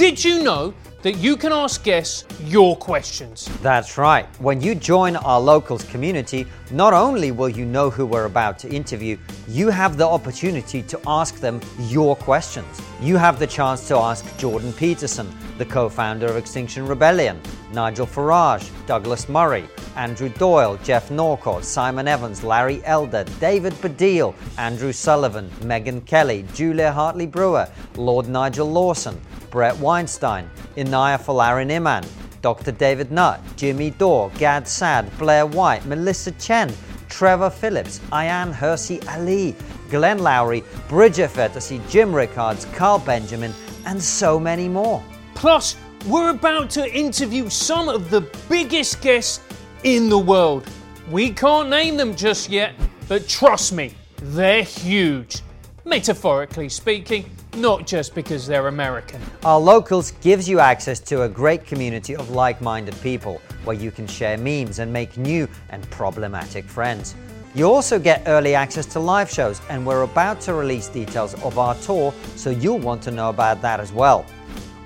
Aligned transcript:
Did 0.00 0.24
you 0.24 0.42
know 0.42 0.72
that 1.02 1.18
you 1.18 1.36
can 1.36 1.52
ask 1.52 1.84
guests 1.84 2.24
your 2.44 2.74
questions? 2.74 3.50
That's 3.60 3.98
right. 3.98 4.24
When 4.40 4.58
you 4.58 4.74
join 4.74 5.14
our 5.14 5.38
locals 5.38 5.84
community, 5.84 6.46
not 6.70 6.94
only 6.94 7.32
will 7.32 7.50
you 7.50 7.66
know 7.66 7.90
who 7.90 8.06
we're 8.06 8.24
about 8.24 8.58
to 8.60 8.68
interview, 8.70 9.18
you 9.46 9.68
have 9.68 9.98
the 9.98 10.06
opportunity 10.06 10.82
to 10.84 10.98
ask 11.06 11.34
them 11.34 11.60
your 11.80 12.16
questions. 12.16 12.80
You 13.02 13.18
have 13.18 13.38
the 13.38 13.46
chance 13.46 13.86
to 13.88 13.96
ask 13.98 14.24
Jordan 14.38 14.72
Peterson, 14.72 15.28
the 15.58 15.66
co 15.66 15.90
founder 15.90 16.28
of 16.28 16.38
Extinction 16.38 16.86
Rebellion, 16.86 17.38
Nigel 17.74 18.06
Farage, 18.06 18.70
Douglas 18.86 19.28
Murray, 19.28 19.68
Andrew 19.96 20.30
Doyle, 20.30 20.78
Geoff 20.78 21.10
Norcott, 21.10 21.62
Simon 21.62 22.08
Evans, 22.08 22.42
Larry 22.42 22.80
Elder, 22.86 23.24
David 23.38 23.74
Baddiel, 23.74 24.34
Andrew 24.56 24.92
Sullivan, 24.92 25.50
Megyn 25.60 26.06
Kelly, 26.06 26.46
Julia 26.54 26.90
Hartley 26.90 27.26
Brewer, 27.26 27.68
Lord 27.96 28.28
Nigel 28.30 28.70
Lawson, 28.70 29.20
Bret 29.50 29.76
Weinstein, 29.78 30.48
Inaya 30.76 31.20
Folarin 31.20 31.70
Iman, 31.70 32.04
Dr. 32.42 32.72
David 32.72 33.10
Nutt, 33.10 33.40
Jimmy 33.56 33.90
Dore, 33.90 34.30
Gad 34.38 34.66
Saad, 34.66 35.10
Blair 35.18 35.46
White, 35.46 35.84
Melissa 35.86 36.30
Chen, 36.32 36.72
Trevor 37.08 37.50
Phillips, 37.50 37.98
Ayaan 38.12 38.54
Hirsi 38.54 39.06
Ali, 39.08 39.54
Glenn 39.90 40.20
Loury, 40.20 40.64
Bridget 40.88 41.30
Phetasy, 41.30 41.80
Jim 41.90 42.14
Rickards, 42.14 42.64
Carl 42.74 43.00
Benjamin, 43.00 43.52
and 43.84 44.02
so 44.02 44.38
many 44.38 44.68
more. 44.68 45.02
Plus, 45.34 45.76
we're 46.06 46.30
about 46.30 46.70
to 46.70 46.90
interview 46.96 47.48
some 47.50 47.88
of 47.88 48.08
the 48.10 48.22
biggest 48.48 49.02
guests 49.02 49.40
in 49.84 50.08
the 50.08 50.18
world. 50.18 50.66
We 51.10 51.30
can't 51.30 51.68
name 51.68 51.96
them 51.96 52.14
just 52.14 52.48
yet, 52.48 52.74
but 53.08 53.28
trust 53.28 53.72
me, 53.72 53.94
they're 54.22 54.62
huge. 54.62 55.40
Metaphorically 55.84 56.68
speaking, 56.68 57.28
not 57.56 57.86
just 57.86 58.14
because 58.14 58.46
they're 58.46 58.68
American. 58.68 59.20
Our 59.44 59.58
Locals 59.58 60.12
gives 60.20 60.48
you 60.48 60.60
access 60.60 61.00
to 61.00 61.22
a 61.22 61.28
great 61.28 61.66
community 61.66 62.14
of 62.16 62.30
like 62.30 62.60
minded 62.60 62.94
people 63.02 63.42
where 63.64 63.74
you 63.76 63.90
can 63.90 64.06
share 64.06 64.38
memes 64.38 64.78
and 64.78 64.92
make 64.92 65.16
new 65.16 65.48
and 65.70 65.90
problematic 65.90 66.66
friends. 66.66 67.16
You 67.54 67.64
also 67.64 67.98
get 67.98 68.22
early 68.26 68.54
access 68.54 68.86
to 68.86 69.00
live 69.00 69.28
shows, 69.28 69.60
and 69.68 69.84
we're 69.84 70.02
about 70.02 70.40
to 70.42 70.54
release 70.54 70.86
details 70.88 71.34
of 71.42 71.58
our 71.58 71.74
tour, 71.76 72.14
so 72.36 72.50
you'll 72.50 72.78
want 72.78 73.02
to 73.02 73.10
know 73.10 73.28
about 73.28 73.60
that 73.62 73.80
as 73.80 73.92
well. 73.92 74.24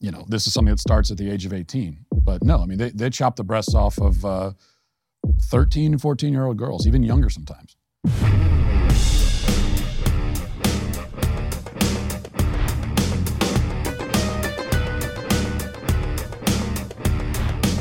you 0.00 0.10
know 0.10 0.26
this 0.28 0.46
is 0.46 0.52
something 0.52 0.74
that 0.74 0.80
starts 0.80 1.10
at 1.10 1.16
the 1.16 1.30
age 1.30 1.46
of 1.46 1.54
18, 1.54 2.04
but 2.22 2.44
no, 2.44 2.60
I 2.60 2.66
mean 2.66 2.76
they 2.76 2.90
they 2.90 3.08
chop 3.08 3.36
the 3.36 3.44
breasts 3.44 3.74
off 3.74 3.98
of 3.98 4.22
uh, 4.26 4.52
13 5.44 5.92
and 5.92 6.00
14 6.00 6.30
year 6.30 6.44
old 6.44 6.58
girls, 6.58 6.86
even 6.86 7.02
younger 7.02 7.30
sometimes. 7.30 7.74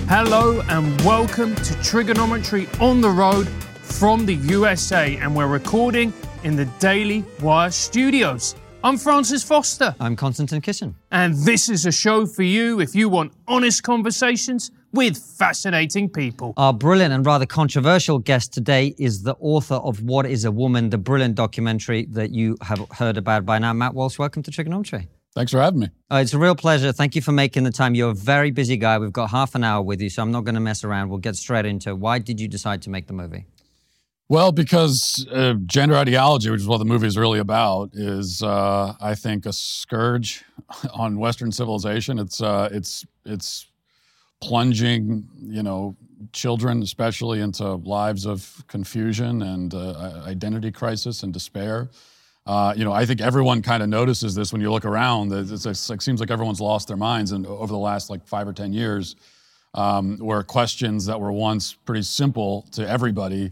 Hello 0.07 0.61
and 0.69 1.01
welcome 1.01 1.55
to 1.55 1.73
Triggernometry 1.73 2.79
on 2.79 3.01
the 3.01 3.09
Road 3.09 3.49
from 3.81 4.25
the 4.25 4.35
USA, 4.35 5.17
and 5.17 5.35
we're 5.35 5.47
recording 5.47 6.13
in 6.45 6.55
the 6.55 6.65
Daily 6.79 7.25
Wire 7.41 7.71
studios. 7.71 8.55
I'm 8.83 8.99
Francis 8.99 9.43
Foster, 9.43 9.95
I'm 9.99 10.15
Konstantin 10.15 10.61
Kisin. 10.61 10.93
and 11.11 11.33
this 11.33 11.69
is 11.69 11.87
a 11.87 11.91
show 11.91 12.27
for 12.27 12.43
you 12.43 12.79
if 12.79 12.93
you 12.93 13.09
want 13.09 13.33
honest 13.47 13.81
conversations 13.81 14.69
with 14.93 15.17
fascinating 15.17 16.07
people. 16.07 16.53
Our 16.55 16.71
brilliant 16.71 17.11
and 17.13 17.25
rather 17.25 17.47
controversial 17.47 18.19
guest 18.19 18.53
today 18.53 18.93
is 18.99 19.23
the 19.23 19.35
author 19.39 19.75
of 19.75 20.03
What 20.03 20.27
is 20.27 20.45
a 20.45 20.51
Woman, 20.51 20.91
the 20.91 20.99
brilliant 20.99 21.33
documentary 21.33 22.05
that 22.11 22.29
you 22.29 22.57
have 22.61 22.85
heard 22.91 23.17
about 23.17 23.43
by 23.43 23.57
now. 23.57 23.73
Matt 23.73 23.95
Walsh, 23.95 24.19
welcome 24.19 24.43
to 24.43 24.51
Triggernometry. 24.51 25.07
Thanks 25.33 25.51
for 25.51 25.59
having 25.59 25.79
me. 25.79 25.89
Uh, 26.11 26.17
it's 26.17 26.35
a 26.35 26.37
real 26.37 26.55
pleasure. 26.55 26.91
Thank 26.91 27.15
you 27.15 27.23
for 27.23 27.31
making 27.31 27.63
the 27.63 27.71
time. 27.71 27.95
You're 27.95 28.11
a 28.11 28.13
very 28.13 28.51
busy 28.51 28.77
guy. 28.77 28.99
We've 28.99 29.11
got 29.11 29.31
half 29.31 29.55
an 29.55 29.63
hour 29.63 29.81
with 29.81 29.99
you, 29.99 30.11
so 30.11 30.21
I'm 30.21 30.31
not 30.31 30.43
going 30.45 30.55
to 30.55 30.61
mess 30.61 30.83
around. 30.83 31.09
We'll 31.09 31.17
get 31.17 31.35
straight 31.35 31.65
into 31.65 31.89
it. 31.89 31.97
why 31.97 32.19
did 32.19 32.39
you 32.39 32.47
decide 32.47 32.83
to 32.83 32.91
make 32.91 33.07
the 33.07 33.13
movie? 33.13 33.47
Well, 34.27 34.51
because 34.51 35.25
uh, 35.31 35.53
gender 35.67 35.95
ideology, 35.95 36.49
which 36.49 36.61
is 36.61 36.67
what 36.67 36.79
the 36.79 36.85
movie 36.85 37.05
is 37.05 37.15
really 37.15 37.39
about, 37.39 37.91
is 37.93 38.41
uh, 38.41 38.93
I 38.99 39.13
think 39.13 39.45
a 39.45 39.53
scourge 39.53 40.43
on 40.93 41.19
Western 41.19 41.51
civilization. 41.51 42.17
It's 42.17 42.41
uh, 42.41 42.69
it's 42.71 43.05
it's 43.23 43.67
plunging, 44.41 45.27
you 45.39 45.61
know, 45.61 45.95
children 46.33 46.81
especially 46.81 47.39
into 47.39 47.75
lives 47.75 48.25
of 48.25 48.63
confusion 48.67 49.43
and 49.43 49.73
uh, 49.75 50.23
identity 50.25 50.71
crisis 50.71 51.21
and 51.21 51.31
despair. 51.31 51.89
Uh, 52.47 52.73
you 52.75 52.83
know, 52.83 52.91
I 52.91 53.05
think 53.05 53.21
everyone 53.21 53.61
kind 53.61 53.81
of 53.83 53.89
notices 53.89 54.33
this 54.33 54.51
when 54.51 54.61
you 54.61 54.71
look 54.71 54.85
around. 54.85 55.31
It 55.33 55.51
it's, 55.51 55.67
it's 55.67 55.89
like, 55.89 56.01
seems 56.01 56.19
like 56.19 56.31
everyone's 56.31 56.61
lost 56.61 56.87
their 56.87 56.97
minds, 56.97 57.31
and 57.31 57.45
over 57.45 57.71
the 57.71 57.77
last 57.77 58.09
like 58.09 58.25
five 58.25 58.47
or 58.47 58.53
ten 58.53 58.73
years, 58.73 59.15
um, 59.75 60.17
where 60.17 60.41
questions 60.41 61.05
that 61.05 61.21
were 61.21 61.31
once 61.31 61.73
pretty 61.73 62.01
simple 62.03 62.65
to 62.71 62.87
everybody 62.89 63.51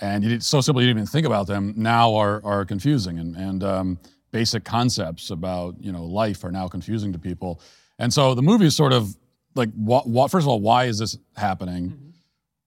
and 0.00 0.24
you 0.24 0.30
did, 0.30 0.42
so 0.42 0.60
simple 0.60 0.80
you 0.82 0.88
didn't 0.88 0.98
even 1.00 1.06
think 1.06 1.26
about 1.26 1.46
them 1.46 1.74
now 1.76 2.14
are 2.14 2.40
are 2.44 2.64
confusing. 2.64 3.18
And 3.18 3.36
and 3.36 3.64
um, 3.64 3.98
basic 4.32 4.64
concepts 4.64 5.30
about 5.30 5.76
you 5.80 5.92
know 5.92 6.04
life 6.04 6.44
are 6.44 6.52
now 6.52 6.68
confusing 6.68 7.12
to 7.12 7.18
people. 7.18 7.60
And 7.98 8.12
so 8.12 8.34
the 8.34 8.42
movie 8.42 8.66
is 8.66 8.76
sort 8.76 8.92
of 8.92 9.16
like 9.54 9.70
what, 9.74 10.08
what 10.08 10.30
first 10.30 10.44
of 10.44 10.48
all 10.48 10.60
why 10.60 10.84
is 10.84 10.98
this 10.98 11.18
happening? 11.36 12.14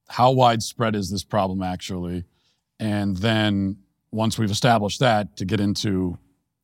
How 0.07 0.31
widespread 0.31 0.95
is 0.95 1.09
this 1.09 1.23
problem 1.23 1.63
actually? 1.63 2.25
And 2.79 3.17
then 3.17 3.77
once 4.11 4.37
we've 4.37 4.51
established 4.51 4.99
that 4.99 5.37
to 5.37 5.45
get 5.45 5.59
into 5.59 6.17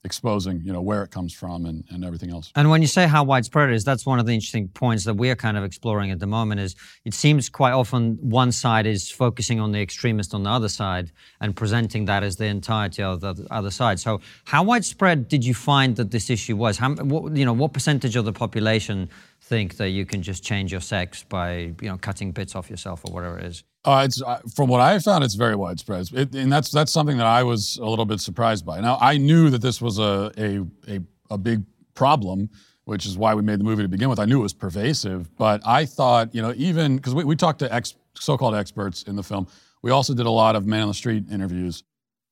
exposing 0.05 0.61
you 0.63 0.71
know 0.71 0.81
where 0.81 1.03
it 1.03 1.11
comes 1.11 1.33
from 1.33 1.65
and, 1.65 1.83
and 1.89 2.05
everything 2.05 2.31
else 2.31 2.51
And 2.55 2.69
when 2.69 2.81
you 2.81 2.87
say 2.87 3.07
how 3.07 3.23
widespread 3.23 3.69
it 3.69 3.75
is, 3.75 3.83
that's 3.83 4.05
one 4.05 4.19
of 4.19 4.25
the 4.25 4.33
interesting 4.33 4.69
points 4.69 5.03
that 5.03 5.15
we 5.15 5.29
are 5.29 5.35
kind 5.35 5.57
of 5.57 5.63
exploring 5.63 6.11
at 6.11 6.19
the 6.19 6.27
moment. 6.27 6.61
Is 6.61 6.75
it 7.05 7.13
seems 7.13 7.49
quite 7.49 7.71
often 7.71 8.17
one 8.21 8.51
side 8.51 8.85
is 8.85 9.09
focusing 9.09 9.59
on 9.59 9.71
the 9.71 9.81
extremist 9.81 10.33
on 10.33 10.43
the 10.43 10.49
other 10.49 10.69
side 10.69 11.11
and 11.41 11.55
presenting 11.55 12.05
that 12.05 12.23
as 12.23 12.37
the 12.37 12.45
entirety 12.45 13.03
of 13.03 13.21
the 13.21 13.47
other 13.51 13.71
side. 13.71 13.99
So, 13.99 14.21
how 14.45 14.63
widespread 14.63 15.27
did 15.27 15.43
you 15.45 15.53
find 15.53 15.95
that 15.97 16.11
this 16.11 16.29
issue 16.29 16.55
was? 16.55 16.77
How, 16.77 16.93
what, 16.95 17.35
you 17.35 17.45
know, 17.45 17.53
what 17.53 17.73
percentage 17.73 18.15
of 18.15 18.25
the 18.25 18.33
population 18.33 19.09
think 19.41 19.77
that 19.77 19.89
you 19.89 20.05
can 20.05 20.21
just 20.21 20.43
change 20.43 20.71
your 20.71 20.81
sex 20.81 21.23
by 21.23 21.73
you 21.81 21.89
know 21.89 21.97
cutting 21.97 22.31
bits 22.31 22.55
off 22.55 22.69
yourself 22.69 23.01
or 23.05 23.13
whatever 23.13 23.39
it 23.39 23.45
is? 23.45 23.63
Uh, 23.83 24.03
it's 24.05 24.21
uh, 24.21 24.39
from 24.55 24.69
what 24.69 24.81
I 24.81 24.99
found, 24.99 25.23
it's 25.23 25.33
very 25.35 25.55
widespread, 25.55 26.09
it, 26.13 26.35
and 26.35 26.51
that's 26.51 26.69
that's 26.69 26.91
something 26.91 27.17
that 27.17 27.25
I 27.25 27.43
was 27.43 27.77
a 27.77 27.85
little 27.85 28.05
bit 28.05 28.19
surprised 28.19 28.65
by. 28.65 28.79
Now 28.79 28.97
I 29.01 29.17
knew 29.17 29.49
that 29.49 29.61
this 29.61 29.81
was 29.81 29.97
a 29.97 30.31
a 30.37 30.59
a, 30.87 31.01
a 31.31 31.37
big 31.37 31.63
problem, 31.95 32.49
which 32.85 33.07
is 33.07 33.17
why 33.17 33.33
we 33.33 33.41
made 33.41 33.59
the 33.59 33.63
movie 33.63 33.81
to 33.81 33.89
begin 33.89 34.09
with. 34.09 34.19
I 34.19 34.25
knew 34.25 34.39
it 34.39 34.43
was 34.43 34.53
pervasive, 34.53 35.35
but 35.37 35.61
I 35.65 35.85
thought, 35.85 36.35
you 36.35 36.41
know, 36.43 36.53
even 36.57 36.97
because 36.97 37.15
we, 37.15 37.23
we 37.23 37.35
talked 37.35 37.59
to 37.59 37.73
ex, 37.73 37.95
so-called 38.15 38.53
experts 38.53 39.03
in 39.03 39.15
the 39.15 39.23
film, 39.23 39.47
we 39.81 39.89
also 39.91 40.13
did 40.13 40.27
a 40.27 40.31
lot 40.31 40.55
of 40.55 40.67
man 40.67 40.83
on 40.83 40.89
the 40.89 40.93
street 40.93 41.25
interviews, 41.31 41.83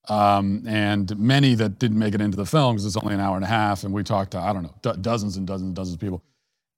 um, 0.09 0.63
and 0.67 1.17
many 1.17 1.55
that 1.55 1.79
didn't 1.79 1.97
make 1.99 2.15
it 2.15 2.21
into 2.21 2.37
the 2.37 2.45
film 2.45 2.75
because 2.75 2.85
it's 2.85 2.97
only 2.97 3.15
an 3.15 3.21
hour 3.21 3.35
and 3.37 3.45
a 3.45 3.49
half, 3.49 3.83
and 3.83 3.93
we 3.93 4.03
talked 4.03 4.31
to 4.31 4.39
I 4.39 4.53
don't 4.53 4.63
know 4.63 4.75
do- 4.83 5.01
dozens 5.01 5.37
and 5.37 5.47
dozens 5.47 5.67
and 5.67 5.75
dozens 5.75 5.95
of 5.95 6.01
people. 6.01 6.23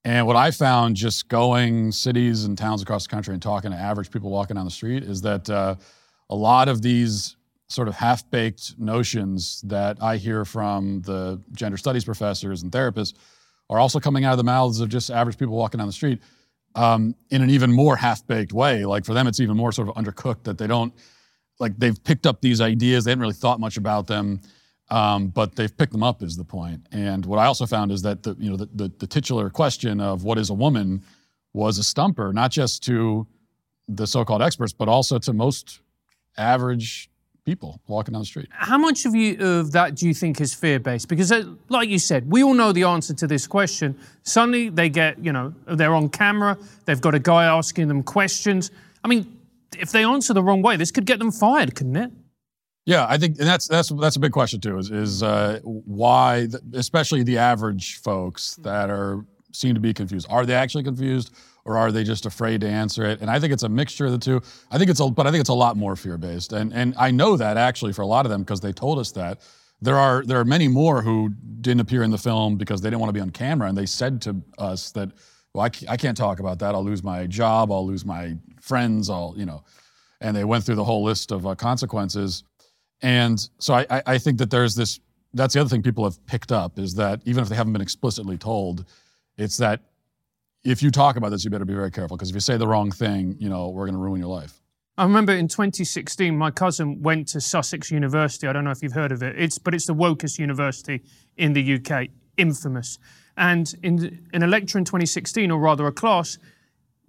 And 0.04 0.26
what 0.26 0.36
I 0.36 0.50
found 0.50 0.96
just 0.96 1.28
going 1.28 1.92
cities 1.92 2.44
and 2.44 2.56
towns 2.56 2.80
across 2.80 3.04
the 3.06 3.10
country 3.10 3.34
and 3.34 3.42
talking 3.42 3.70
to 3.70 3.76
average 3.76 4.10
people 4.10 4.30
walking 4.30 4.56
down 4.56 4.64
the 4.64 4.70
street 4.70 5.02
is 5.02 5.20
that 5.22 5.48
uh, 5.50 5.76
a 6.30 6.34
lot 6.34 6.68
of 6.68 6.80
these 6.80 7.36
sort 7.68 7.86
of 7.86 7.94
half 7.94 8.28
baked 8.30 8.78
notions 8.78 9.62
that 9.66 10.02
I 10.02 10.16
hear 10.16 10.44
from 10.44 11.02
the 11.02 11.40
gender 11.52 11.76
studies 11.76 12.04
professors 12.04 12.62
and 12.62 12.72
therapists 12.72 13.14
are 13.68 13.78
also 13.78 14.00
coming 14.00 14.24
out 14.24 14.32
of 14.32 14.38
the 14.38 14.44
mouths 14.44 14.80
of 14.80 14.88
just 14.88 15.10
average 15.10 15.38
people 15.38 15.54
walking 15.54 15.78
down 15.78 15.86
the 15.86 15.92
street 15.92 16.20
um, 16.74 17.14
in 17.30 17.42
an 17.42 17.50
even 17.50 17.70
more 17.70 17.94
half 17.94 18.26
baked 18.26 18.52
way. 18.52 18.84
Like 18.84 19.04
for 19.04 19.14
them, 19.14 19.26
it's 19.26 19.38
even 19.38 19.56
more 19.56 19.70
sort 19.70 19.88
of 19.88 19.94
undercooked 19.94 20.44
that 20.44 20.58
they 20.58 20.66
don't, 20.66 20.92
like 21.60 21.78
they've 21.78 22.02
picked 22.02 22.26
up 22.26 22.40
these 22.40 22.60
ideas, 22.60 23.04
they 23.04 23.10
hadn't 23.10 23.22
really 23.22 23.34
thought 23.34 23.60
much 23.60 23.76
about 23.76 24.06
them. 24.06 24.40
Um, 24.90 25.28
but 25.28 25.54
they've 25.54 25.74
picked 25.76 25.92
them 25.92 26.02
up 26.02 26.22
is 26.22 26.36
the 26.36 26.44
point. 26.44 26.86
And 26.90 27.24
what 27.24 27.38
I 27.38 27.46
also 27.46 27.64
found 27.64 27.92
is 27.92 28.02
that 28.02 28.24
the 28.24 28.34
you 28.38 28.50
know 28.50 28.56
the, 28.56 28.68
the, 28.74 28.92
the 28.98 29.06
titular 29.06 29.48
question 29.48 30.00
of 30.00 30.24
what 30.24 30.36
is 30.36 30.50
a 30.50 30.54
woman 30.54 31.02
was 31.52 31.78
a 31.78 31.84
stumper, 31.84 32.32
not 32.32 32.50
just 32.50 32.82
to 32.84 33.26
the 33.88 34.06
so-called 34.06 34.42
experts, 34.42 34.72
but 34.72 34.88
also 34.88 35.18
to 35.18 35.32
most 35.32 35.80
average 36.36 37.10
people 37.44 37.80
walking 37.86 38.12
down 38.12 38.22
the 38.22 38.26
street. 38.26 38.48
How 38.50 38.78
much 38.78 39.04
of 39.06 39.14
you 39.14 39.36
of 39.38 39.72
that 39.72 39.94
do 39.94 40.06
you 40.06 40.14
think 40.14 40.40
is 40.40 40.54
fear-based? 40.54 41.08
Because, 41.08 41.32
uh, 41.32 41.44
like 41.68 41.88
you 41.88 41.98
said, 41.98 42.30
we 42.30 42.42
all 42.42 42.54
know 42.54 42.72
the 42.72 42.84
answer 42.84 43.14
to 43.14 43.26
this 43.26 43.46
question. 43.46 43.98
Suddenly, 44.22 44.68
they 44.70 44.88
get 44.88 45.24
you 45.24 45.32
know 45.32 45.54
they're 45.66 45.94
on 45.94 46.08
camera. 46.08 46.58
They've 46.84 47.00
got 47.00 47.14
a 47.14 47.18
guy 47.18 47.44
asking 47.44 47.88
them 47.88 48.02
questions. 48.02 48.70
I 49.04 49.08
mean, 49.08 49.38
if 49.78 49.92
they 49.92 50.04
answer 50.04 50.34
the 50.34 50.42
wrong 50.42 50.62
way, 50.62 50.76
this 50.76 50.90
could 50.90 51.06
get 51.06 51.18
them 51.18 51.32
fired, 51.32 51.74
couldn't 51.74 51.96
it? 51.96 52.10
Yeah, 52.90 53.06
I 53.08 53.18
think 53.18 53.38
and 53.38 53.46
that's 53.46 53.68
that's 53.68 53.90
that's 53.90 54.16
a 54.16 54.20
big 54.20 54.32
question 54.32 54.60
too. 54.60 54.76
Is 54.76 54.90
is 54.90 55.22
uh, 55.22 55.60
why, 55.62 56.46
the, 56.46 56.60
especially 56.74 57.22
the 57.22 57.38
average 57.38 57.98
folks 57.98 58.56
that 58.56 58.90
are 58.90 59.24
seem 59.52 59.74
to 59.74 59.80
be 59.80 59.94
confused. 59.94 60.26
Are 60.28 60.44
they 60.44 60.54
actually 60.54 60.82
confused, 60.82 61.32
or 61.64 61.78
are 61.78 61.92
they 61.92 62.02
just 62.02 62.26
afraid 62.26 62.62
to 62.62 62.68
answer 62.68 63.04
it? 63.04 63.20
And 63.20 63.30
I 63.30 63.38
think 63.38 63.52
it's 63.52 63.62
a 63.62 63.68
mixture 63.68 64.06
of 64.06 64.12
the 64.12 64.18
two. 64.18 64.42
I 64.72 64.78
think 64.78 64.90
it's 64.90 64.98
a, 64.98 65.08
but 65.08 65.28
I 65.28 65.30
think 65.30 65.40
it's 65.40 65.50
a 65.50 65.54
lot 65.54 65.76
more 65.76 65.94
fear 65.94 66.18
based. 66.18 66.52
And 66.52 66.74
and 66.74 66.96
I 66.98 67.12
know 67.12 67.36
that 67.36 67.56
actually 67.56 67.92
for 67.92 68.02
a 68.02 68.06
lot 68.06 68.26
of 68.26 68.30
them 68.30 68.42
because 68.42 68.60
they 68.60 68.72
told 68.72 68.98
us 68.98 69.12
that. 69.12 69.40
There 69.80 69.96
are 69.96 70.24
there 70.26 70.40
are 70.40 70.44
many 70.44 70.66
more 70.66 71.00
who 71.00 71.30
didn't 71.60 71.82
appear 71.82 72.02
in 72.02 72.10
the 72.10 72.18
film 72.18 72.56
because 72.56 72.80
they 72.80 72.90
didn't 72.90 73.00
want 73.00 73.10
to 73.10 73.14
be 73.14 73.20
on 73.20 73.30
camera, 73.30 73.68
and 73.68 73.78
they 73.78 73.86
said 73.86 74.20
to 74.22 74.42
us 74.58 74.90
that, 74.92 75.10
well, 75.54 75.64
I, 75.64 75.92
I 75.92 75.96
can't 75.96 76.16
talk 76.16 76.40
about 76.40 76.58
that. 76.58 76.74
I'll 76.74 76.84
lose 76.84 77.04
my 77.04 77.28
job. 77.28 77.70
I'll 77.70 77.86
lose 77.86 78.04
my 78.04 78.36
friends. 78.60 79.08
I'll 79.08 79.34
you 79.36 79.46
know, 79.46 79.62
and 80.20 80.36
they 80.36 80.44
went 80.44 80.64
through 80.64 80.74
the 80.74 80.84
whole 80.84 81.04
list 81.04 81.30
of 81.30 81.46
uh, 81.46 81.54
consequences. 81.54 82.42
And 83.02 83.48
so 83.58 83.74
I, 83.74 84.02
I 84.06 84.18
think 84.18 84.38
that 84.38 84.50
there's 84.50 84.74
this. 84.74 85.00
That's 85.32 85.54
the 85.54 85.60
other 85.60 85.68
thing 85.68 85.82
people 85.82 86.04
have 86.04 86.24
picked 86.26 86.50
up 86.50 86.78
is 86.78 86.94
that 86.96 87.20
even 87.24 87.42
if 87.42 87.48
they 87.48 87.54
haven't 87.54 87.72
been 87.72 87.82
explicitly 87.82 88.36
told, 88.36 88.84
it's 89.36 89.56
that 89.58 89.80
if 90.64 90.82
you 90.82 90.90
talk 90.90 91.16
about 91.16 91.30
this, 91.30 91.44
you 91.44 91.50
better 91.50 91.64
be 91.64 91.74
very 91.74 91.90
careful 91.90 92.16
because 92.16 92.30
if 92.30 92.34
you 92.34 92.40
say 92.40 92.56
the 92.56 92.66
wrong 92.66 92.90
thing, 92.90 93.36
you 93.38 93.48
know, 93.48 93.68
we're 93.68 93.86
going 93.86 93.94
to 93.94 94.00
ruin 94.00 94.20
your 94.20 94.28
life. 94.28 94.60
I 94.98 95.04
remember 95.04 95.32
in 95.32 95.48
2016, 95.48 96.36
my 96.36 96.50
cousin 96.50 97.00
went 97.00 97.28
to 97.28 97.40
Sussex 97.40 97.90
University. 97.90 98.46
I 98.46 98.52
don't 98.52 98.64
know 98.64 98.70
if 98.70 98.82
you've 98.82 98.92
heard 98.92 99.12
of 99.12 99.22
it. 99.22 99.38
It's 99.38 99.56
but 99.56 99.72
it's 99.72 99.86
the 99.86 99.94
wokest 99.94 100.38
university 100.38 101.02
in 101.36 101.52
the 101.54 101.74
UK, 101.76 102.08
infamous. 102.36 102.98
And 103.36 103.72
in, 103.82 104.28
in 104.34 104.42
a 104.42 104.46
lecture 104.46 104.76
in 104.76 104.84
2016, 104.84 105.50
or 105.50 105.58
rather 105.58 105.86
a 105.86 105.92
class, 105.92 106.36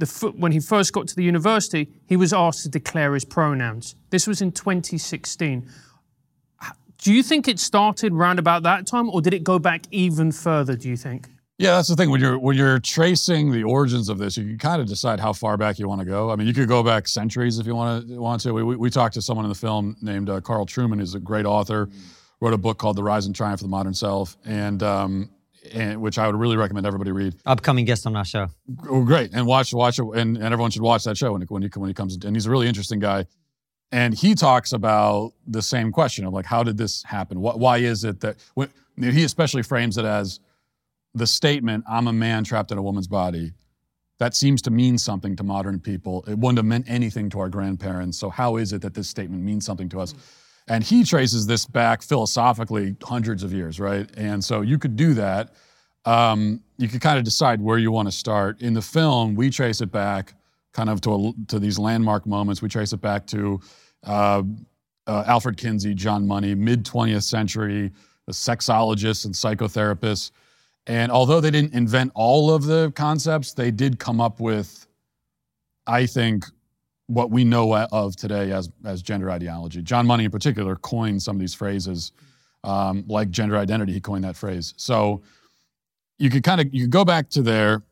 the, 0.02 0.34
when 0.36 0.52
he 0.52 0.60
first 0.60 0.92
got 0.94 1.08
to 1.08 1.16
the 1.16 1.24
university, 1.24 1.90
he 2.06 2.18
was 2.18 2.34
asked 2.34 2.64
to 2.64 2.70
declare 2.70 3.14
his 3.14 3.24
pronouns. 3.24 3.96
This 4.10 4.28
was 4.28 4.42
in 4.42 4.52
2016. 4.52 5.70
Do 6.98 7.14
you 7.14 7.24
think 7.24 7.48
it 7.48 7.60
started 7.60 8.14
round 8.14 8.38
about 8.38 8.64
that 8.64 8.86
time, 8.86 9.10
or 9.10 9.22
did 9.22 9.34
it 9.34 9.44
go 9.44 9.58
back 9.58 9.86
even 9.90 10.32
further? 10.32 10.76
Do 10.76 10.88
you 10.88 10.98
think? 10.98 11.30
Yeah, 11.58 11.76
that's 11.76 11.90
the 11.90 11.96
thing. 11.96 12.10
When 12.10 12.22
you're 12.22 12.38
when 12.38 12.56
you're 12.56 12.80
tracing 12.80 13.52
the 13.52 13.64
origins 13.64 14.10
of 14.10 14.18
this, 14.18 14.38
you 14.38 14.46
can 14.46 14.58
kind 14.58 14.82
of 14.82 14.88
decide 14.88 15.20
how 15.20 15.34
far 15.34 15.58
back 15.58 15.80
you 15.80 15.88
want 15.88 16.02
to 16.02 16.06
go. 16.06 16.32
I 16.32 16.36
mean, 16.36 16.48
you 16.48 16.54
could 16.54 16.68
go 16.68 16.84
back 16.84 17.08
centuries 17.08 17.60
if 17.60 17.66
you 17.66 17.76
want 17.76 18.08
to. 18.08 18.20
Want 18.20 18.42
to. 18.42 18.54
We, 18.54 18.64
we, 18.64 18.76
we 18.76 18.90
talked 18.90 19.16
to 19.16 19.22
someone 19.22 19.46
in 19.46 19.50
the 19.50 19.56
film 19.56 19.96
named 20.02 20.30
uh, 20.30 20.42
Carl 20.42 20.66
Trueman, 20.66 21.00
who's 21.00 21.16
a 21.16 21.20
great 21.20 21.46
author, 21.46 21.90
wrote 22.40 22.54
a 22.54 22.58
book 22.58 22.78
called 22.78 22.98
The 22.98 23.04
Rise 23.04 23.26
and 23.26 23.36
Triumph 23.36 23.62
of 23.62 23.66
the 23.66 23.70
Modern 23.70 23.94
Self, 23.94 24.38
and 24.46 24.82
um, 24.84 25.30
and 25.74 26.02
which 26.02 26.18
I 26.18 26.28
would 26.28 26.36
really 26.36 26.58
recommend 26.58 26.86
everybody 26.86 27.12
read. 27.12 27.36
Upcoming 27.46 27.86
guest 27.86 28.06
on 28.06 28.16
our 28.16 28.26
show. 28.26 28.48
Oh, 28.90 29.04
great! 29.04 29.32
And 29.34 29.46
watch 29.46 29.74
watch 29.74 30.00
it, 30.00 30.06
and, 30.16 30.38
and 30.38 30.44
everyone 30.44 30.72
should 30.72 30.82
watch 30.82 31.04
that 31.06 31.18
show 31.18 31.32
when 31.32 31.42
he, 31.42 31.48
when 31.48 31.62
he 31.62 31.70
when 31.76 31.90
he 31.90 31.94
comes. 31.94 32.18
And 32.24 32.36
he's 32.36 32.46
a 32.46 32.52
really 32.52 32.68
interesting 32.68 33.00
guy, 33.00 33.26
and 33.92 34.14
he 34.14 34.36
talks 34.36 34.72
about 34.72 35.34
the 35.46 35.62
same 35.62 35.92
question 35.92 36.26
of 36.26 36.34
like, 36.34 36.46
how 36.46 36.64
did 36.64 36.78
this 36.78 37.04
happen? 37.04 37.42
What, 37.42 37.60
why 37.60 37.78
is 37.78 38.04
it 38.04 38.22
that 38.22 38.38
when, 38.54 38.70
he 38.98 39.24
especially 39.24 39.64
frames 39.64 39.98
it 39.98 40.06
as 40.06 40.40
the 41.14 41.28
statement, 41.28 41.84
I'm 41.90 42.08
a 42.08 42.14
man 42.14 42.44
trapped 42.44 42.72
in 42.72 42.78
a 42.78 42.82
woman's 42.82 43.08
body, 43.08 43.52
that 44.20 44.36
seems 44.36 44.62
to 44.64 44.72
mean 44.72 44.98
something 44.98 45.36
to 45.36 45.44
modern 45.44 45.80
people. 45.80 46.24
It 46.28 46.38
wouldn't 46.38 46.60
have 46.60 46.66
meant 46.66 46.86
anything 46.88 47.30
to 47.32 47.40
our 47.40 47.50
grandparents. 47.50 48.18
So, 48.18 48.30
how 48.30 48.58
is 48.58 48.72
it 48.72 48.82
that 48.84 48.94
this 48.94 49.10
statement 49.10 49.44
means 49.44 49.66
something 49.66 49.90
to 49.90 50.00
us? 50.00 50.14
And 50.72 50.84
he 50.84 51.04
traces 51.04 51.46
this 51.46 51.66
back 51.66 52.02
philosophically 52.02 52.96
hundreds 53.04 53.44
of 53.44 53.52
years, 53.52 53.80
right? 53.80 54.10
And 54.16 54.44
so 54.44 54.62
you 54.62 54.78
could 54.78 54.96
do 54.96 55.14
that. 55.16 55.54
Um, 56.06 56.62
you 56.78 56.88
could 56.88 57.02
kind 57.02 57.18
of 57.18 57.24
decide 57.24 57.62
where 57.62 57.78
you 57.78 57.92
want 57.92 58.08
to 58.08 58.12
start. 58.12 58.62
In 58.62 58.74
the 58.74 58.82
film, 58.82 59.36
we 59.36 59.50
trace 59.50 59.82
it 59.82 59.92
back 59.92 60.34
kind 60.74 60.90
of 60.90 61.02
to, 61.02 61.14
a, 61.14 61.34
to 61.50 61.60
these 61.60 61.78
landmark 61.78 62.26
moments. 62.26 62.62
We 62.62 62.70
trace 62.70 62.94
it 62.94 63.02
back 63.02 63.28
to 63.28 63.60
uh, 64.06 64.44
uh, 65.08 65.24
Alfred 65.28 65.58
Kinsey, 65.58 65.94
John 65.94 66.26
Money, 66.26 66.56
mid 66.56 66.86
20th 66.86 67.24
century, 67.24 67.92
sexologists 68.30 69.26
and 69.26 69.34
psychotherapists 69.34 70.32
and 70.88 71.12
although 71.12 71.40
they 71.40 71.52
didn't 71.52 71.74
invent 71.74 72.12
all 72.16 72.54
of 72.54 72.66
the 72.66 72.92
concepts, 72.96 73.54
they 73.54 73.72
did 73.72 74.00
come 74.00 74.20
up 74.20 74.40
with, 74.40 74.88
I 75.86 76.06
think, 76.06 76.46
what 77.12 77.30
we 77.30 77.44
know 77.44 77.76
of 77.76 78.16
today 78.16 78.52
as, 78.52 78.70
as 78.86 79.02
gender 79.02 79.30
ideology. 79.30 79.82
John 79.82 80.08
Money, 80.08 80.26
in 80.26 80.32
particular, 80.32 80.76
coined 80.78 81.22
some 81.22 81.36
of 81.36 81.40
these 81.40 81.54
phrases, 81.54 82.14
um, 82.64 83.04
like 83.08 83.30
gender 83.30 83.58
identity. 83.58 83.92
He 83.92 84.00
coined 84.00 84.24
that 84.24 84.38
phrase. 84.38 84.74
So 84.78 85.22
you 86.18 86.30
could 86.30 86.44
kind 86.44 86.62
of 86.62 86.74
you 86.74 86.84
could 86.84 86.92
go 86.92 87.04
back 87.04 87.30
to 87.32 87.42
there, 87.42 87.84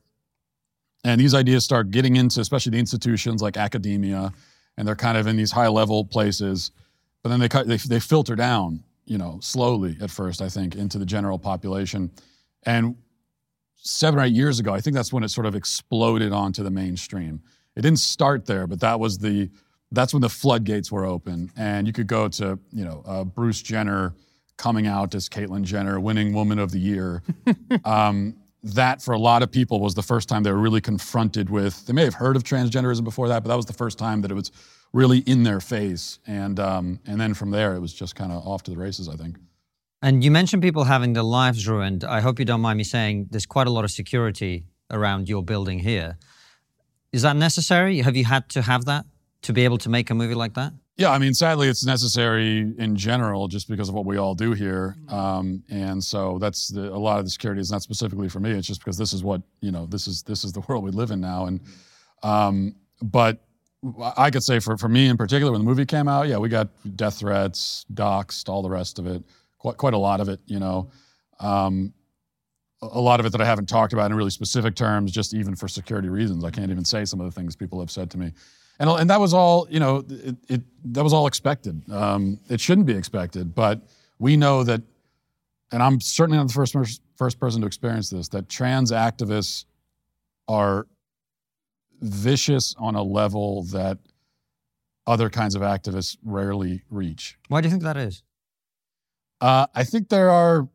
and 1.03 1.19
these 1.19 1.33
ideas 1.33 1.63
start 1.63 1.91
getting 1.91 2.15
into, 2.15 2.39
especially 2.39 2.71
the 2.71 2.79
institutions 2.79 3.41
like 3.41 3.57
academia, 3.57 4.31
and 4.77 4.87
they're 4.87 4.95
kind 4.95 5.17
of 5.17 5.27
in 5.27 5.35
these 5.35 5.51
high 5.51 5.67
level 5.67 6.05
places. 6.05 6.71
But 7.21 7.29
then 7.29 7.39
they 7.39 7.47
they, 7.47 7.77
they 7.77 7.99
filter 7.99 8.35
down, 8.35 8.83
you 9.05 9.17
know, 9.17 9.39
slowly 9.41 9.97
at 10.01 10.11
first. 10.11 10.41
I 10.41 10.47
think 10.47 10.75
into 10.75 10.97
the 10.97 11.05
general 11.05 11.37
population. 11.39 12.11
And 12.63 12.95
seven 13.75 14.19
or 14.19 14.23
eight 14.23 14.33
years 14.33 14.59
ago, 14.59 14.73
I 14.73 14.79
think 14.79 14.95
that's 14.95 15.11
when 15.11 15.23
it 15.23 15.29
sort 15.29 15.45
of 15.45 15.55
exploded 15.55 16.31
onto 16.31 16.63
the 16.63 16.71
mainstream. 16.71 17.41
It 17.79 17.83
didn't 17.83 17.99
start 17.99 18.45
there, 18.45 18.67
but 18.67 18.81
that 18.81 18.99
was 18.99 19.19
the 19.19 19.49
that's 19.93 20.13
when 20.13 20.19
the 20.19 20.29
floodgates 20.29 20.91
were 20.91 21.05
open, 21.05 21.49
and 21.55 21.87
you 21.87 21.93
could 21.93 22.07
go 22.07 22.27
to 22.27 22.59
you 22.73 22.83
know 22.83 23.01
uh, 23.05 23.23
Bruce 23.23 23.61
Jenner 23.61 24.13
coming 24.57 24.85
out 24.85 25.15
as 25.15 25.29
Caitlyn 25.29 25.63
Jenner, 25.63 25.97
winning 25.97 26.33
Woman 26.33 26.59
of 26.59 26.71
the 26.71 26.79
Year. 26.79 27.23
um, 27.85 28.35
that 28.63 29.01
for 29.01 29.13
a 29.13 29.17
lot 29.17 29.43
of 29.43 29.49
people 29.49 29.79
was 29.79 29.95
the 29.95 30.03
first 30.03 30.27
time 30.27 30.43
they 30.43 30.51
were 30.51 30.59
really 30.59 30.81
confronted 30.81 31.49
with. 31.49 31.85
They 31.85 31.93
may 31.93 32.03
have 32.03 32.15
heard 32.15 32.35
of 32.35 32.43
transgenderism 32.43 33.05
before 33.05 33.29
that, 33.29 33.43
but 33.43 33.47
that 33.47 33.55
was 33.55 33.65
the 33.65 33.71
first 33.71 33.97
time 33.97 34.19
that 34.23 34.31
it 34.31 34.33
was 34.33 34.51
really 34.91 35.19
in 35.19 35.43
their 35.43 35.61
face. 35.61 36.19
And 36.27 36.59
um, 36.59 36.99
and 37.05 37.17
then 37.17 37.33
from 37.33 37.51
there, 37.51 37.75
it 37.75 37.79
was 37.79 37.93
just 37.93 38.13
kind 38.13 38.33
of 38.33 38.45
off 38.45 38.63
to 38.63 38.71
the 38.71 38.77
races. 38.77 39.07
I 39.07 39.15
think. 39.15 39.37
And 40.01 40.21
you 40.21 40.31
mentioned 40.31 40.61
people 40.61 40.83
having 40.83 41.13
their 41.13 41.23
lives 41.23 41.65
ruined. 41.65 42.03
I 42.03 42.19
hope 42.19 42.39
you 42.39 42.45
don't 42.45 42.59
mind 42.59 42.75
me 42.75 42.83
saying 42.83 43.27
there's 43.31 43.45
quite 43.45 43.67
a 43.67 43.71
lot 43.71 43.85
of 43.85 43.91
security 43.91 44.65
around 44.91 45.29
your 45.29 45.43
building 45.43 45.79
here. 45.79 46.17
Is 47.11 47.23
that 47.23 47.35
necessary? 47.35 47.99
Have 47.99 48.15
you 48.15 48.25
had 48.25 48.49
to 48.49 48.61
have 48.61 48.85
that 48.85 49.05
to 49.43 49.53
be 49.53 49.63
able 49.63 49.77
to 49.79 49.89
make 49.89 50.09
a 50.09 50.15
movie 50.15 50.35
like 50.35 50.53
that? 50.55 50.73
Yeah, 50.97 51.11
I 51.11 51.17
mean, 51.17 51.33
sadly, 51.33 51.69
it's 51.69 51.85
necessary 51.85 52.73
in 52.77 52.95
general 52.97 53.47
just 53.47 53.69
because 53.69 53.87
of 53.87 53.95
what 53.95 54.05
we 54.05 54.17
all 54.17 54.35
do 54.35 54.51
here, 54.51 54.97
um, 55.07 55.63
and 55.69 56.03
so 56.03 56.37
that's 56.39 56.67
the, 56.67 56.93
a 56.93 56.99
lot 56.99 57.19
of 57.19 57.25
the 57.25 57.31
security 57.31 57.61
is 57.61 57.71
not 57.71 57.81
specifically 57.81 58.27
for 58.27 58.41
me. 58.41 58.51
It's 58.51 58.67
just 58.67 58.81
because 58.81 58.97
this 58.97 59.13
is 59.13 59.23
what 59.23 59.41
you 59.61 59.71
know. 59.71 59.85
This 59.85 60.07
is 60.07 60.23
this 60.23 60.43
is 60.43 60.51
the 60.51 60.59
world 60.67 60.83
we 60.83 60.91
live 60.91 61.11
in 61.11 61.21
now, 61.21 61.45
and 61.45 61.61
um, 62.21 62.75
but 63.01 63.39
I 64.17 64.29
could 64.29 64.43
say 64.43 64.59
for 64.59 64.77
for 64.77 64.89
me 64.89 65.07
in 65.07 65.15
particular, 65.15 65.53
when 65.53 65.61
the 65.61 65.65
movie 65.65 65.85
came 65.85 66.09
out, 66.09 66.27
yeah, 66.27 66.37
we 66.37 66.49
got 66.49 66.67
death 66.97 67.19
threats, 67.19 67.85
doxxed, 67.93 68.49
all 68.49 68.61
the 68.61 68.69
rest 68.69 68.99
of 68.99 69.07
it 69.07 69.23
quite, 69.59 69.77
quite 69.77 69.93
a 69.93 69.97
lot 69.97 70.19
of 70.19 70.29
it, 70.29 70.39
you 70.47 70.59
know. 70.59 70.89
Um, 71.39 71.93
a 72.81 72.99
lot 72.99 73.19
of 73.19 73.25
it 73.25 73.31
that 73.31 73.41
I 73.41 73.45
haven't 73.45 73.67
talked 73.67 73.93
about 73.93 74.09
in 74.11 74.17
really 74.17 74.29
specific 74.29 74.75
terms, 74.75 75.11
just 75.11 75.33
even 75.33 75.55
for 75.55 75.67
security 75.67 76.09
reasons. 76.09 76.43
I 76.43 76.49
can't 76.49 76.71
even 76.71 76.85
say 76.85 77.05
some 77.05 77.19
of 77.19 77.25
the 77.25 77.31
things 77.31 77.55
people 77.55 77.79
have 77.79 77.91
said 77.91 78.09
to 78.11 78.17
me. 78.17 78.31
And, 78.79 78.89
and 78.89 79.09
that 79.09 79.19
was 79.19 79.33
all, 79.33 79.67
you 79.69 79.79
know, 79.79 80.05
it, 80.09 80.37
it 80.47 80.61
that 80.93 81.03
was 81.03 81.11
all 81.11 81.27
expected. 81.27 81.81
Um, 81.91 82.39
it 82.49 82.61
shouldn't 82.61 82.87
be 82.87 82.95
expected, 82.95 83.53
but 83.53 83.81
we 84.19 84.37
know 84.37 84.63
that, 84.63 84.81
and 85.71 85.83
I'm 85.83 85.99
certainly 85.99 86.37
not 86.37 86.47
the 86.47 86.53
first, 86.53 87.01
first 87.17 87.39
person 87.39 87.61
to 87.61 87.67
experience 87.67 88.09
this, 88.09 88.29
that 88.29 88.47
trans 88.47 88.91
activists 88.91 89.65
are 90.47 90.87
vicious 92.01 92.73
on 92.79 92.95
a 92.95 93.03
level 93.03 93.63
that 93.63 93.97
other 95.05 95.29
kinds 95.29 95.55
of 95.55 95.61
activists 95.61 96.17
rarely 96.23 96.83
reach. 96.89 97.37
Why 97.49 97.59
do 97.59 97.67
you 97.67 97.71
think 97.71 97.83
that 97.83 97.97
is? 97.97 98.23
Uh, 99.41 99.67
I 99.75 99.83
think 99.83 100.07
there 100.07 100.29
are 100.29 100.69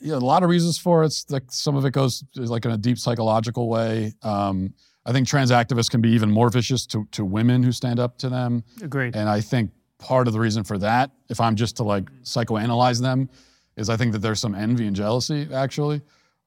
yeah, 0.00 0.14
a 0.14 0.18
lot 0.18 0.42
of 0.42 0.48
reasons 0.48 0.78
for 0.78 1.02
it. 1.02 1.06
It's 1.06 1.30
like 1.30 1.44
some 1.50 1.76
of 1.76 1.84
it 1.84 1.92
goes 1.92 2.24
like 2.34 2.64
in 2.64 2.70
a 2.70 2.78
deep 2.78 2.98
psychological 2.98 3.68
way. 3.68 4.14
Um, 4.22 4.74
I 5.04 5.12
think 5.12 5.28
trans 5.28 5.50
activists 5.50 5.90
can 5.90 6.00
be 6.00 6.10
even 6.10 6.30
more 6.30 6.50
vicious 6.50 6.86
to, 6.86 7.06
to 7.12 7.24
women 7.24 7.62
who 7.62 7.72
stand 7.72 8.00
up 8.00 8.18
to 8.18 8.28
them. 8.28 8.64
Agreed. 8.82 9.14
And 9.14 9.28
I 9.28 9.40
think 9.40 9.70
part 9.98 10.26
of 10.26 10.32
the 10.32 10.40
reason 10.40 10.64
for 10.64 10.78
that, 10.78 11.10
if 11.28 11.40
I'm 11.40 11.56
just 11.56 11.76
to 11.76 11.84
like 11.84 12.10
psychoanalyze 12.22 13.00
them, 13.00 13.28
is 13.76 13.88
I 13.88 13.96
think 13.96 14.12
that 14.12 14.18
there's 14.18 14.40
some 14.40 14.54
envy 14.54 14.86
and 14.86 14.96
jealousy 14.96 15.48
actually. 15.52 16.00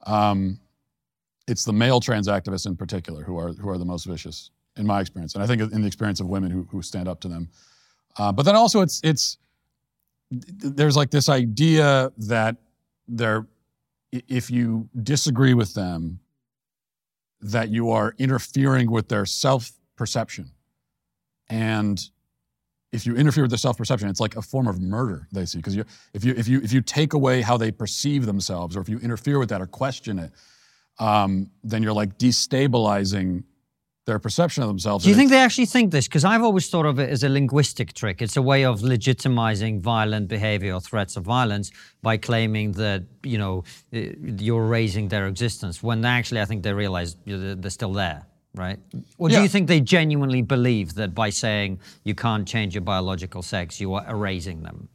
Um, 0.06 0.60
it's 1.48 1.64
the 1.64 1.74
male 1.74 2.00
trans 2.00 2.28
activists 2.28 2.66
in 2.66 2.76
particular 2.76 3.24
who 3.24 3.38
are 3.38 3.54
who 3.54 3.70
are 3.70 3.78
the 3.78 3.86
most 3.86 4.06
vicious 4.06 4.52
in 4.76 4.86
my 4.86 5.02
experience, 5.02 5.34
and 5.34 5.44
I 5.44 5.48
think 5.48 5.62
in 5.62 5.82
the 5.82 5.88
experience 5.88 6.20
of 6.20 6.28
women 6.28 6.52
who 6.52 6.68
who 6.72 6.82
stand 6.82 7.08
up 7.08 7.20
to 7.22 7.28
them. 7.28 7.50
Uh, 8.18 8.32
but 8.32 8.44
then 8.44 8.56
also 8.56 8.82
it's 8.82 9.02
it's 9.04 9.38
there's 10.30 10.96
like 10.96 11.10
this 11.10 11.30
idea 11.30 12.12
that 12.18 12.58
they're 13.10 13.48
if 14.12 14.50
you 14.50 14.90
disagree 15.04 15.54
with 15.54 15.74
them 15.74 16.20
that 17.42 17.70
you 17.70 17.92
are 17.92 18.16
interfering 18.18 18.90
with 18.90 19.10
their 19.10 19.26
self 19.26 19.72
perception 19.96 20.52
and 21.50 22.10
if 22.92 23.06
you 23.06 23.16
interfere 23.16 23.44
with 23.44 23.52
their 23.52 23.58
self 23.58 23.78
perception 23.78 24.10
it's 24.10 24.20
like 24.20 24.36
a 24.36 24.42
form 24.42 24.68
of 24.68 24.80
murder 24.80 25.28
they 25.32 25.46
see. 25.46 25.60
Because 25.60 25.76
if 26.14 26.24
you 26.24 26.34
if 26.36 26.48
you 26.48 26.60
if 26.62 26.74
you 26.74 26.82
take 26.82 27.14
away 27.14 27.42
how 27.42 27.58
they 27.58 27.72
perceive 27.72 28.26
themselves 28.26 28.76
or 28.76 28.82
if 28.82 28.90
you 28.90 29.00
interfere 29.00 29.40
with 29.40 29.50
that 29.50 29.62
or 29.62 29.68
question 29.68 30.20
it 30.20 30.32
um, 31.00 31.50
then 31.64 31.82
you're 31.82 31.94
like 31.94 32.18
destabilizing 32.18 33.44
their 34.10 34.20
perception 34.20 34.64
of 34.64 34.70
themselves. 34.70 35.04
Do 35.04 35.10
you 35.10 35.16
think 35.16 35.30
they 35.30 35.44
actually 35.48 35.68
think 35.68 35.92
this? 35.92 36.08
Because 36.08 36.26
I've 36.26 36.44
always 36.44 36.70
thought 36.70 36.86
of 36.86 37.00
it 37.00 37.10
as 37.10 37.24
a 37.24 37.30
linguistic 37.30 37.94
trick. 37.94 38.22
It's 38.22 38.38
a 38.38 38.42
way 38.42 38.66
of 38.66 38.82
legitimizing 38.82 39.80
violent 39.80 40.28
behavior 40.28 40.74
or 40.74 40.82
threats 40.82 41.16
of 41.16 41.24
violence 41.24 41.72
by 42.02 42.18
claiming 42.18 42.74
that 42.74 43.04
you 43.24 43.38
know 43.38 43.64
eh, 43.94 44.14
you're 44.48 44.66
raising 44.66 45.08
their 45.10 45.28
existence. 45.28 45.84
When 45.84 46.04
actually, 46.04 46.42
I 46.42 46.46
think 46.46 46.64
they 46.64 46.74
realize 46.74 47.16
they're 47.26 47.78
still 47.80 47.94
there, 47.94 48.26
right? 48.56 48.80
Or 49.18 49.30
do 49.30 49.36
yeah. 49.36 49.44
you 49.44 49.50
think 49.50 49.68
they 49.68 49.82
genuinely 49.82 50.42
believe 50.42 50.96
that 50.96 51.14
by 51.14 51.30
saying 51.30 51.80
you 52.04 52.16
can't 52.16 52.48
change 52.48 52.76
your 52.76 52.86
biological 52.94 53.42
sex, 53.44 53.80
you 53.80 53.94
are 53.94 54.06
erasing 54.10 54.64
them? 54.64 54.90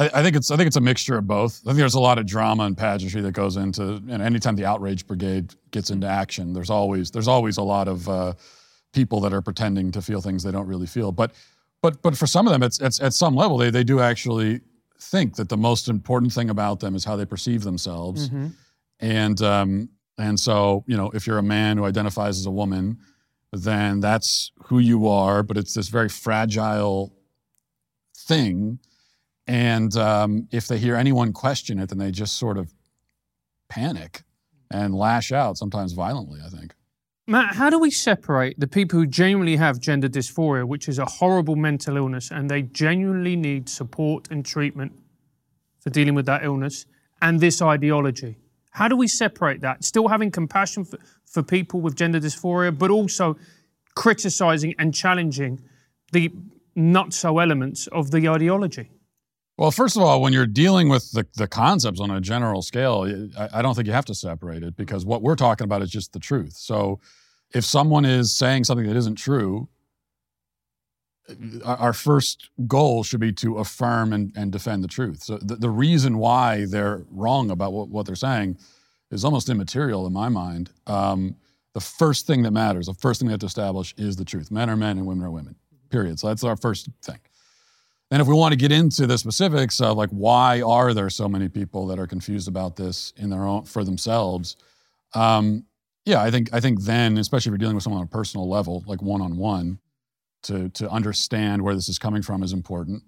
I, 0.00 0.10
I, 0.14 0.22
think 0.22 0.34
it's 0.34 0.50
I 0.50 0.56
think 0.56 0.66
it's 0.66 0.76
a 0.76 0.80
mixture 0.80 1.18
of 1.18 1.26
both. 1.26 1.60
I 1.64 1.70
think 1.70 1.78
there's 1.78 1.94
a 1.94 2.00
lot 2.00 2.18
of 2.18 2.24
drama 2.24 2.64
and 2.64 2.76
pageantry 2.76 3.20
that 3.20 3.32
goes 3.32 3.56
into, 3.56 4.02
and 4.08 4.22
anytime 4.22 4.56
the 4.56 4.64
outrage 4.64 5.06
brigade 5.06 5.54
gets 5.72 5.90
into 5.90 6.06
action, 6.06 6.54
there's 6.54 6.70
always 6.70 7.10
there's 7.10 7.28
always 7.28 7.58
a 7.58 7.62
lot 7.62 7.86
of 7.86 8.08
uh, 8.08 8.32
people 8.94 9.20
that 9.20 9.34
are 9.34 9.42
pretending 9.42 9.92
to 9.92 10.00
feel 10.00 10.22
things 10.22 10.42
they 10.42 10.50
don't 10.50 10.66
really 10.66 10.86
feel. 10.86 11.12
But 11.12 11.32
but 11.82 12.00
but 12.00 12.16
for 12.16 12.26
some 12.26 12.46
of 12.46 12.52
them, 12.52 12.62
it's, 12.62 12.80
it's 12.80 12.98
at 13.00 13.12
some 13.12 13.34
level 13.34 13.58
they 13.58 13.70
they 13.70 13.84
do 13.84 14.00
actually 14.00 14.62
think 14.98 15.36
that 15.36 15.50
the 15.50 15.58
most 15.58 15.86
important 15.88 16.32
thing 16.32 16.48
about 16.48 16.80
them 16.80 16.94
is 16.94 17.04
how 17.04 17.16
they 17.16 17.26
perceive 17.26 17.62
themselves, 17.62 18.30
mm-hmm. 18.30 18.46
and 19.00 19.42
um, 19.42 19.90
and 20.16 20.40
so 20.40 20.82
you 20.86 20.96
know 20.96 21.10
if 21.10 21.26
you're 21.26 21.38
a 21.38 21.42
man 21.42 21.76
who 21.76 21.84
identifies 21.84 22.38
as 22.38 22.46
a 22.46 22.50
woman, 22.50 22.98
then 23.52 24.00
that's 24.00 24.50
who 24.64 24.78
you 24.78 25.08
are. 25.08 25.42
But 25.42 25.58
it's 25.58 25.74
this 25.74 25.88
very 25.88 26.08
fragile 26.08 27.12
thing 28.16 28.78
and 29.50 29.96
um, 29.96 30.46
if 30.52 30.68
they 30.68 30.78
hear 30.78 30.94
anyone 30.94 31.32
question 31.32 31.80
it, 31.80 31.88
then 31.88 31.98
they 31.98 32.12
just 32.12 32.36
sort 32.36 32.56
of 32.56 32.72
panic 33.68 34.22
and 34.70 34.94
lash 34.94 35.32
out, 35.32 35.58
sometimes 35.58 35.92
violently, 35.92 36.38
I 36.40 36.48
think. 36.48 36.72
Matt, 37.26 37.56
how 37.56 37.68
do 37.68 37.76
we 37.76 37.90
separate 37.90 38.60
the 38.60 38.68
people 38.68 39.00
who 39.00 39.06
genuinely 39.06 39.56
have 39.56 39.80
gender 39.80 40.08
dysphoria, 40.08 40.64
which 40.64 40.88
is 40.88 41.00
a 41.00 41.04
horrible 41.04 41.56
mental 41.56 41.96
illness, 41.96 42.30
and 42.30 42.48
they 42.48 42.62
genuinely 42.62 43.34
need 43.34 43.68
support 43.68 44.30
and 44.30 44.46
treatment 44.46 44.92
for 45.80 45.90
dealing 45.90 46.14
with 46.14 46.26
that 46.26 46.44
illness, 46.44 46.86
and 47.20 47.40
this 47.40 47.60
ideology? 47.60 48.36
How 48.70 48.86
do 48.86 48.94
we 48.94 49.08
separate 49.08 49.62
that? 49.62 49.82
Still 49.82 50.06
having 50.06 50.30
compassion 50.30 50.84
for, 50.84 51.00
for 51.26 51.42
people 51.42 51.80
with 51.80 51.96
gender 51.96 52.20
dysphoria, 52.20 52.78
but 52.78 52.92
also 52.92 53.36
criticizing 53.96 54.76
and 54.78 54.94
challenging 54.94 55.60
the 56.12 56.32
not 56.76 57.12
so 57.12 57.40
elements 57.40 57.88
of 57.88 58.12
the 58.12 58.28
ideology? 58.28 58.90
Well, 59.60 59.70
first 59.70 59.94
of 59.94 60.02
all, 60.02 60.22
when 60.22 60.32
you're 60.32 60.46
dealing 60.46 60.88
with 60.88 61.12
the, 61.12 61.26
the 61.36 61.46
concepts 61.46 62.00
on 62.00 62.10
a 62.10 62.18
general 62.18 62.62
scale, 62.62 63.28
I, 63.38 63.58
I 63.58 63.62
don't 63.62 63.74
think 63.74 63.86
you 63.86 63.92
have 63.92 64.06
to 64.06 64.14
separate 64.14 64.62
it 64.62 64.74
because 64.74 65.04
what 65.04 65.20
we're 65.20 65.36
talking 65.36 65.66
about 65.66 65.82
is 65.82 65.90
just 65.90 66.14
the 66.14 66.18
truth. 66.18 66.54
So 66.54 66.98
if 67.52 67.66
someone 67.66 68.06
is 68.06 68.34
saying 68.34 68.64
something 68.64 68.86
that 68.86 68.96
isn't 68.96 69.16
true, 69.16 69.68
our 71.62 71.92
first 71.92 72.48
goal 72.66 73.04
should 73.04 73.20
be 73.20 73.32
to 73.34 73.58
affirm 73.58 74.14
and, 74.14 74.32
and 74.34 74.50
defend 74.50 74.82
the 74.82 74.88
truth. 74.88 75.24
So 75.24 75.36
the, 75.36 75.56
the 75.56 75.68
reason 75.68 76.16
why 76.16 76.64
they're 76.64 77.02
wrong 77.10 77.50
about 77.50 77.74
what, 77.74 77.90
what 77.90 78.06
they're 78.06 78.14
saying 78.14 78.56
is 79.10 79.26
almost 79.26 79.50
immaterial 79.50 80.06
in 80.06 80.14
my 80.14 80.30
mind. 80.30 80.70
Um, 80.86 81.36
the 81.74 81.80
first 81.80 82.26
thing 82.26 82.44
that 82.44 82.52
matters, 82.52 82.86
the 82.86 82.94
first 82.94 83.20
thing 83.20 83.26
we 83.26 83.32
have 83.34 83.40
to 83.40 83.46
establish 83.46 83.92
is 83.98 84.16
the 84.16 84.24
truth. 84.24 84.50
Men 84.50 84.70
are 84.70 84.76
men 84.76 84.96
and 84.96 85.06
women 85.06 85.22
are 85.26 85.30
women, 85.30 85.56
period. 85.90 86.18
So 86.18 86.28
that's 86.28 86.44
our 86.44 86.56
first 86.56 86.88
thing. 87.02 87.18
And 88.10 88.20
if 88.20 88.26
we 88.26 88.34
want 88.34 88.52
to 88.52 88.58
get 88.58 88.72
into 88.72 89.06
the 89.06 89.16
specifics 89.16 89.80
of 89.80 89.96
like 89.96 90.10
why 90.10 90.62
are 90.62 90.92
there 90.92 91.10
so 91.10 91.28
many 91.28 91.48
people 91.48 91.86
that 91.86 91.98
are 91.98 92.08
confused 92.08 92.48
about 92.48 92.76
this 92.76 93.12
in 93.16 93.30
their 93.30 93.44
own 93.44 93.64
for 93.64 93.84
themselves, 93.84 94.56
um, 95.14 95.64
yeah, 96.04 96.20
I 96.20 96.30
think 96.30 96.52
I 96.52 96.60
think 96.60 96.82
then, 96.82 97.18
especially 97.18 97.50
if 97.50 97.52
you're 97.52 97.58
dealing 97.58 97.76
with 97.76 97.84
someone 97.84 98.00
on 98.00 98.06
a 98.06 98.10
personal 98.10 98.48
level, 98.48 98.82
like 98.86 99.00
one 99.00 99.20
on 99.20 99.36
one, 99.36 99.78
to 100.44 100.68
to 100.70 100.90
understand 100.90 101.62
where 101.62 101.74
this 101.74 101.88
is 101.88 101.98
coming 101.98 102.22
from 102.22 102.42
is 102.42 102.52
important. 102.52 103.04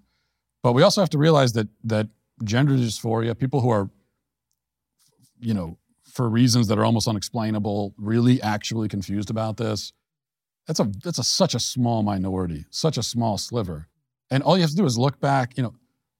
But 0.62 0.75
we 0.75 0.82
also 0.82 1.00
have 1.00 1.11
to 1.11 1.18
realize 1.18 1.52
that 1.54 1.68
that 1.85 2.09
gender 2.44 2.75
dysphoria, 2.75 3.37
people 3.37 3.61
who 3.61 3.71
are, 3.71 3.90
you 5.40 5.54
know, 5.54 5.78
for 6.04 6.28
reasons 6.28 6.68
that 6.68 6.78
are 6.78 6.85
almost 6.85 7.09
unexplainable, 7.09 7.94
really 7.97 8.40
actually 8.40 8.88
confused 8.88 9.30
about 9.30 9.56
this, 9.56 9.92
that's 10.68 10.78
a 10.78 10.88
that's 11.02 11.18
a 11.18 11.25
such 11.25 11.56
a 11.56 11.61
small 11.61 12.04
minority, 12.04 12.66
such 12.71 12.99
a 12.99 13.02
small 13.02 13.37
sliver 13.37 13.88
and 14.33 14.43
all 14.43 14.57
you 14.57 14.62
have 14.62 14.71
to 14.71 14.77
do 14.77 14.87
is 14.87 14.97
look 14.97 15.21
back, 15.21 15.57
you 15.59 15.62
know, 15.62 15.75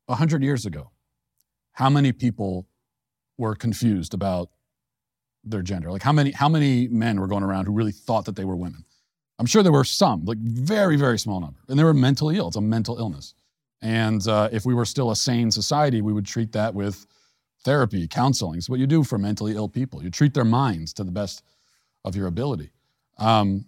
100 0.07 0.42
years 0.42 0.66
ago. 0.66 0.90
How 1.73 1.88
many 1.88 2.12
people 2.12 2.66
were 3.38 3.54
confused 3.54 4.12
about 4.12 4.50
their 5.42 5.62
gender? 5.62 5.90
Like 5.90 6.02
how 6.02 6.12
many 6.12 6.31
how 6.31 6.49
many 6.49 6.88
men 6.88 7.19
were 7.19 7.26
going 7.26 7.42
around 7.42 7.64
who 7.64 7.73
really 7.73 7.92
thought 7.92 8.26
that 8.26 8.37
they 8.37 8.45
were 8.45 8.54
women? 8.54 8.85
I'm 9.38 9.47
sure 9.47 9.62
there 9.62 9.73
were 9.73 9.85
some, 9.85 10.26
like 10.26 10.38
very 10.38 10.97
very 10.97 11.19
small 11.19 11.40
number, 11.40 11.61
and 11.69 11.78
they 11.78 11.85
were 11.85 11.95
mentally 11.95 12.37
ill. 12.37 12.49
It's 12.49 12.57
a 12.57 12.61
mental 12.61 12.99
illness, 12.99 13.35
and 13.81 14.28
uh, 14.28 14.50
if 14.52 14.66
we 14.66 14.75
were 14.75 14.85
still 14.85 15.11
a 15.11 15.16
sane 15.16 15.50
society, 15.50 16.02
we 16.02 16.12
would 16.12 16.26
treat 16.26 16.52
that 16.52 16.75
with 16.75 17.07
therapy, 17.64 18.07
counseling. 18.07 18.59
It's 18.59 18.69
what 18.69 18.78
you 18.78 18.87
do 18.87 19.02
for 19.02 19.16
mentally 19.16 19.57
ill 19.57 19.69
people. 19.69 20.02
You 20.02 20.11
treat 20.11 20.35
their 20.35 20.45
minds 20.45 20.92
to 20.95 21.04
the 21.04 21.12
best 21.12 21.42
of 22.04 22.14
your 22.14 22.26
ability. 22.26 22.73
Um, 23.19 23.64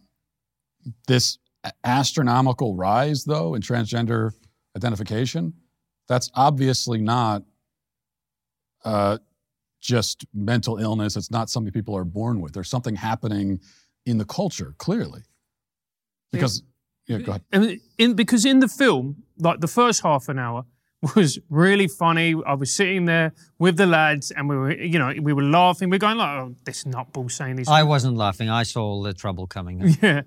this 1.09 1.39
astronomical 1.83 2.75
rise, 2.75 3.25
though, 3.25 3.55
in 3.55 3.63
transgender 3.63 4.33
identification, 4.77 5.55
that's 6.09 6.31
obviously 6.35 6.99
not 6.99 7.43
uh, 8.85 9.19
just 9.81 10.27
mental 10.35 10.79
illness. 10.79 11.17
It's 11.17 11.31
not 11.31 11.51
something 11.51 11.73
people 11.73 11.97
are 11.97 12.05
born 12.05 12.41
with. 12.41 12.53
There's 12.53 12.69
something 12.69 12.97
happening 12.97 13.61
in 14.07 14.19
the 14.19 14.25
culture, 14.25 14.75
clearly. 14.79 15.23
Because, 16.33 16.63
yeah, 17.07 17.19
yeah 17.19 17.23
go 17.23 17.33
ahead. 17.33 17.43
And 17.53 17.81
in, 17.99 18.15
because 18.15 18.45
in 18.45 18.61
the 18.61 18.69
film, 18.69 19.23
like 19.39 19.61
the 19.61 19.69
first 19.69 20.03
half 20.03 20.29
an 20.29 20.39
hour, 20.39 20.65
was 21.15 21.39
really 21.51 21.89
funny. 21.89 22.35
I 22.47 22.55
was 22.55 22.75
sitting 22.75 23.05
there 23.05 23.33
with 23.59 23.77
the 23.77 23.87
lads, 23.87 24.31
and 24.31 24.49
we 24.49 24.57
were, 24.57 24.73
you 24.73 24.99
know, 24.99 25.13
we 25.21 25.33
were 25.33 25.43
laughing. 25.43 25.91
We 25.91 25.97
are 25.97 25.99
going 25.99 26.17
like, 26.17 26.39
"Oh, 26.41 26.55
this 26.65 26.85
nutball 26.85 27.31
saying 27.31 27.57
this." 27.57 27.69
I 27.69 27.83
wasn't 27.83 28.17
laughing. 28.17 28.49
I 28.49 28.63
saw 28.63 28.83
all 28.83 29.03
the 29.03 29.13
trouble 29.13 29.47
coming. 29.47 29.97
Yeah, 30.03 30.23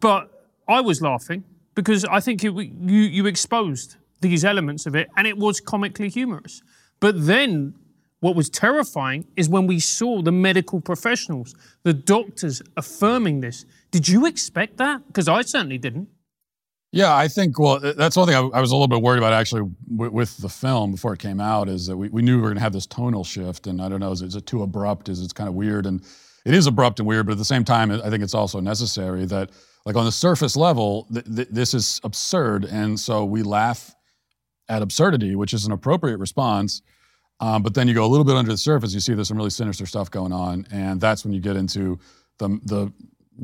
but 0.00 0.35
I 0.68 0.80
was 0.80 1.00
laughing 1.00 1.44
because 1.74 2.04
I 2.04 2.20
think 2.20 2.44
it, 2.44 2.52
you 2.52 3.00
you 3.16 3.26
exposed 3.26 3.96
these 4.20 4.44
elements 4.44 4.86
of 4.86 4.94
it, 4.94 5.08
and 5.16 5.26
it 5.26 5.36
was 5.36 5.60
comically 5.60 6.08
humorous. 6.08 6.62
But 7.00 7.26
then, 7.26 7.74
what 8.20 8.34
was 8.34 8.48
terrifying 8.48 9.26
is 9.36 9.48
when 9.48 9.66
we 9.66 9.78
saw 9.78 10.22
the 10.22 10.32
medical 10.32 10.80
professionals, 10.80 11.54
the 11.82 11.92
doctors 11.92 12.62
affirming 12.76 13.40
this. 13.40 13.66
Did 13.90 14.08
you 14.08 14.26
expect 14.26 14.78
that? 14.78 15.06
Because 15.06 15.28
I 15.28 15.42
certainly 15.42 15.78
didn't. 15.78 16.08
Yeah, 16.92 17.14
I 17.14 17.28
think, 17.28 17.58
well, 17.58 17.78
that's 17.78 18.16
one 18.16 18.26
thing 18.26 18.36
I, 18.36 18.40
I 18.56 18.60
was 18.60 18.70
a 18.70 18.74
little 18.74 18.88
bit 18.88 19.02
worried 19.02 19.18
about 19.18 19.34
actually 19.34 19.70
with, 19.88 20.38
the 20.38 20.48
film 20.48 20.92
before 20.92 21.12
it 21.12 21.20
came 21.20 21.40
out 21.40 21.68
is 21.68 21.86
that 21.88 21.96
we, 21.96 22.08
we 22.08 22.22
knew 22.22 22.36
we 22.36 22.42
were 22.42 22.48
going 22.48 22.56
to 22.56 22.62
have 22.62 22.72
this 22.72 22.86
tonal 22.86 23.22
shift. 23.22 23.66
And 23.66 23.82
I 23.82 23.88
don't 23.90 24.00
know, 24.00 24.12
is, 24.12 24.22
is 24.22 24.34
it 24.34 24.46
too 24.46 24.62
abrupt? 24.62 25.10
Is 25.10 25.20
it 25.20 25.34
kind 25.34 25.48
of 25.48 25.54
weird? 25.54 25.84
And 25.84 26.02
it 26.46 26.54
is 26.54 26.66
abrupt 26.66 26.98
and 26.98 27.06
weird, 27.06 27.26
but 27.26 27.32
at 27.32 27.38
the 27.38 27.44
same 27.44 27.64
time, 27.64 27.90
I 27.90 28.08
think 28.08 28.22
it's 28.22 28.34
also 28.34 28.60
necessary 28.60 29.26
that 29.26 29.50
like 29.86 29.94
on 29.94 30.04
the 30.04 30.12
surface 30.12 30.56
level, 30.56 31.06
th- 31.12 31.24
th- 31.24 31.48
this 31.48 31.72
is 31.72 32.00
absurd, 32.02 32.64
and 32.64 32.98
so 32.98 33.24
we 33.24 33.44
laugh 33.44 33.94
at 34.68 34.82
absurdity, 34.82 35.36
which 35.36 35.54
is 35.54 35.64
an 35.64 35.70
appropriate 35.70 36.18
response. 36.18 36.82
Um, 37.38 37.62
but 37.62 37.74
then 37.74 37.86
you 37.86 37.94
go 37.94 38.04
a 38.04 38.08
little 38.08 38.24
bit 38.24 38.34
under 38.34 38.50
the 38.50 38.58
surface, 38.58 38.92
you 38.92 39.00
see 39.00 39.14
there's 39.14 39.28
some 39.28 39.36
really 39.36 39.50
sinister 39.50 39.86
stuff 39.86 40.10
going 40.10 40.32
on, 40.32 40.66
and 40.72 41.00
that's 41.00 41.24
when 41.24 41.32
you 41.32 41.40
get 41.40 41.56
into 41.56 41.98
the 42.38 42.48
the 42.64 42.92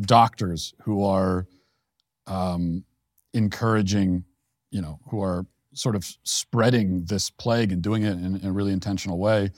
doctors 0.01 0.75
who 0.83 1.05
are 1.05 1.47
um, 2.27 2.85
encouraging, 3.35 4.25
you 4.73 4.83
know, 4.83 4.99
who 5.11 5.23
are 5.23 5.47
sort 5.75 5.95
of 5.95 6.05
spreading 6.25 7.05
this 7.05 7.31
plague 7.31 7.71
and 7.71 7.83
doing 7.83 8.03
it 8.03 8.13
in, 8.13 8.37
in, 8.37 8.47
a 8.47 8.53
really 8.53 8.73
intentional 8.73 9.19
way, 9.19 9.51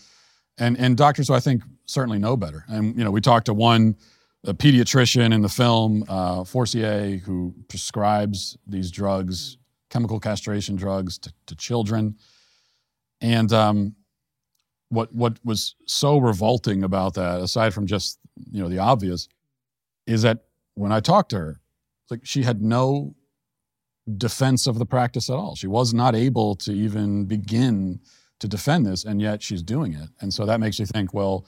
and 0.59 0.77
and 0.79 0.99
doctors 0.99 1.29
who 1.29 1.35
I 1.35 1.41
think 1.41 1.63
certainly 1.87 2.19
know 2.19 2.37
better. 2.37 2.65
And 2.69 2.99
you 2.99 3.05
know, 3.05 3.11
we 3.11 3.23
talked 3.23 3.47
to 3.47 3.55
one 3.55 3.97
a 4.45 4.55
pediatrician 4.55 5.33
in 5.33 5.43
the 5.43 5.49
film, 5.49 6.05
uh, 6.09 6.45
Forcier, 6.45 7.17
who 7.19 7.55
prescribes 7.69 8.57
these 8.67 8.91
drugs, 8.91 9.57
chemical 9.91 10.21
castration 10.21 10.77
drugs, 10.77 11.19
to, 11.19 11.33
to 11.47 11.57
children. 11.57 12.17
And 13.21 13.53
um, 13.53 13.95
what 14.91 15.13
what 15.15 15.39
was 15.45 15.77
so 15.87 16.19
revolting 16.19 16.85
about 16.85 17.15
that, 17.15 17.41
aside 17.41 17.73
from 17.73 17.87
just 17.87 18.19
you 18.51 18.63
know 18.63 18.69
the 18.69 18.79
obvious, 18.79 19.29
is 20.07 20.23
that 20.23 20.45
when 20.75 20.93
I 20.93 21.01
talked 21.01 21.31
to 21.31 21.39
her, 21.39 21.61
like 22.11 22.21
she 22.25 22.43
had 22.43 22.61
no 22.61 23.15
defense 24.19 24.67
of 24.67 24.79
the 24.79 24.87
practice 24.87 25.31
at 25.31 25.37
all. 25.37 25.55
She 25.55 25.67
was 25.67 25.95
not 25.95 26.15
able 26.15 26.55
to 26.57 26.73
even 26.73 27.25
begin 27.25 28.01
to 28.41 28.49
defend 28.49 28.85
this, 28.85 29.05
and 29.05 29.21
yet 29.21 29.43
she's 29.43 29.63
doing 29.63 29.95
it. 29.95 30.11
And 30.21 30.35
so 30.35 30.45
that 30.45 30.61
makes 30.61 30.79
you 30.79 30.87
think, 30.87 31.15
well, 31.15 31.47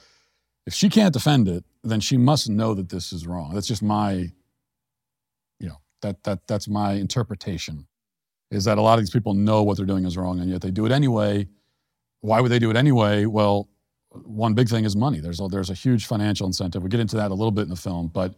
if 0.66 0.74
she 0.74 0.88
can't 0.88 1.12
defend 1.12 1.48
it, 1.48 1.64
then 1.84 2.00
she 2.00 2.16
must 2.16 2.48
know 2.48 2.74
that 2.74 2.88
this 2.88 3.12
is 3.12 3.26
wrong. 3.26 3.54
That's 3.54 3.68
just 3.68 3.82
my, 3.82 4.32
you 5.60 5.68
know, 5.68 5.76
that 6.02 6.22
that 6.24 6.46
that's 6.46 6.68
my 6.68 6.94
interpretation. 6.94 7.86
Is 8.50 8.64
that 8.64 8.78
a 8.78 8.82
lot 8.82 8.94
of 8.94 9.00
these 9.00 9.10
people 9.10 9.34
know 9.34 9.62
what 9.62 9.76
they're 9.76 9.86
doing 9.86 10.04
is 10.04 10.16
wrong, 10.16 10.40
and 10.40 10.50
yet 10.50 10.60
they 10.60 10.70
do 10.70 10.86
it 10.86 10.92
anyway. 10.92 11.48
Why 12.20 12.40
would 12.40 12.50
they 12.50 12.58
do 12.58 12.70
it 12.70 12.76
anyway? 12.76 13.26
Well, 13.26 13.68
one 14.10 14.54
big 14.54 14.68
thing 14.68 14.84
is 14.84 14.96
money. 14.96 15.20
There's 15.20 15.40
a, 15.40 15.48
there's 15.48 15.70
a 15.70 15.74
huge 15.74 16.06
financial 16.06 16.46
incentive. 16.46 16.82
We 16.82 16.88
get 16.88 17.00
into 17.00 17.16
that 17.16 17.30
a 17.30 17.34
little 17.34 17.50
bit 17.50 17.62
in 17.62 17.70
the 17.70 17.76
film, 17.76 18.08
but 18.08 18.34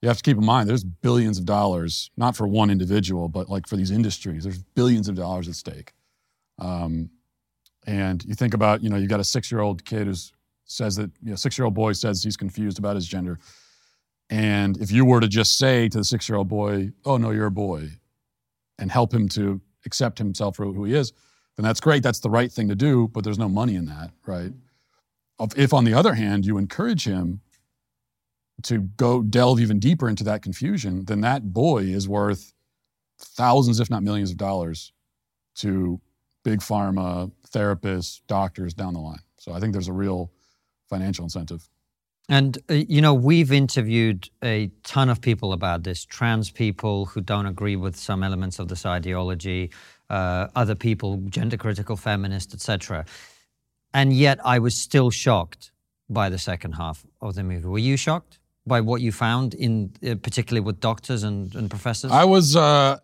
you 0.00 0.08
have 0.08 0.16
to 0.16 0.22
keep 0.22 0.36
in 0.36 0.44
mind 0.44 0.68
there's 0.68 0.84
billions 0.84 1.38
of 1.38 1.44
dollars, 1.44 2.10
not 2.16 2.36
for 2.36 2.46
one 2.46 2.70
individual, 2.70 3.28
but 3.28 3.48
like 3.48 3.66
for 3.68 3.76
these 3.76 3.90
industries, 3.90 4.42
there's 4.42 4.58
billions 4.58 5.08
of 5.08 5.14
dollars 5.14 5.48
at 5.48 5.54
stake. 5.54 5.92
Um, 6.58 7.10
and 7.86 8.24
you 8.24 8.34
think 8.34 8.54
about, 8.54 8.82
you 8.82 8.90
know, 8.90 8.96
you 8.96 9.06
got 9.06 9.20
a 9.20 9.24
six-year-old 9.24 9.84
kid 9.84 10.06
who 10.06 10.14
says 10.72 10.96
that, 10.96 11.10
you 11.22 11.30
know, 11.30 11.36
six-year-old 11.36 11.74
boy 11.74 11.92
says 11.92 12.22
he's 12.22 12.36
confused 12.36 12.78
about 12.78 12.96
his 12.96 13.06
gender. 13.06 13.38
And 14.30 14.76
if 14.78 14.90
you 14.90 15.04
were 15.04 15.20
to 15.20 15.28
just 15.28 15.58
say 15.58 15.88
to 15.88 15.98
the 15.98 16.04
six-year-old 16.04 16.48
boy, 16.48 16.92
"Oh 17.04 17.18
no, 17.18 17.30
you're 17.30 17.46
a 17.46 17.50
boy," 17.50 17.90
and 18.78 18.90
help 18.90 19.12
him 19.12 19.28
to 19.30 19.60
accept 19.84 20.18
himself 20.18 20.56
for 20.56 20.64
who 20.64 20.84
he 20.84 20.94
is, 20.94 21.12
then 21.56 21.64
that's 21.64 21.80
great. 21.80 22.02
That's 22.02 22.20
the 22.20 22.30
right 22.30 22.50
thing 22.50 22.68
to 22.68 22.74
do. 22.74 23.08
But 23.08 23.24
there's 23.24 23.38
no 23.38 23.48
money 23.48 23.74
in 23.74 23.86
that, 23.86 24.10
right? 24.26 24.52
If, 25.56 25.74
on 25.74 25.84
the 25.84 25.94
other 25.94 26.14
hand, 26.14 26.46
you 26.46 26.56
encourage 26.56 27.04
him 27.04 27.40
to 28.62 28.78
go 28.78 29.22
delve 29.22 29.60
even 29.60 29.78
deeper 29.80 30.08
into 30.08 30.24
that 30.24 30.42
confusion, 30.42 31.04
then 31.06 31.20
that 31.22 31.52
boy 31.52 31.82
is 31.84 32.08
worth 32.08 32.54
thousands, 33.18 33.80
if 33.80 33.90
not 33.90 34.02
millions 34.02 34.30
of 34.30 34.36
dollars 34.36 34.92
to 35.56 36.00
big 36.44 36.60
pharma, 36.60 37.30
therapists, 37.50 38.20
doctors 38.26 38.72
down 38.72 38.94
the 38.94 39.00
line. 39.00 39.22
So 39.36 39.52
I 39.52 39.60
think 39.60 39.72
there's 39.72 39.88
a 39.88 39.92
real 39.92 40.30
financial 40.94 41.24
incentive. 41.24 41.62
And, 42.28 42.58
uh, 42.70 42.74
you 42.94 43.00
know, 43.00 43.14
we've 43.14 43.52
interviewed 43.52 44.30
a 44.54 44.70
ton 44.84 45.08
of 45.08 45.20
people 45.28 45.52
about 45.52 45.82
this 45.82 46.04
trans 46.04 46.50
people 46.50 47.06
who 47.06 47.20
don't 47.20 47.46
agree 47.54 47.76
with 47.84 47.94
some 47.96 48.22
elements 48.22 48.58
of 48.58 48.68
this 48.68 48.86
ideology, 48.86 49.70
uh, 50.08 50.46
other 50.62 50.76
people, 50.86 51.10
gender 51.28 51.56
critical 51.56 51.96
feminists, 51.96 52.54
etc. 52.54 53.04
And 53.92 54.12
yet 54.12 54.38
I 54.54 54.58
was 54.66 54.74
still 54.76 55.10
shocked 55.10 55.72
by 56.08 56.28
the 56.28 56.38
second 56.38 56.72
half 56.72 57.04
of 57.20 57.34
the 57.34 57.42
movie. 57.42 57.66
Were 57.66 57.86
you 57.90 57.96
shocked 57.96 58.38
by 58.66 58.80
what 58.80 59.00
you 59.00 59.12
found, 59.12 59.54
in 59.54 59.92
uh, 60.06 60.14
particularly 60.28 60.64
with 60.64 60.78
doctors 60.80 61.22
and, 61.24 61.54
and 61.54 61.68
professors? 61.70 62.12
I 62.12 62.24
was. 62.24 62.56
Uh, 62.56 62.98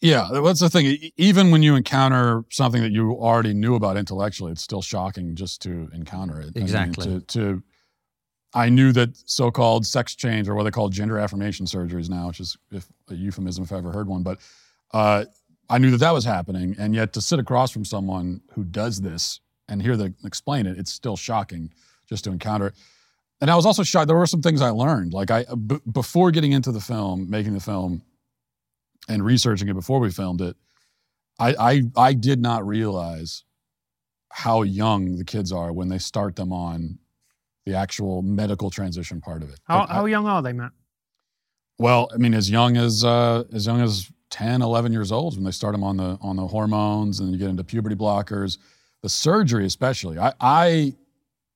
yeah, 0.00 0.28
that's 0.32 0.60
the 0.60 0.70
thing. 0.70 1.10
Even 1.16 1.50
when 1.50 1.62
you 1.62 1.76
encounter 1.76 2.44
something 2.50 2.82
that 2.82 2.92
you 2.92 3.12
already 3.12 3.54
knew 3.54 3.74
about 3.74 3.96
intellectually, 3.96 4.52
it's 4.52 4.62
still 4.62 4.82
shocking 4.82 5.34
just 5.34 5.60
to 5.62 5.90
encounter 5.92 6.40
it. 6.40 6.56
Exactly. 6.56 7.06
I 7.06 7.08
mean, 7.10 7.20
to, 7.20 7.26
to, 7.26 7.62
I 8.52 8.68
knew 8.68 8.92
that 8.92 9.16
so-called 9.26 9.86
sex 9.86 10.14
change, 10.16 10.48
or 10.48 10.54
what 10.54 10.64
they 10.64 10.70
call 10.70 10.88
gender 10.88 11.18
affirmation 11.18 11.66
surgeries 11.66 12.08
now, 12.08 12.28
which 12.28 12.40
is 12.40 12.56
if, 12.72 12.86
a 13.08 13.14
euphemism 13.14 13.64
if 13.64 13.72
I 13.72 13.76
ever 13.78 13.92
heard 13.92 14.08
one, 14.08 14.22
but 14.22 14.38
uh, 14.92 15.26
I 15.68 15.78
knew 15.78 15.90
that 15.92 15.98
that 15.98 16.12
was 16.12 16.24
happening, 16.24 16.74
and 16.78 16.94
yet 16.94 17.12
to 17.12 17.20
sit 17.20 17.38
across 17.38 17.70
from 17.70 17.84
someone 17.84 18.40
who 18.54 18.64
does 18.64 19.02
this 19.02 19.40
and 19.68 19.80
hear 19.80 19.96
them 19.96 20.16
explain 20.24 20.66
it, 20.66 20.78
it's 20.78 20.92
still 20.92 21.16
shocking 21.16 21.72
just 22.08 22.24
to 22.24 22.30
encounter 22.30 22.68
it. 22.68 22.74
And 23.40 23.50
I 23.50 23.54
was 23.54 23.64
also 23.64 23.84
shocked. 23.84 24.08
There 24.08 24.16
were 24.16 24.26
some 24.26 24.42
things 24.42 24.60
I 24.60 24.70
learned, 24.70 25.14
like 25.14 25.30
I 25.30 25.44
b- 25.44 25.80
before 25.90 26.32
getting 26.32 26.52
into 26.52 26.72
the 26.72 26.80
film, 26.80 27.30
making 27.30 27.54
the 27.54 27.60
film 27.60 28.02
and 29.10 29.24
researching 29.24 29.68
it 29.68 29.74
before 29.74 30.00
we 30.00 30.10
filmed 30.10 30.40
it, 30.40 30.56
I, 31.38 31.54
I, 31.58 31.82
I 31.96 32.12
did 32.14 32.40
not 32.40 32.66
realize 32.66 33.44
how 34.30 34.62
young 34.62 35.16
the 35.16 35.24
kids 35.24 35.52
are 35.52 35.72
when 35.72 35.88
they 35.88 35.98
start 35.98 36.36
them 36.36 36.52
on 36.52 36.98
the 37.66 37.74
actual 37.74 38.22
medical 38.22 38.70
transition 38.70 39.20
part 39.20 39.42
of 39.42 39.50
it. 39.50 39.58
How, 39.64 39.86
I, 39.88 39.94
how 39.94 40.06
young 40.06 40.26
are 40.26 40.40
they, 40.40 40.52
Matt? 40.52 40.72
Well, 41.78 42.08
I 42.14 42.18
mean, 42.18 42.34
as 42.34 42.50
young 42.50 42.76
as 42.76 43.04
uh, 43.04 43.44
as 43.52 43.66
young 43.66 43.80
as 43.80 44.10
10, 44.30 44.62
11 44.62 44.92
years 44.92 45.10
old 45.10 45.34
when 45.34 45.44
they 45.44 45.50
start 45.50 45.72
them 45.72 45.82
on 45.82 45.96
the 45.96 46.18
on 46.20 46.36
the 46.36 46.46
hormones, 46.46 47.20
and 47.20 47.32
you 47.32 47.38
get 47.38 47.48
into 47.48 47.64
puberty 47.64 47.96
blockers, 47.96 48.58
the 49.02 49.08
surgery 49.08 49.64
especially. 49.64 50.18
I, 50.18 50.32
I 50.40 50.94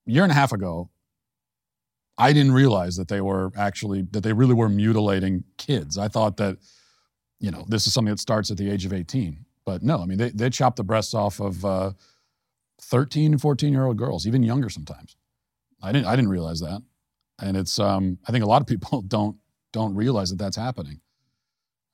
year 0.07 0.23
and 0.23 0.33
a 0.33 0.35
half 0.35 0.53
ago, 0.53 0.91
I 2.17 2.33
didn't 2.33 2.53
realize 2.53 2.97
that 2.97 3.09
they 3.09 3.21
were 3.21 3.53
actually 3.57 4.03
that 4.13 4.23
they 4.23 4.33
really 4.33 4.55
were 4.55 4.69
mutilating 4.69 5.45
kids. 5.59 5.99
I 5.99 6.09
thought 6.09 6.39
that 6.39 6.57
you 7.41 7.51
know, 7.51 7.65
this 7.69 7.87
is 7.87 7.93
something 7.93 8.13
that 8.13 8.21
starts 8.21 8.51
at 8.51 8.57
the 8.57 8.71
age 8.71 8.85
of 8.85 8.93
18. 8.93 9.45
But 9.65 9.83
no, 9.83 9.99
I 10.01 10.07
mean, 10.07 10.19
they, 10.19 10.31
they 10.31 10.51
chop 10.51 10.77
the 10.77 10.85
breasts 10.85 11.15
off 11.15 11.41
of 11.41 11.65
uh, 11.65 11.93
13 12.81 13.33
and 13.33 13.41
14 13.41 13.73
year 13.73 13.87
old 13.87 13.97
girls, 13.97 14.27
even 14.27 14.43
younger 14.43 14.69
sometimes. 14.69 15.17
I 15.83 15.93
didn't, 15.93 16.07
I 16.07 16.17
didn't 16.17 16.31
realize 16.31 16.61
that. 16.61 16.83
And 17.41 17.57
it's, 17.57 17.79
um, 17.79 18.19
I 18.27 18.33
think 18.33 18.45
a 18.45 18.49
lot 18.49 18.61
of 18.61 18.67
people 18.67 19.03
don't, 19.09 19.37
don't 19.73 19.95
realize 19.95 20.31
that 20.31 20.39
that's 20.39 20.57
happening. 20.57 21.01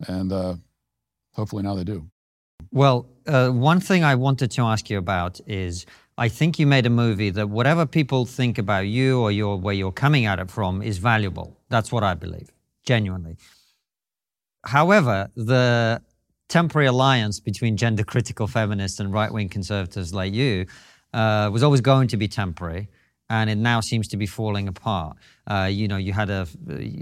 And 0.07 0.33
uh, 0.33 0.57
hopefully 1.33 1.62
now 1.62 1.74
they 1.74 1.85
do. 1.85 2.11
Well, 2.72 3.09
uh, 3.26 3.50
one 3.50 3.81
thing 3.81 4.05
I 4.05 4.14
wanted 4.14 4.50
to 4.53 4.62
ask 4.62 4.90
you 4.90 4.98
about 4.98 5.40
is 5.46 5.87
I 6.18 6.29
think 6.29 6.59
you 6.59 6.66
made 6.66 6.87
a 6.87 6.90
movie 6.90 7.31
that 7.31 7.48
whatever 7.48 7.87
people 7.87 8.26
think 8.26 8.59
about 8.59 8.87
you 8.87 9.20
or 9.20 9.33
your, 9.33 9.59
where 9.59 9.74
you're 9.74 9.92
coming 9.92 10.26
at 10.26 10.38
it 10.38 10.50
from 10.50 10.83
is 10.83 10.98
valuable. 10.98 11.57
That's 11.68 11.90
what 11.90 12.05
I 12.05 12.14
believe, 12.14 12.50
genuinely. 12.85 13.37
However, 14.64 15.31
the 15.37 16.03
temporary 16.49 16.88
alliance 16.88 17.40
between 17.40 17.77
gender 17.77 18.05
critical 18.05 18.46
feminists 18.46 19.01
and 19.01 19.12
right 19.12 19.33
wing 19.33 19.49
conservatives 19.49 20.12
like 20.12 20.35
you 20.35 20.66
uh, 21.14 21.49
was 21.53 21.62
always 21.62 21.81
going 21.81 22.09
to 22.09 22.16
be 22.16 22.29
temporary. 22.29 22.88
And 23.31 23.49
it 23.49 23.59
now 23.59 23.79
seems 23.81 24.09
to 24.09 24.16
be 24.16 24.27
falling 24.27 24.66
apart. 24.66 25.16
Uh, 25.46 25.68
you 25.70 25.87
know, 25.87 25.96
you 25.96 26.12
had 26.12 26.31
a, 26.31 26.49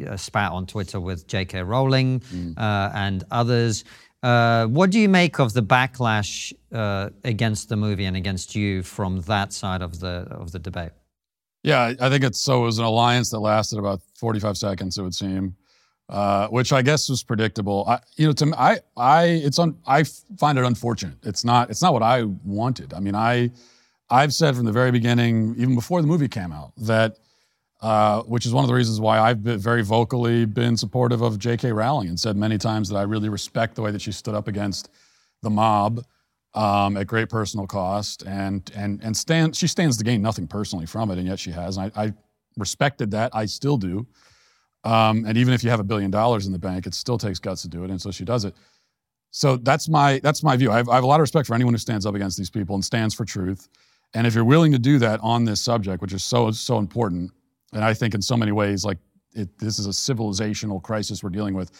a, 0.07 0.19
spat 0.19 0.53
on 0.53 0.67
Twitter 0.67 1.01
with 1.01 1.27
J.K. 1.27 1.63
Rowling 1.63 2.21
mm. 2.21 2.59
uh, 2.59 2.91
and 2.95 3.25
others. 3.31 3.85
Uh, 4.23 4.67
what 4.67 4.91
do 4.91 5.01
you 5.01 5.09
make 5.09 5.39
of 5.39 5.55
the 5.55 5.63
backlash 5.63 6.53
uh, 6.71 7.09
against 7.25 7.71
the 7.71 7.77
movie 7.77 8.05
and 8.05 8.15
against 8.15 8.55
you 8.55 8.83
from 8.83 9.23
that 9.23 9.55
side 9.55 9.81
of 9.81 10.01
the 10.01 10.27
of 10.31 10.53
the 10.53 10.59
debate? 10.59 10.91
Yeah, 11.63 11.95
I 11.99 12.11
think 12.11 12.25
it's 12.25 12.41
so. 12.41 12.63
It 12.63 12.67
was 12.67 12.79
an 12.79 12.85
alliance 12.85 13.31
that 13.31 13.39
lasted 13.39 13.79
about 13.79 14.01
forty 14.19 14.41
five 14.41 14.59
seconds. 14.59 14.99
It 14.99 15.03
would 15.03 15.15
seem 15.15 15.57
uh, 16.09 16.49
which 16.49 16.73
I 16.73 16.83
guess 16.83 17.09
was 17.09 17.23
predictable. 17.23 17.85
I, 17.87 18.01
you 18.17 18.27
know, 18.27 18.33
to 18.33 18.47
me, 18.47 18.53
I, 18.57 18.79
I, 18.97 19.25
it's 19.25 19.59
un, 19.59 19.77
I 19.87 20.05
find 20.05 20.59
it 20.59 20.65
unfortunate. 20.65 21.19
It's 21.23 21.45
not, 21.45 21.71
it's 21.71 21.83
not 21.83 21.93
what 21.93 22.03
I 22.03 22.23
wanted. 22.45 22.95
I 22.95 23.01
mean, 23.01 23.15
I, 23.15 23.51
I've 24.11 24.33
said 24.33 24.57
from 24.57 24.65
the 24.65 24.73
very 24.73 24.91
beginning, 24.91 25.55
even 25.59 25.75
before 25.75 26.01
the 26.01 26.09
movie 26.09 26.29
came 26.29 26.51
out, 26.53 26.73
that, 26.79 27.19
uh, 27.83 28.23
which 28.23 28.47
is 28.47 28.53
one 28.53 28.65
of 28.65 28.69
the 28.69 28.75
reasons 28.75 29.01
why 29.01 29.19
I've 29.21 29.43
been 29.45 29.59
very 29.59 29.83
vocally 29.83 30.47
been 30.47 30.77
supportive 30.77 31.21
of 31.21 31.39
J.K. 31.39 31.73
Rowling 31.73 32.09
and 32.09 32.19
said 32.19 32.37
many 32.37 32.59
times 32.59 32.89
that 32.89 32.97
I 32.97 33.03
really 33.03 33.29
respect 33.29 33.75
the 33.75 33.83
way 33.83 33.91
that 33.91 34.03
she 34.03 34.13
stood 34.13 34.35
up 34.35 34.49
against 34.49 34.91
the 35.43 35.51
mob 35.51 36.05
um, 36.55 36.97
at 36.97 37.07
great 37.07 37.29
personal 37.29 37.67
cost, 37.67 38.23
and 38.23 38.69
and 38.75 39.01
and 39.05 39.17
stand, 39.17 39.55
she 39.55 39.69
stands 39.69 39.97
to 39.99 40.05
gain 40.05 40.23
nothing 40.23 40.49
personally 40.49 40.87
from 40.87 41.11
it, 41.11 41.19
and 41.19 41.27
yet 41.29 41.39
she 41.39 41.53
has. 41.53 41.77
And 41.77 41.93
I, 41.95 42.05
I 42.05 42.13
respected 42.57 43.13
that. 43.13 43.31
I 43.35 43.47
still 43.47 43.77
do. 43.77 44.07
Um, 44.85 45.25
and 45.27 45.37
even 45.37 45.55
if 45.55 45.65
you 45.65 45.71
have 45.71 45.81
a 45.81 45.85
billion 45.85 46.11
dollars 46.11 46.47
in 46.47 46.53
the 46.53 46.59
bank, 46.59 46.87
it 46.87 46.95
still 46.95 47.19
takes 47.19 47.39
guts 47.39 47.63
to 47.63 47.69
do 47.69 47.85
it. 47.85 47.91
And 47.91 48.01
so 48.01 48.11
she 48.11 48.25
does 48.25 48.45
it. 48.45 48.55
So 49.31 49.57
that's 49.57 49.89
my 49.89 50.21
that's 50.23 50.43
my 50.43 50.57
view. 50.57 50.71
I 50.71 50.79
have, 50.79 50.89
I 50.89 50.95
have, 50.95 51.05
a 51.05 51.07
lot 51.07 51.17
of 51.17 51.23
respect 51.23 51.47
for 51.47 51.55
anyone 51.55 51.75
who 51.75 51.79
stands 51.79 52.07
up 52.07 52.15
against 52.15 52.39
these 52.39 52.51
people 52.51 52.75
and 52.75 52.85
stands 52.85 53.15
for 53.15 53.25
truth. 53.25 53.69
And 54.15 54.27
if 54.27 54.35
you're 54.35 54.45
willing 54.45 54.73
to 54.73 54.79
do 54.79 54.99
that 55.01 55.21
on 55.23 55.45
this 55.45 55.61
subject, 55.61 56.01
which 56.01 56.15
is 56.15 56.25
so 56.25 56.51
so 56.51 56.79
important, 56.79 57.33
and 57.73 57.85
I 57.85 57.93
think 57.93 58.15
in 58.15 58.23
so 58.23 58.37
many 58.37 58.53
ways, 58.53 58.85
like 58.85 58.99
it, 59.35 59.59
this 59.59 59.79
is 59.79 59.87
a 59.87 59.91
civilizational 59.91 60.83
crisis 60.83 61.23
we're 61.23 61.31
dealing 61.31 61.55
with. 61.55 61.71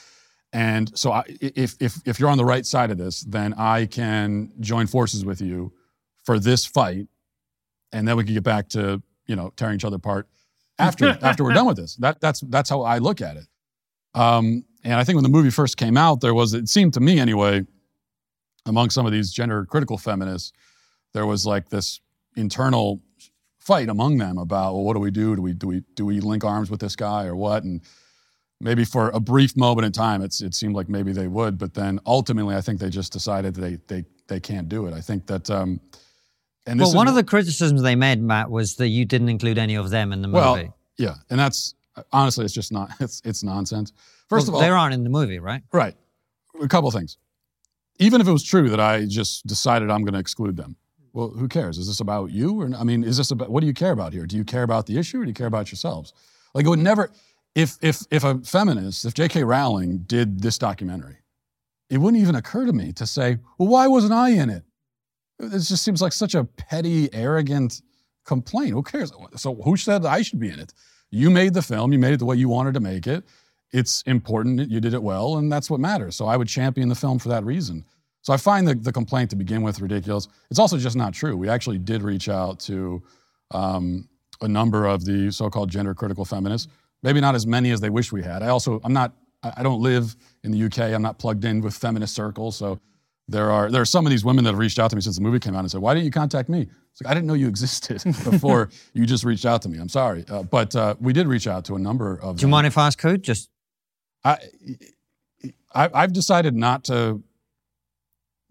And 0.53 0.97
so, 0.99 1.13
I, 1.13 1.25
if 1.41 1.77
if 1.81 1.97
if 2.07 2.21
you're 2.21 2.29
on 2.29 2.39
the 2.39 2.45
right 2.45 2.67
side 2.67 2.91
of 2.91 2.99
this, 2.99 3.23
then 3.23 3.55
I 3.55 3.87
can 3.87 4.53
join 4.61 4.87
forces 4.87 5.25
with 5.25 5.41
you 5.41 5.73
for 6.25 6.39
this 6.39 6.67
fight, 6.67 7.07
and 7.93 8.07
then 8.07 8.17
we 8.17 8.25
can 8.25 8.35
get 8.35 8.43
back 8.43 8.69
to 8.71 9.03
you 9.27 9.37
know 9.37 9.53
tearing 9.57 9.77
each 9.77 9.85
other 9.85 9.97
apart 9.97 10.29
after 10.79 11.19
after 11.23 11.45
we're 11.45 11.55
done 11.55 11.67
with 11.67 11.77
this. 11.77 11.97
That 11.97 12.21
that's 12.21 12.41
that's 12.41 12.71
how 12.71 12.83
I 12.83 12.99
look 12.99 13.21
at 13.21 13.37
it. 13.37 13.47
Um, 14.15 14.65
and 14.85 14.95
I 14.95 15.05
think 15.05 15.17
when 15.17 15.23
the 15.25 15.29
movie 15.29 15.51
first 15.51 15.77
came 15.77 15.97
out, 15.97 16.21
there 16.21 16.35
was 16.35 16.55
it 16.55 16.69
seemed 16.69 16.95
to 16.95 17.01
me 17.01 17.19
anyway, 17.19 17.65
among 18.67 18.91
some 18.91 19.07
of 19.07 19.13
these 19.13 19.33
gender 19.33 19.65
critical 19.65 19.99
feminists, 19.99 20.53
there 21.13 21.27
was 21.27 21.47
like 21.47 21.69
this 21.69 22.01
internal 22.37 23.01
fight 23.59 23.89
among 23.89 24.19
them 24.19 24.39
about 24.39 24.75
well, 24.75 24.85
what 24.85 24.95
do 24.95 25.01
we 25.01 25.11
do? 25.11 25.37
Do 25.37 25.43
we 25.43 25.53
do 25.53 25.69
we 25.69 25.83
do 25.95 26.07
we 26.07 26.21
link 26.21 26.45
arms 26.45 26.71
with 26.71 26.81
this 26.81 26.97
guy 26.97 27.27
or 27.27 27.37
what? 27.37 27.65
And 27.65 27.83
maybe 28.61 28.85
for 28.85 29.11
a 29.11 29.21
brief 29.21 29.57
moment 29.57 29.87
in 29.87 29.93
time, 29.93 30.23
it's 30.23 30.41
it 30.41 30.55
seemed 30.55 30.75
like 30.75 30.89
maybe 30.89 31.13
they 31.13 31.29
would, 31.29 31.59
but 31.59 31.75
then 31.75 32.01
ultimately, 32.07 32.55
I 32.55 32.61
think 32.61 32.81
they 32.81 32.91
just 32.91 33.13
decided 33.13 33.55
they 33.55 33.79
they 33.89 34.05
they 34.29 34.41
can't 34.41 34.69
do 34.69 34.87
it. 34.87 34.95
I 34.95 35.01
think 35.01 35.27
that. 35.27 35.51
Um, 35.51 35.81
and 36.69 36.81
well, 36.81 36.95
one 36.95 37.09
of 37.09 37.15
the 37.15 37.25
criticisms 37.25 37.83
they 37.83 37.97
made, 37.97 38.21
Matt, 38.21 38.51
was 38.51 38.77
that 38.77 38.89
you 38.89 39.05
didn't 39.05 39.29
include 39.29 39.59
any 39.59 39.75
of 39.75 39.91
them 39.91 40.13
in 40.13 40.23
the 40.23 40.29
movie. 40.29 40.41
Well, 40.41 40.77
yeah, 40.97 41.15
and 41.31 41.39
that's 41.39 41.75
honestly, 42.13 42.45
it's 42.45 42.55
just 42.55 42.73
not. 42.73 42.91
It's 43.01 43.23
it's 43.25 43.43
nonsense. 43.43 43.93
First 44.29 44.49
well, 44.49 44.49
of 44.49 44.55
all, 44.57 44.61
they 44.61 44.69
aren't 44.69 44.95
in 44.95 45.05
the 45.05 45.11
movie, 45.11 45.39
right? 45.39 45.63
Right. 45.73 45.95
a 46.61 46.69
couple 46.69 46.91
things. 46.91 47.17
Even 47.99 48.21
if 48.21 48.29
it 48.29 48.33
was 48.33 48.45
true 48.45 48.69
that 48.71 48.81
I 48.81 49.07
just 49.07 49.47
decided 49.47 49.91
I'm 49.91 50.03
going 50.03 50.13
to 50.13 50.21
exclude 50.21 50.57
them, 50.57 50.77
well, 51.13 51.31
who 51.31 51.49
cares? 51.49 51.79
Is 51.79 51.89
this 51.89 52.01
about 52.01 52.31
you? 52.31 52.61
Or 52.61 52.71
I 52.77 52.85
mean, 52.85 53.03
is 53.03 53.17
this 53.17 53.31
about 53.31 53.51
what 53.51 53.61
do 53.61 53.67
you 53.67 53.75
care 53.75 53.93
about 53.93 54.13
here? 54.13 54.27
Do 54.27 54.37
you 54.37 54.45
care 54.45 54.63
about 54.63 54.87
the 54.87 54.99
issue 54.99 55.21
or 55.21 55.25
do 55.25 55.31
you 55.31 55.35
care 55.35 55.47
about 55.47 55.71
yourselves? 55.71 56.13
Like 56.55 56.65
it 56.65 56.69
would 56.69 56.79
never 56.79 57.11
if 57.55 57.77
if 57.83 58.03
if 58.11 58.25
a 58.25 58.39
feminist, 58.39 59.05
if 59.05 59.15
J.K. 59.15 59.45
Rowling 59.45 59.99
did 60.07 60.41
this 60.41 60.59
documentary, 60.59 61.19
it 61.91 61.99
wouldn't 61.99 62.23
even 62.23 62.35
occur 62.35 62.67
to 62.67 62.73
me 62.73 62.93
to 62.93 63.07
say, 63.07 63.39
well, 63.59 63.69
why 63.69 63.87
wasn't 63.87 64.13
I 64.13 64.31
in 64.31 64.51
it? 64.51 64.65
It 65.39 65.51
just 65.51 65.85
seems 65.85 66.03
like 66.03 66.13
such 66.13 66.35
a 66.35 66.45
petty, 66.45 67.13
arrogant 67.13 67.83
complaint. 68.25 68.73
Who 68.73 68.83
cares? 68.83 69.13
So 69.37 69.55
who 69.55 69.77
said 69.77 70.05
I 70.05 70.23
should 70.23 70.41
be 70.41 70.51
in 70.51 70.59
it? 70.59 70.75
You 71.11 71.31
made 71.31 71.55
the 71.55 71.63
film, 71.63 71.93
you 71.93 71.99
made 71.99 72.13
it 72.13 72.19
the 72.19 72.27
way 72.27 72.37
you 72.37 72.49
wanted 72.49 72.75
to 72.75 72.81
make 72.81 73.07
it. 73.07 73.25
It's 73.73 74.03
important, 74.03 74.71
you 74.71 74.81
did 74.81 74.95
it 74.95 75.03
well, 75.03 75.37
and 75.37 75.51
that's 75.51 75.71
what 75.71 75.81
matters. 75.81 76.17
So 76.17 76.27
I 76.27 76.37
would 76.37 76.49
champion 76.49 76.89
the 76.89 76.95
film 76.95 77.19
for 77.19 77.29
that 77.29 77.45
reason. 77.45 77.85
So 78.23 78.33
I 78.33 78.37
find 78.37 78.67
the, 78.67 78.75
the 78.75 78.93
complaint 78.93 79.31
to 79.31 79.37
begin 79.37 79.63
with 79.63 79.81
ridiculous. 79.81 80.29
It's 80.51 80.59
also 80.59 80.77
just 80.77 80.97
not 80.97 81.15
true. 81.15 81.37
We 81.37 81.49
actually 81.49 81.79
did 81.79 82.03
reach 82.03 82.29
out 82.29 82.61
to 82.61 83.03
um, 83.53 84.09
a 84.41 84.49
number 84.49 84.87
of 84.87 85.05
the 85.05 85.31
so-called 85.31 85.71
gender 85.71 85.95
critical 85.95 86.25
feminists. 86.25 86.69
Maybe 87.03 87.21
not 87.21 87.35
as 87.35 87.47
many 87.47 87.71
as 87.71 87.81
they 87.81 87.91
wish 87.91 88.13
we 88.13 88.23
had. 88.23 88.43
I 88.43 88.49
also, 88.49 88.81
I'm 88.85 88.93
not, 88.93 89.15
I 89.43 89.63
don't 89.63 89.81
live 89.81 90.17
in 90.43 90.51
the 90.51 90.63
UK. 90.65 90.93
I'm 90.93 91.03
not 91.03 91.19
plugged 91.19 91.45
in 91.45 91.61
with 91.61 91.75
feminist 91.75 92.15
circles. 92.15 92.57
So 92.57 92.81
there 93.29 93.51
are 93.51 93.71
there 93.71 93.83
are 93.83 93.87
some 93.87 94.07
of 94.07 94.11
these 94.11 94.25
women 94.25 94.45
that 94.45 94.51
have 94.51 94.59
reached 94.59 94.79
out 94.79 94.89
to 94.91 94.97
me 94.97 95.03
since 95.03 95.17
the 95.17 95.23
movie 95.23 95.39
came 95.39 95.55
out 95.55 95.61
and 95.61 95.71
said, 95.71 95.81
"Why 95.81 95.93
didn't 95.95 96.07
you 96.07 96.11
contact 96.11 96.49
me?" 96.49 96.67
It's 96.93 97.03
like 97.03 97.11
I 97.11 97.15
didn't 97.15 97.27
know 97.27 97.35
you 97.35 97.47
existed 97.47 98.03
before 98.25 98.71
you 98.95 99.05
just 99.05 99.23
reached 99.25 99.45
out 99.45 99.63
to 99.63 99.69
me. 99.69 99.79
I'm 99.79 99.89
sorry, 99.89 100.25
uh, 100.29 100.43
but 100.43 100.75
uh, 100.75 100.95
we 100.99 101.13
did 101.13 101.27
reach 101.27 101.47
out 101.47 101.65
to 101.67 101.77
a 101.77 101.79
number 101.79 102.19
of. 102.23 102.37
Do 102.37 102.43
you 102.43 102.49
mind 102.49 102.67
if 102.67 102.79
I 102.79 102.87
ask 102.87 103.01
who? 103.01 103.19
Just 103.19 103.51
I, 104.25 104.39
I 105.75 105.91
I've 105.93 106.13
decided 106.13 106.55
not 106.55 106.85
to. 106.85 107.23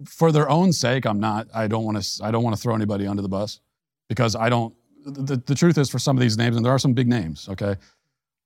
For 0.05 0.31
their 0.31 0.47
own 0.47 0.73
sake, 0.73 1.07
I'm 1.07 1.19
not. 1.19 1.47
I 1.55 1.67
don't 1.67 1.83
want 1.83 2.01
to. 2.01 2.23
I 2.23 2.29
don't 2.29 2.43
want 2.43 2.55
to 2.55 2.61
throw 2.61 2.75
anybody 2.75 3.07
under 3.07 3.23
the 3.23 3.29
bus, 3.29 3.61
because 4.07 4.35
I 4.35 4.47
don't. 4.49 4.75
The, 5.03 5.37
the 5.37 5.55
truth 5.55 5.79
is, 5.79 5.89
for 5.89 5.97
some 5.97 6.15
of 6.15 6.21
these 6.21 6.37
names, 6.37 6.55
and 6.55 6.63
there 6.63 6.71
are 6.71 6.77
some 6.77 6.93
big 6.93 7.07
names. 7.07 7.49
Okay, 7.49 7.77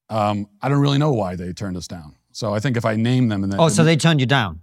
um, 0.10 0.48
I 0.62 0.70
don't 0.70 0.80
really 0.80 0.98
know 0.98 1.12
why 1.12 1.36
they 1.36 1.52
turned 1.52 1.76
us 1.76 1.88
down. 1.88 2.16
So 2.32 2.54
I 2.54 2.60
think 2.62 2.78
if 2.78 2.86
I 2.86 2.96
name 2.96 3.28
them 3.28 3.44
and 3.44 3.52
then 3.52 3.60
oh, 3.60 3.68
so 3.68 3.84
they 3.84 3.98
turned 3.98 4.22
you 4.22 4.26
down. 4.26 4.62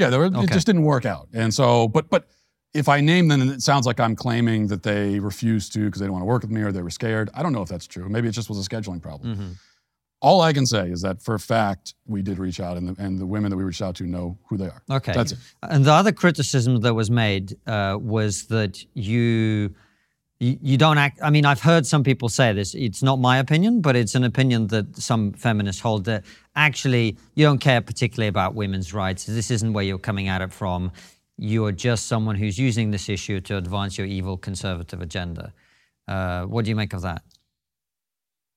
Yeah, 0.00 0.16
were, 0.16 0.24
okay. 0.24 0.42
it 0.42 0.50
just 0.50 0.66
didn't 0.66 0.82
work 0.82 1.04
out. 1.04 1.28
And 1.32 1.52
so, 1.52 1.88
but 1.88 2.08
but 2.10 2.26
if 2.72 2.88
I 2.88 3.00
name 3.00 3.28
them, 3.28 3.48
it 3.48 3.62
sounds 3.62 3.86
like 3.86 4.00
I'm 4.00 4.16
claiming 4.16 4.68
that 4.68 4.82
they 4.82 5.18
refused 5.18 5.72
to 5.74 5.84
because 5.86 6.00
they 6.00 6.06
don't 6.06 6.12
want 6.12 6.22
to 6.22 6.26
work 6.26 6.42
with 6.42 6.50
me 6.50 6.62
or 6.62 6.72
they 6.72 6.82
were 6.82 6.90
scared. 6.90 7.30
I 7.34 7.42
don't 7.42 7.52
know 7.52 7.62
if 7.62 7.68
that's 7.68 7.86
true. 7.86 8.08
Maybe 8.08 8.28
it 8.28 8.32
just 8.32 8.48
was 8.48 8.64
a 8.64 8.68
scheduling 8.68 9.02
problem. 9.02 9.34
Mm-hmm. 9.34 9.52
All 10.22 10.42
I 10.42 10.52
can 10.52 10.66
say 10.66 10.90
is 10.90 11.00
that 11.00 11.22
for 11.22 11.34
a 11.34 11.38
fact, 11.38 11.94
we 12.06 12.20
did 12.20 12.38
reach 12.38 12.60
out, 12.60 12.76
and 12.76 12.88
the, 12.88 13.02
and 13.02 13.18
the 13.18 13.26
women 13.26 13.50
that 13.50 13.56
we 13.56 13.64
reached 13.64 13.80
out 13.80 13.94
to 13.96 14.04
know 14.04 14.38
who 14.48 14.58
they 14.58 14.66
are. 14.66 14.82
Okay. 14.90 15.12
That's 15.12 15.32
it. 15.32 15.38
And 15.62 15.84
the 15.84 15.92
other 15.92 16.12
criticism 16.12 16.80
that 16.80 16.94
was 16.94 17.10
made 17.10 17.56
uh, 17.66 17.96
was 18.00 18.46
that 18.48 18.84
you 18.94 19.74
you, 20.40 20.78
don't 20.78 20.96
act. 20.96 21.20
I 21.22 21.28
mean, 21.28 21.44
I've 21.44 21.60
heard 21.60 21.86
some 21.86 22.02
people 22.02 22.30
say 22.30 22.54
this. 22.54 22.74
It's 22.74 23.02
not 23.02 23.18
my 23.18 23.36
opinion, 23.38 23.82
but 23.82 23.94
it's 23.94 24.14
an 24.14 24.24
opinion 24.24 24.68
that 24.68 24.96
some 24.96 25.32
feminists 25.32 25.82
hold 25.82 26.06
that 26.06 26.24
actually 26.56 27.18
you 27.34 27.44
don't 27.44 27.58
care 27.58 27.82
particularly 27.82 28.28
about 28.28 28.54
women's 28.54 28.94
rights. 28.94 29.26
This 29.26 29.50
isn't 29.50 29.74
where 29.74 29.84
you're 29.84 29.98
coming 29.98 30.28
at 30.28 30.40
it 30.40 30.50
from. 30.50 30.92
You're 31.36 31.72
just 31.72 32.06
someone 32.06 32.36
who's 32.36 32.58
using 32.58 32.90
this 32.90 33.10
issue 33.10 33.40
to 33.40 33.58
advance 33.58 33.98
your 33.98 34.06
evil 34.06 34.38
conservative 34.38 35.02
agenda. 35.02 35.52
Uh, 36.08 36.44
what 36.44 36.64
do 36.64 36.70
you 36.70 36.76
make 36.76 36.94
of 36.94 37.02
that? 37.02 37.22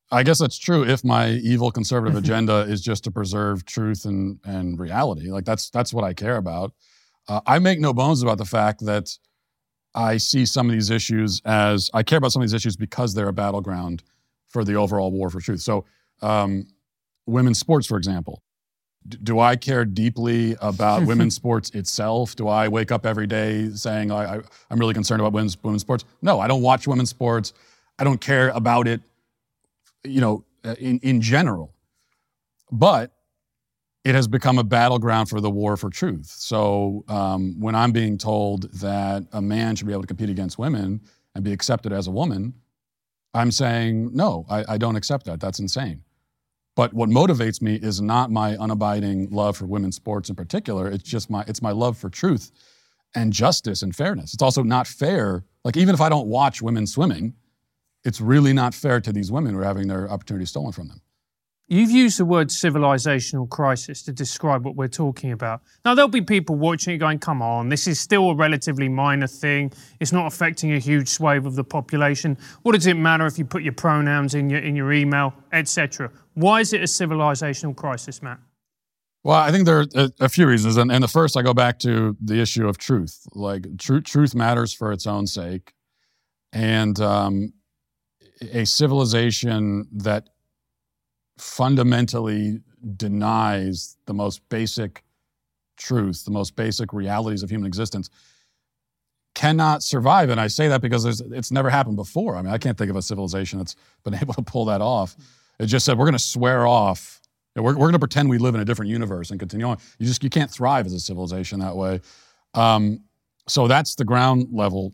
I 0.10 0.24
guess 0.24 0.39
that's 0.39 0.58
true 0.58 0.86
if 0.86 1.04
my 1.04 1.32
evil 1.32 1.69
conservative 1.69 2.15
agenda 2.24 2.62
is 2.62 2.82
just 2.82 3.04
to 3.06 3.12
preserve 3.12 3.65
truth 3.65 4.06
and, 4.06 4.39
and 4.46 4.80
reality. 4.80 5.32
Like 5.32 5.43
that's 5.43 5.69
that's 5.69 5.93
what 5.93 6.06
I 6.06 6.13
care 6.13 6.38
about. 6.38 6.72
Uh, 7.28 7.41
I 7.46 7.60
make 7.60 7.80
no 7.80 7.93
bones 7.93 8.22
about 8.22 8.38
the 8.38 8.46
fact 8.46 8.86
that 8.86 9.10
I 9.95 10.17
see 10.17 10.45
some 10.45 10.67
of 10.67 10.73
these 10.73 10.89
issues 10.89 11.41
as 11.45 11.89
I 11.93 12.03
care 12.03 12.17
about 12.17 12.32
some 12.32 12.41
of 12.41 12.47
these 12.47 12.53
issues 12.53 12.75
because 12.75 13.13
they're 13.13 13.27
a 13.27 13.34
battleground 13.34 14.03
for 14.47 14.63
the 14.63 14.75
overall 14.75 15.12
war 15.12 15.29
for 15.29 15.39
truth. 15.39 15.62
So, 15.62 15.86
um, 16.21 16.67
women's 17.25 17.60
sports, 17.60 17.88
for 17.88 17.97
example. 17.97 18.41
D- 19.08 19.17
do 19.21 19.39
I 19.39 19.56
care 19.56 19.86
deeply 19.86 20.56
about 20.62 21.03
women's 21.06 21.36
sports 21.36 21.69
itself? 21.71 22.36
Do 22.36 22.47
I 22.47 22.67
wake 22.67 22.91
up 22.91 23.06
every 23.06 23.27
day 23.27 23.69
saying 23.69 24.12
I, 24.12 24.36
am 24.71 24.79
really 24.79 24.93
concerned 24.93 25.21
about 25.21 25.34
women's, 25.34 25.62
women's 25.62 25.82
sports? 25.82 26.06
No, 26.21 26.39
I 26.39 26.47
don't 26.47 26.62
watch 26.62 26.88
women's 26.88 27.10
sports. 27.10 27.53
I 27.99 28.03
don't 28.03 28.21
care 28.21 28.49
about 28.49 28.88
it, 28.88 29.01
you 30.03 30.21
know, 30.21 30.43
in, 30.79 30.99
in 30.99 31.21
general. 31.21 31.73
But 32.71 33.12
it 34.03 34.15
has 34.15 34.27
become 34.27 34.57
a 34.57 34.63
battleground 34.63 35.29
for 35.29 35.39
the 35.39 35.49
war 35.49 35.77
for 35.77 35.89
truth. 35.89 36.27
So 36.27 37.05
um, 37.07 37.59
when 37.59 37.73
I'm 37.73 37.91
being 37.91 38.17
told 38.17 38.71
that 38.73 39.25
a 39.31 39.41
man 39.41 39.75
should 39.75 39.87
be 39.87 39.93
able 39.93 40.03
to 40.03 40.07
compete 40.07 40.29
against 40.29 40.57
women 40.57 41.01
and 41.35 41.43
be 41.43 41.53
accepted 41.53 41.93
as 41.93 42.07
a 42.07 42.11
woman, 42.11 42.53
I'm 43.33 43.51
saying, 43.51 44.13
no, 44.13 44.45
I, 44.49 44.73
I 44.73 44.77
don't 44.77 44.95
accept 44.95 45.25
that. 45.25 45.39
That's 45.39 45.59
insane. 45.59 46.03
But 46.75 46.93
what 46.93 47.09
motivates 47.09 47.61
me 47.61 47.75
is 47.75 48.01
not 48.01 48.31
my 48.31 48.55
unabiding 48.55 49.31
love 49.31 49.57
for 49.57 49.65
women's 49.65 49.95
sports 49.95 50.29
in 50.29 50.35
particular. 50.35 50.87
It's 50.89 51.03
just 51.03 51.29
my 51.29 51.43
it's 51.47 51.61
my 51.61 51.71
love 51.71 51.97
for 51.97 52.09
truth 52.09 52.51
and 53.15 53.31
justice 53.31 53.83
and 53.83 53.95
fairness. 53.95 54.33
It's 54.33 54.41
also 54.41 54.63
not 54.63 54.87
fair. 54.87 55.45
Like 55.63 55.77
even 55.77 55.93
if 55.93 56.01
I 56.01 56.09
don't 56.09 56.27
watch 56.27 56.61
women 56.61 56.87
swimming, 56.87 57.35
it's 58.03 58.19
really 58.19 58.53
not 58.53 58.73
fair 58.73 58.99
to 59.01 59.13
these 59.13 59.31
women 59.31 59.53
who 59.53 59.61
are 59.61 59.65
having 59.65 59.87
their 59.87 60.09
opportunities 60.09 60.49
stolen 60.49 60.71
from 60.71 60.87
them. 60.87 61.01
You've 61.73 61.89
used 61.89 62.19
the 62.19 62.25
word 62.25 62.49
civilizational 62.49 63.49
crisis 63.49 64.03
to 64.03 64.12
describe 64.12 64.63
what 64.63 64.75
we're 64.75 64.88
talking 64.88 65.31
about. 65.31 65.63
Now, 65.83 65.95
there'll 65.95 66.07
be 66.07 66.21
people 66.21 66.55
watching 66.55 66.93
it 66.93 66.99
going, 66.99 67.17
come 67.17 67.41
on, 67.41 67.69
this 67.69 67.88
is 67.88 67.99
still 67.99 68.29
a 68.29 68.36
relatively 68.36 68.88
minor 68.88 69.25
thing. 69.25 69.73
It's 69.99 70.12
not 70.12 70.27
affecting 70.27 70.73
a 70.73 70.77
huge 70.77 71.09
swathe 71.09 71.47
of 71.47 71.55
the 71.55 71.63
population. 71.63 72.38
What 72.62 72.73
does 72.73 72.86
it 72.86 72.93
matter 72.93 73.25
if 73.25 73.39
you 73.39 73.45
put 73.45 73.63
your 73.63 73.73
pronouns 73.73 74.36
in 74.36 74.51
your, 74.51 74.59
in 74.59 74.75
your 74.75 74.93
email, 74.93 75.33
etc.? 75.51 76.12
Why 76.36 76.59
is 76.59 76.73
it 76.73 76.81
a 76.81 76.83
civilizational 76.83 77.75
crisis, 77.75 78.21
Matt? 78.21 78.38
Well, 79.23 79.39
I 79.39 79.49
think 79.49 79.65
there 79.65 79.79
are 79.79 79.88
a, 79.95 80.12
a 80.19 80.29
few 80.29 80.45
reasons. 80.45 80.77
And, 80.77 80.91
and, 80.91 81.03
the 81.03 81.07
first, 81.07 81.36
I 81.36 81.41
go 81.41 81.55
back 81.55 81.79
to 81.79 82.15
the 82.21 82.39
issue 82.39 82.67
of 82.67 82.77
truth. 82.77 83.25
Like, 83.31 83.65
tr- 83.79 83.97
truth 83.97 84.36
matters 84.36 84.75
for 84.75 84.91
its 84.91 85.07
own 85.07 85.25
sake. 85.25 85.73
And 86.51 86.99
um, 86.99 87.53
a 88.51 88.65
civilization 88.65 89.88
that 89.91 90.29
fundamentally 91.43 92.62
denies 92.95 93.97
the 94.06 94.13
most 94.13 94.47
basic 94.49 95.03
truth, 95.77 96.23
the 96.23 96.32
most 96.32 96.56
basic 96.56 96.93
realities 96.93 97.43
of 97.43 97.49
human 97.49 97.67
existence, 97.67 98.10
cannot 99.36 99.84
survive. 99.84 100.29
And 100.29 100.39
I 100.39 100.47
say 100.47 100.69
that 100.69 100.82
because 100.82 101.06
it's 101.06 101.51
never 101.51 101.69
happened 101.69 101.97
before. 101.97 102.38
I 102.38 102.41
mean, 102.41 102.53
I 102.53 102.58
can't 102.58 102.77
think 102.77 102.89
of 102.89 102.95
a 102.95 103.01
civilization 103.01 103.60
that's 103.60 103.75
been 104.03 104.15
able 104.21 104.34
to 104.36 104.41
pull 104.41 104.65
that 104.65 104.82
off. 104.82 105.17
It 105.60 105.65
just 105.65 105.86
said, 105.86 105.97
we're 105.97 106.06
going 106.06 106.13
to 106.13 106.19
swear 106.19 106.65
off. 106.65 107.19
We're, 107.56 107.63
we're 107.63 107.75
going 107.75 107.93
to 107.93 107.99
pretend 107.99 108.29
we 108.29 108.38
live 108.38 108.56
in 108.56 108.62
a 108.62 108.65
different 108.65 108.89
universe 108.89 109.29
and 109.29 109.39
continue 109.39 109.67
on. 109.67 109.77
You 109.99 110.08
just 110.08 110.23
you 110.23 110.29
can't 110.29 110.49
thrive 110.49 110.86
as 110.86 110.93
a 110.93 110.99
civilization 110.99 111.60
that 111.60 111.75
way. 111.75 111.99
Um, 112.53 113.03
so 113.47 113.67
that's 113.67 113.95
the 113.95 114.06
ground 114.06 114.47
level 114.51 114.93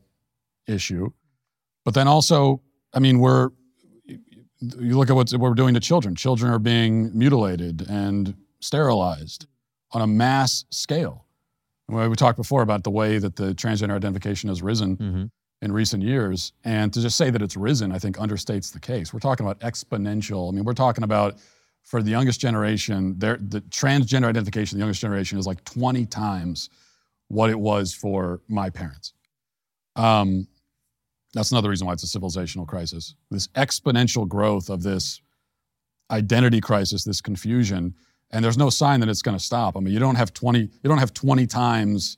issue. 0.67 1.11
But 1.85 1.93
then 1.93 2.07
also, 2.07 2.61
I 2.93 2.99
mean, 2.99 3.19
we're 3.19 3.51
you 4.61 4.97
look 4.97 5.09
at 5.09 5.15
what 5.15 5.31
we're 5.31 5.53
doing 5.53 5.73
to 5.73 5.79
children. 5.79 6.15
Children 6.15 6.51
are 6.51 6.59
being 6.59 7.17
mutilated 7.17 7.85
and 7.89 8.35
sterilized 8.59 9.47
on 9.91 10.01
a 10.01 10.07
mass 10.07 10.65
scale. 10.69 11.25
We 11.87 12.13
talked 12.15 12.37
before 12.37 12.61
about 12.61 12.83
the 12.83 12.91
way 12.91 13.17
that 13.17 13.35
the 13.35 13.55
transgender 13.55 13.95
identification 13.95 14.49
has 14.49 14.61
risen 14.61 14.97
mm-hmm. 14.97 15.23
in 15.63 15.71
recent 15.71 16.03
years. 16.03 16.53
And 16.63 16.93
to 16.93 17.01
just 17.01 17.17
say 17.17 17.31
that 17.31 17.41
it's 17.41 17.57
risen, 17.57 17.91
I 17.91 17.97
think 17.97 18.17
understates 18.17 18.71
the 18.71 18.79
case. 18.79 19.11
We're 19.11 19.19
talking 19.19 19.45
about 19.45 19.59
exponential. 19.61 20.51
I 20.51 20.55
mean, 20.55 20.65
we're 20.65 20.73
talking 20.73 21.03
about 21.03 21.37
for 21.81 22.03
the 22.03 22.11
youngest 22.11 22.39
generation, 22.39 23.17
the 23.17 23.63
transgender 23.71 24.27
identification, 24.27 24.77
the 24.77 24.81
youngest 24.81 25.01
generation 25.01 25.39
is 25.39 25.47
like 25.47 25.63
20 25.63 26.05
times 26.05 26.69
what 27.29 27.49
it 27.49 27.59
was 27.59 27.93
for 27.93 28.41
my 28.47 28.69
parents. 28.69 29.13
Um, 29.95 30.47
that's 31.33 31.51
another 31.51 31.69
reason 31.69 31.85
why 31.85 31.93
it's 31.93 32.03
a 32.03 32.19
civilizational 32.19 32.67
crisis. 32.67 33.15
This 33.29 33.47
exponential 33.49 34.27
growth 34.27 34.69
of 34.69 34.83
this 34.83 35.21
identity 36.11 36.59
crisis, 36.59 37.03
this 37.03 37.21
confusion, 37.21 37.93
and 38.31 38.43
there's 38.43 38.57
no 38.57 38.69
sign 38.69 38.99
that 38.99 39.09
it's 39.09 39.21
going 39.21 39.37
to 39.37 39.43
stop. 39.43 39.77
I 39.77 39.79
mean, 39.79 39.93
you 39.93 39.99
don't 39.99 40.15
have 40.15 40.33
20 40.33 40.59
you 40.59 40.69
don't 40.83 40.97
have 40.97 41.13
20 41.13 41.47
times 41.47 42.17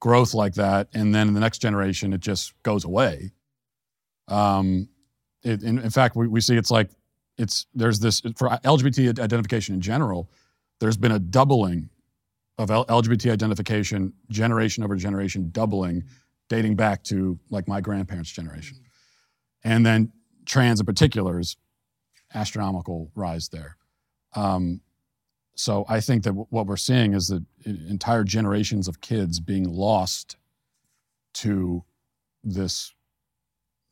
growth 0.00 0.32
like 0.32 0.54
that 0.54 0.88
and 0.94 1.14
then 1.14 1.28
in 1.28 1.34
the 1.34 1.40
next 1.40 1.58
generation 1.58 2.12
it 2.12 2.20
just 2.20 2.54
goes 2.62 2.84
away. 2.84 3.32
Um, 4.28 4.88
it, 5.42 5.62
in, 5.62 5.78
in, 5.78 5.90
fact, 5.90 6.16
we, 6.16 6.28
we 6.28 6.40
see 6.40 6.56
it's 6.56 6.70
like 6.70 6.90
it's 7.36 7.66
there's 7.74 7.98
this 7.98 8.20
for 8.36 8.48
LGBT 8.48 9.18
identification 9.18 9.74
in 9.74 9.80
general. 9.80 10.30
There's 10.78 10.96
been 10.96 11.12
a 11.12 11.18
doubling 11.18 11.90
of 12.58 12.68
LGBT 12.68 13.32
identification 13.32 14.12
generation 14.30 14.84
over 14.84 14.96
generation, 14.96 15.50
doubling 15.50 16.04
dating 16.50 16.74
back 16.76 17.02
to 17.04 17.38
like 17.48 17.66
my 17.66 17.80
grandparents' 17.80 18.30
generation. 18.30 18.76
And 19.64 19.86
then 19.86 20.12
trans 20.44 20.80
in 20.80 20.84
particular 20.84 21.38
is 21.38 21.56
astronomical 22.34 23.10
rise 23.14 23.48
there. 23.48 23.76
Um, 24.34 24.82
so 25.54 25.84
I 25.88 26.00
think 26.00 26.24
that 26.24 26.30
w- 26.30 26.46
what 26.50 26.66
we're 26.66 26.76
seeing 26.76 27.14
is 27.14 27.28
that 27.28 27.44
entire 27.64 28.24
generations 28.24 28.88
of 28.88 29.00
kids 29.00 29.40
being 29.40 29.64
lost 29.64 30.36
to 31.34 31.84
this 32.42 32.92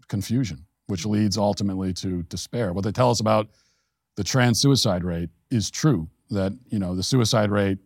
confusion, 0.08 0.66
which 0.86 1.06
leads 1.06 1.38
ultimately 1.38 1.92
to 1.94 2.22
despair. 2.24 2.72
What 2.72 2.84
they 2.84 2.92
tell 2.92 3.10
us 3.10 3.20
about 3.20 3.48
the 4.16 4.24
trans 4.24 4.60
suicide 4.60 5.04
rate 5.04 5.30
is 5.50 5.70
true. 5.70 6.08
That 6.30 6.52
you 6.68 6.78
know 6.78 6.94
the 6.94 7.02
suicide 7.02 7.50
rate 7.50 7.78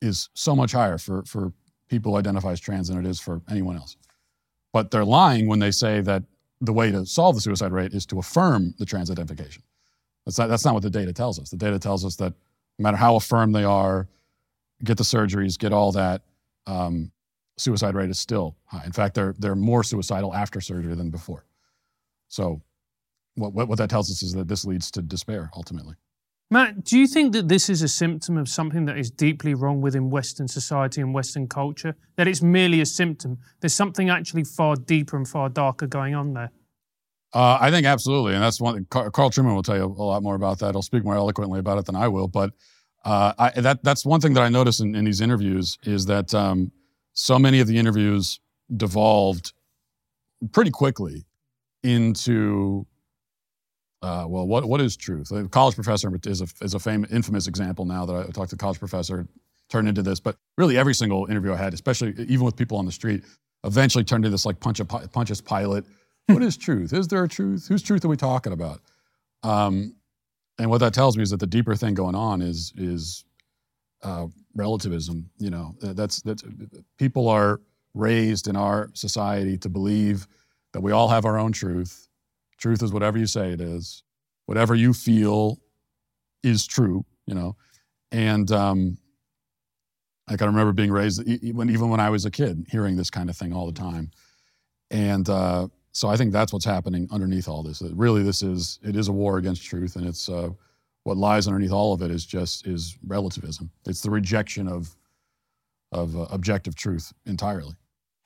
is 0.00 0.28
so 0.34 0.54
much 0.54 0.72
higher 0.72 0.98
for 0.98 1.24
for 1.24 1.52
people 1.88 2.16
identify 2.16 2.52
as 2.52 2.60
trans 2.60 2.88
than 2.88 2.98
it 2.98 3.08
is 3.08 3.20
for 3.20 3.40
anyone 3.48 3.76
else. 3.76 3.96
But 4.72 4.90
they're 4.90 5.04
lying 5.04 5.46
when 5.46 5.58
they 5.58 5.70
say 5.70 6.00
that 6.00 6.22
the 6.60 6.72
way 6.72 6.90
to 6.90 7.06
solve 7.06 7.34
the 7.34 7.40
suicide 7.40 7.72
rate 7.72 7.92
is 7.92 8.06
to 8.06 8.18
affirm 8.18 8.74
the 8.78 8.86
trans 8.86 9.10
identification. 9.10 9.62
That's 10.24 10.38
not, 10.38 10.48
that's 10.48 10.64
not 10.64 10.74
what 10.74 10.82
the 10.82 10.90
data 10.90 11.12
tells 11.12 11.38
us. 11.38 11.50
The 11.50 11.56
data 11.56 11.78
tells 11.78 12.04
us 12.04 12.16
that 12.16 12.32
no 12.78 12.82
matter 12.82 12.96
how 12.96 13.16
affirmed 13.16 13.54
they 13.54 13.64
are, 13.64 14.08
get 14.82 14.96
the 14.96 15.04
surgeries, 15.04 15.58
get 15.58 15.72
all 15.72 15.92
that, 15.92 16.22
um, 16.66 17.12
suicide 17.56 17.94
rate 17.94 18.10
is 18.10 18.18
still 18.18 18.56
high. 18.64 18.84
In 18.84 18.92
fact, 18.92 19.14
they're, 19.14 19.34
they're 19.38 19.54
more 19.54 19.84
suicidal 19.84 20.34
after 20.34 20.60
surgery 20.60 20.94
than 20.94 21.10
before. 21.10 21.44
So, 22.28 22.62
what, 23.36 23.52
what, 23.52 23.68
what 23.68 23.78
that 23.78 23.90
tells 23.90 24.10
us 24.10 24.22
is 24.22 24.32
that 24.32 24.48
this 24.48 24.64
leads 24.64 24.90
to 24.92 25.02
despair 25.02 25.50
ultimately. 25.54 25.94
Matt, 26.54 26.84
do 26.84 26.96
you 26.96 27.08
think 27.08 27.32
that 27.32 27.48
this 27.48 27.68
is 27.68 27.82
a 27.82 27.88
symptom 27.88 28.38
of 28.38 28.48
something 28.48 28.84
that 28.84 28.96
is 28.96 29.10
deeply 29.10 29.54
wrong 29.54 29.80
within 29.80 30.08
Western 30.08 30.46
society 30.46 31.00
and 31.00 31.12
Western 31.12 31.48
culture? 31.48 31.96
That 32.14 32.28
it's 32.28 32.42
merely 32.42 32.80
a 32.80 32.86
symptom? 32.86 33.38
There's 33.58 33.74
something 33.74 34.08
actually 34.08 34.44
far 34.44 34.76
deeper 34.76 35.16
and 35.16 35.26
far 35.26 35.48
darker 35.48 35.88
going 35.88 36.14
on 36.14 36.32
there? 36.32 36.52
Uh, 37.32 37.58
I 37.60 37.72
think 37.72 37.88
absolutely, 37.88 38.34
and 38.34 38.42
that's 38.44 38.60
one. 38.60 38.86
Carl 38.88 39.10
Trueman 39.30 39.56
will 39.56 39.64
tell 39.64 39.76
you 39.76 39.82
a 39.82 39.86
lot 39.86 40.22
more 40.22 40.36
about 40.36 40.60
that. 40.60 40.76
He'll 40.76 40.82
speak 40.82 41.02
more 41.02 41.16
eloquently 41.16 41.58
about 41.58 41.78
it 41.78 41.86
than 41.86 41.96
I 41.96 42.06
will. 42.06 42.28
But 42.28 42.52
uh, 43.04 43.32
I, 43.36 43.60
that 43.60 43.82
that's 43.82 44.06
one 44.06 44.20
thing 44.20 44.34
that 44.34 44.44
I 44.44 44.48
notice 44.48 44.78
in, 44.78 44.94
in 44.94 45.06
these 45.06 45.20
interviews 45.20 45.76
is 45.82 46.06
that 46.06 46.32
um, 46.34 46.70
so 47.14 47.36
many 47.36 47.58
of 47.58 47.66
the 47.66 47.78
interviews 47.78 48.38
devolved 48.76 49.54
pretty 50.52 50.70
quickly 50.70 51.24
into 51.82 52.86
uh, 54.04 54.26
well, 54.28 54.46
what 54.46 54.66
what 54.66 54.80
is 54.80 54.96
truth? 54.96 55.30
A 55.32 55.48
college 55.48 55.74
professor 55.74 56.12
is 56.26 56.40
a 56.42 56.46
is 56.60 56.74
a 56.74 56.78
famous, 56.78 57.10
infamous 57.10 57.46
example 57.46 57.84
now 57.84 58.04
that 58.04 58.14
I 58.14 58.30
talked 58.30 58.50
to 58.50 58.56
a 58.56 58.58
college 58.58 58.78
professor 58.78 59.26
turned 59.70 59.88
into 59.88 60.02
this. 60.02 60.20
But 60.20 60.36
really, 60.58 60.76
every 60.76 60.94
single 60.94 61.26
interview 61.26 61.54
I 61.54 61.56
had, 61.56 61.72
especially 61.72 62.14
even 62.18 62.44
with 62.44 62.56
people 62.56 62.76
on 62.76 62.84
the 62.84 62.92
street, 62.92 63.24
eventually 63.64 64.04
turned 64.04 64.24
into 64.24 64.30
this 64.30 64.44
like 64.44 64.60
punch 64.60 64.80
a, 64.80 64.84
Pontius 64.84 65.40
Pilate 65.40 65.84
what 66.26 66.42
is 66.42 66.56
truth? 66.56 66.92
Is 66.92 67.08
there 67.08 67.24
a 67.24 67.28
truth? 67.28 67.66
Whose 67.68 67.82
truth 67.82 68.04
are 68.04 68.08
we 68.08 68.16
talking 68.16 68.52
about? 68.52 68.80
Um, 69.42 69.94
and 70.58 70.70
what 70.70 70.78
that 70.78 70.94
tells 70.94 71.16
me 71.16 71.22
is 71.22 71.30
that 71.30 71.40
the 71.40 71.46
deeper 71.46 71.74
thing 71.74 71.94
going 71.94 72.14
on 72.14 72.40
is 72.40 72.72
is 72.76 73.24
uh, 74.02 74.26
relativism. 74.54 75.28
You 75.38 75.50
know, 75.50 75.74
that's 75.80 76.22
that's 76.22 76.42
people 76.98 77.28
are 77.28 77.60
raised 77.94 78.48
in 78.48 78.56
our 78.56 78.90
society 78.94 79.58
to 79.58 79.68
believe 79.68 80.26
that 80.72 80.80
we 80.80 80.92
all 80.92 81.08
have 81.08 81.24
our 81.24 81.38
own 81.38 81.52
truth. 81.52 82.03
Truth 82.64 82.82
is 82.82 82.94
whatever 82.94 83.18
you 83.18 83.26
say 83.26 83.50
it 83.50 83.60
is. 83.60 84.04
Whatever 84.46 84.74
you 84.74 84.94
feel 84.94 85.60
is 86.42 86.66
true. 86.66 87.04
You 87.26 87.34
know, 87.34 87.56
and 88.10 88.50
um, 88.50 88.96
I 90.28 90.38
can 90.38 90.46
remember 90.46 90.72
being 90.72 90.90
raised 90.90 91.28
even 91.28 91.90
when 91.90 92.00
I 92.00 92.08
was 92.08 92.24
a 92.24 92.30
kid, 92.30 92.64
hearing 92.70 92.96
this 92.96 93.10
kind 93.10 93.28
of 93.28 93.36
thing 93.36 93.52
all 93.52 93.66
the 93.66 93.78
time, 93.78 94.10
and. 94.90 95.28
Uh, 95.28 95.68
so 95.92 96.08
I 96.08 96.16
think 96.16 96.32
that's 96.32 96.52
what's 96.52 96.64
happening 96.64 97.06
underneath 97.12 97.46
all 97.46 97.62
this. 97.62 97.80
Really, 97.80 98.24
this 98.24 98.42
is 98.42 98.80
it 98.82 98.96
is 98.96 99.06
a 99.08 99.12
war 99.12 99.36
against 99.38 99.62
truth, 99.62 99.94
and 99.94 100.04
it's 100.06 100.28
uh, 100.28 100.48
what 101.04 101.16
lies 101.18 101.46
underneath 101.46 101.70
all 101.70 101.92
of 101.92 102.02
it 102.02 102.10
is 102.10 102.26
just 102.26 102.66
is 102.66 102.98
relativism. 103.06 103.70
It's 103.86 104.00
the 104.00 104.10
rejection 104.10 104.66
of 104.66 104.96
of 105.92 106.16
uh, 106.16 106.26
objective 106.30 106.74
truth 106.74 107.12
entirely. 107.26 107.74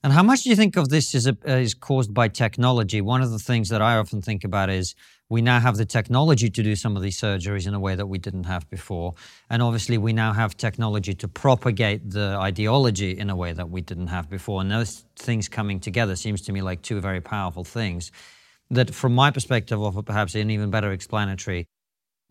And 0.08 0.14
how 0.14 0.22
much 0.22 0.44
do 0.44 0.48
you 0.48 0.56
think 0.56 0.78
of 0.78 0.88
this 0.88 1.14
is, 1.14 1.28
uh, 1.28 1.34
is 1.44 1.74
caused 1.74 2.14
by 2.14 2.28
technology? 2.28 3.02
One 3.02 3.20
of 3.20 3.30
the 3.30 3.38
things 3.38 3.68
that 3.68 3.82
I 3.82 3.98
often 3.98 4.22
think 4.22 4.42
about 4.42 4.70
is 4.70 4.94
we 5.28 5.42
now 5.42 5.60
have 5.60 5.76
the 5.76 5.84
technology 5.84 6.48
to 6.48 6.62
do 6.62 6.74
some 6.76 6.96
of 6.96 7.02
these 7.02 7.20
surgeries 7.20 7.66
in 7.66 7.74
a 7.74 7.78
way 7.78 7.94
that 7.94 8.06
we 8.06 8.16
didn't 8.16 8.44
have 8.44 8.66
before. 8.70 9.12
And 9.50 9.62
obviously, 9.62 9.98
we 9.98 10.14
now 10.14 10.32
have 10.32 10.56
technology 10.56 11.12
to 11.12 11.28
propagate 11.28 12.08
the 12.08 12.38
ideology 12.40 13.18
in 13.18 13.28
a 13.28 13.36
way 13.36 13.52
that 13.52 13.68
we 13.68 13.82
didn't 13.82 14.06
have 14.06 14.30
before. 14.30 14.62
And 14.62 14.70
those 14.70 15.04
things 15.16 15.46
coming 15.46 15.78
together 15.78 16.16
seems 16.16 16.40
to 16.40 16.52
me 16.52 16.62
like 16.62 16.80
two 16.80 17.02
very 17.02 17.20
powerful 17.20 17.62
things 17.62 18.10
that, 18.70 18.94
from 18.94 19.14
my 19.14 19.30
perspective, 19.30 19.78
offer 19.78 20.00
perhaps 20.00 20.34
an 20.34 20.50
even 20.50 20.70
better 20.70 20.90
explanatory 20.90 21.66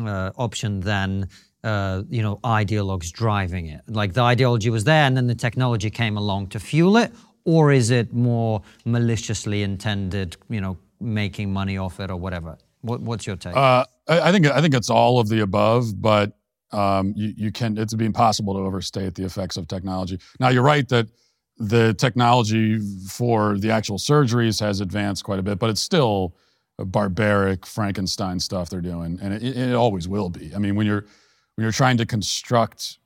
uh, 0.03 0.31
option 0.35 0.79
than 0.79 1.29
uh, 1.63 2.03
you 2.09 2.21
know, 2.21 2.37
ideologues 2.37 3.11
driving 3.11 3.67
it. 3.67 3.81
Like 3.87 4.13
the 4.13 4.21
ideology 4.21 4.69
was 4.69 4.83
there, 4.85 5.03
and 5.03 5.15
then 5.15 5.27
the 5.27 5.35
technology 5.35 5.89
came 5.89 6.17
along 6.17 6.47
to 6.47 6.59
fuel 6.59 6.97
it, 6.97 7.11
or 7.47 7.71
is 7.71 7.91
it 7.91 8.13
more 8.13 8.61
maliciously 8.83 9.63
intended, 9.63 10.35
you 10.49 10.59
know, 10.59 10.77
making 10.99 11.51
money 11.51 11.77
off 11.77 12.01
it 12.01 12.11
or 12.11 12.17
whatever? 12.17 12.57
What, 12.81 12.99
what's 12.99 13.25
your 13.25 13.37
take? 13.37 13.55
Uh, 13.55 13.85
I, 14.09 14.19
I, 14.19 14.31
think 14.33 14.47
I 14.47 14.59
think 14.59 14.75
it's 14.75 14.89
all 14.89 15.17
of 15.17 15.29
the 15.29 15.39
above, 15.39 16.01
but 16.01 16.37
um, 16.73 17.13
you, 17.15 17.33
you 17.37 17.51
can 17.53 17.77
it's 17.77 17.93
be 17.93 18.05
impossible 18.05 18.53
to 18.55 18.59
overstate 18.59 19.15
the 19.15 19.23
effects 19.23 19.55
of 19.55 19.69
technology. 19.69 20.19
Now 20.41 20.49
you're 20.49 20.61
right 20.61 20.87
that 20.89 21.07
the 21.57 21.93
technology 21.93 22.79
for 23.07 23.57
the 23.57 23.71
actual 23.71 23.97
surgeries 23.97 24.59
has 24.59 24.81
advanced 24.81 25.23
quite 25.23 25.39
a 25.39 25.43
bit, 25.43 25.57
but 25.57 25.69
it's 25.69 25.81
still 25.81 26.35
barbaric 26.77 27.65
Frankenstein 27.65 28.41
stuff 28.41 28.69
they're 28.69 28.81
doing, 28.81 29.19
and 29.21 29.33
it, 29.33 29.57
it 29.57 29.73
always 29.73 30.09
will 30.09 30.29
be. 30.29 30.53
I 30.53 30.59
mean, 30.59 30.75
when 30.75 30.85
you're 30.85 31.05
when 31.55 31.63
you're 31.63 31.71
trying 31.71 31.95
to 31.97 32.05
construct 32.05 32.99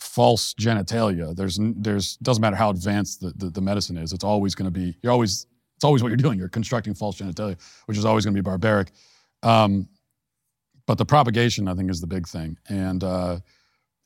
false 0.00 0.54
genitalia. 0.54 1.36
There's 1.36 1.58
there's 1.76 2.16
doesn't 2.18 2.40
matter 2.40 2.56
how 2.56 2.70
advanced 2.70 3.20
the, 3.20 3.32
the, 3.36 3.50
the 3.50 3.60
medicine 3.60 3.96
is. 3.96 4.12
It's 4.12 4.24
always 4.24 4.54
going 4.54 4.72
to 4.72 4.78
be 4.78 4.96
you're 5.02 5.12
always 5.12 5.46
it's 5.76 5.84
always 5.84 6.02
what 6.02 6.08
you're 6.08 6.16
doing. 6.16 6.38
You're 6.38 6.48
constructing 6.48 6.94
false 6.94 7.18
genitalia, 7.18 7.56
which 7.86 7.96
is 7.96 8.04
always 8.04 8.24
going 8.24 8.34
to 8.34 8.42
be 8.42 8.44
barbaric. 8.44 8.92
Um, 9.42 9.88
but 10.86 10.98
the 10.98 11.04
propagation, 11.04 11.68
I 11.68 11.74
think, 11.74 11.90
is 11.90 12.00
the 12.00 12.06
big 12.06 12.26
thing. 12.26 12.58
And 12.68 13.04
uh, 13.04 13.38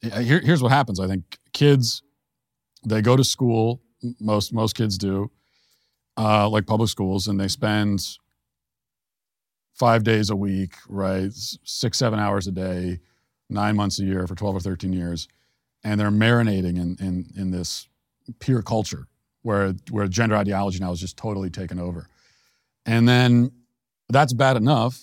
here, 0.03 0.41
here's 0.41 0.63
what 0.63 0.71
happens. 0.71 1.01
I 1.01 1.07
think 1.07 1.39
kids 1.53 2.03
they 2.87 3.01
go 3.01 3.17
to 3.17 3.25
school. 3.25 3.81
Most 4.21 4.53
most 4.53 4.75
kids 4.75 4.99
do, 4.99 5.31
uh, 6.19 6.49
like 6.49 6.67
public 6.67 6.91
schools, 6.91 7.29
and 7.29 7.41
they 7.41 7.49
spend 7.49 8.19
five 9.75 10.05
days 10.05 10.31
a 10.31 10.37
week, 10.37 10.75
right, 10.89 11.31
six 11.33 11.99
seven 11.99 12.19
hours 12.19 12.47
a 12.47 12.53
day, 12.53 12.99
nine 13.49 13.77
months 13.77 13.99
a 14.01 14.05
year 14.05 14.27
for 14.27 14.35
12 14.35 14.57
or 14.57 14.61
13 14.61 14.93
years 14.93 15.29
and 15.85 16.01
they're 16.01 16.11
marinating 16.11 16.79
in, 16.79 16.97
in, 16.99 17.27
in 17.37 17.51
this 17.51 17.88
peer 18.40 18.62
culture 18.62 19.07
where, 19.42 19.75
where 19.90 20.09
gender 20.09 20.35
ideology 20.35 20.81
now 20.81 20.90
is 20.90 21.01
just 21.01 21.16
totally 21.16 21.51
taken 21.51 21.79
over. 21.79 22.09
And 22.87 23.07
then 23.07 23.53
that's 24.09 24.33
bad 24.33 24.57
enough, 24.57 25.01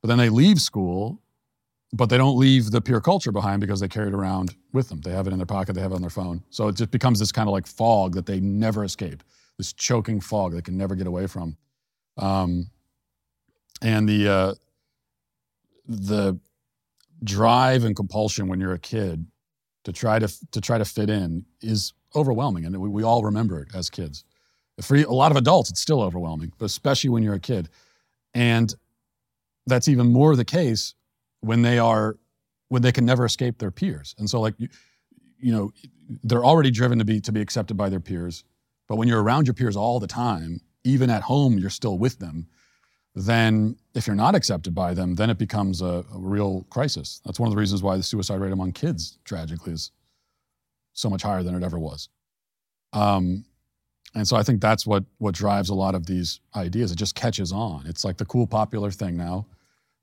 but 0.00 0.08
then 0.08 0.18
they 0.18 0.28
leave 0.28 0.60
school, 0.60 1.20
but 1.92 2.08
they 2.08 2.16
don't 2.16 2.38
leave 2.38 2.70
the 2.70 2.80
peer 2.80 3.00
culture 3.00 3.32
behind 3.32 3.60
because 3.60 3.80
they 3.80 3.88
carry 3.88 4.08
it 4.08 4.14
around 4.14 4.54
with 4.72 4.88
them. 4.88 5.00
They 5.00 5.10
have 5.10 5.26
it 5.26 5.32
in 5.32 5.38
their 5.38 5.46
pocket, 5.46 5.74
they 5.74 5.80
have 5.80 5.92
it 5.92 5.96
on 5.96 6.00
their 6.00 6.10
phone. 6.10 6.44
So 6.50 6.68
it 6.68 6.76
just 6.76 6.90
becomes 6.92 7.18
this 7.18 7.32
kind 7.32 7.48
of 7.48 7.52
like 7.52 7.66
fog 7.66 8.14
that 8.14 8.26
they 8.26 8.40
never 8.40 8.84
escape, 8.84 9.24
this 9.58 9.72
choking 9.72 10.20
fog 10.20 10.52
they 10.52 10.62
can 10.62 10.76
never 10.76 10.94
get 10.94 11.06
away 11.08 11.26
from. 11.26 11.56
Um, 12.16 12.70
and 13.82 14.08
the, 14.08 14.28
uh, 14.28 14.54
the 15.86 16.38
drive 17.24 17.84
and 17.84 17.94
compulsion 17.96 18.48
when 18.48 18.60
you're 18.60 18.72
a 18.72 18.78
kid 18.78 19.26
to 19.86 19.92
try 19.92 20.18
to 20.18 20.28
to 20.50 20.60
try 20.60 20.78
to 20.78 20.84
fit 20.84 21.08
in 21.08 21.46
is 21.60 21.92
overwhelming, 22.16 22.64
and 22.64 22.76
we, 22.76 22.88
we 22.88 23.04
all 23.04 23.22
remember 23.22 23.62
it 23.62 23.68
as 23.72 23.88
kids. 23.88 24.24
For 24.82 24.96
a 24.96 25.04
lot 25.04 25.30
of 25.30 25.36
adults, 25.36 25.70
it's 25.70 25.80
still 25.80 26.02
overwhelming, 26.02 26.52
but 26.58 26.64
especially 26.64 27.10
when 27.10 27.22
you're 27.22 27.34
a 27.34 27.40
kid, 27.40 27.68
and 28.34 28.74
that's 29.64 29.86
even 29.86 30.12
more 30.12 30.34
the 30.34 30.44
case 30.44 30.94
when 31.40 31.62
they 31.62 31.78
are 31.78 32.16
when 32.68 32.82
they 32.82 32.90
can 32.90 33.06
never 33.06 33.24
escape 33.24 33.58
their 33.58 33.70
peers. 33.70 34.16
And 34.18 34.28
so, 34.28 34.40
like 34.40 34.54
you, 34.58 34.68
you 35.38 35.52
know, 35.52 35.70
they're 36.24 36.44
already 36.44 36.72
driven 36.72 36.98
to 36.98 37.04
be 37.04 37.20
to 37.20 37.30
be 37.30 37.40
accepted 37.40 37.76
by 37.76 37.88
their 37.88 38.00
peers, 38.00 38.42
but 38.88 38.96
when 38.96 39.06
you're 39.06 39.22
around 39.22 39.46
your 39.46 39.54
peers 39.54 39.76
all 39.76 40.00
the 40.00 40.08
time, 40.08 40.62
even 40.82 41.10
at 41.10 41.22
home, 41.22 41.58
you're 41.58 41.70
still 41.70 41.96
with 41.96 42.18
them 42.18 42.48
then 43.16 43.76
if 43.94 44.06
you're 44.06 44.14
not 44.14 44.34
accepted 44.34 44.74
by 44.74 44.92
them, 44.92 45.14
then 45.14 45.30
it 45.30 45.38
becomes 45.38 45.80
a, 45.80 46.04
a, 46.14 46.18
real 46.18 46.66
crisis. 46.68 47.22
That's 47.24 47.40
one 47.40 47.48
of 47.48 47.54
the 47.54 47.58
reasons 47.58 47.82
why 47.82 47.96
the 47.96 48.02
suicide 48.02 48.38
rate 48.40 48.52
among 48.52 48.72
kids, 48.72 49.18
tragically, 49.24 49.72
is 49.72 49.90
so 50.92 51.08
much 51.08 51.22
higher 51.22 51.42
than 51.42 51.54
it 51.54 51.62
ever 51.62 51.78
was. 51.78 52.10
Um, 52.92 53.46
and 54.14 54.28
so 54.28 54.36
I 54.36 54.42
think 54.42 54.60
that's 54.60 54.86
what 54.86 55.04
what 55.16 55.34
drives 55.34 55.70
a 55.70 55.74
lot 55.74 55.94
of 55.94 56.04
these 56.04 56.40
ideas. 56.54 56.92
It 56.92 56.96
just 56.96 57.14
catches 57.14 57.52
on. 57.52 57.84
It's 57.86 58.04
like 58.04 58.18
the 58.18 58.26
cool, 58.26 58.46
popular 58.46 58.90
thing 58.90 59.16
now. 59.16 59.46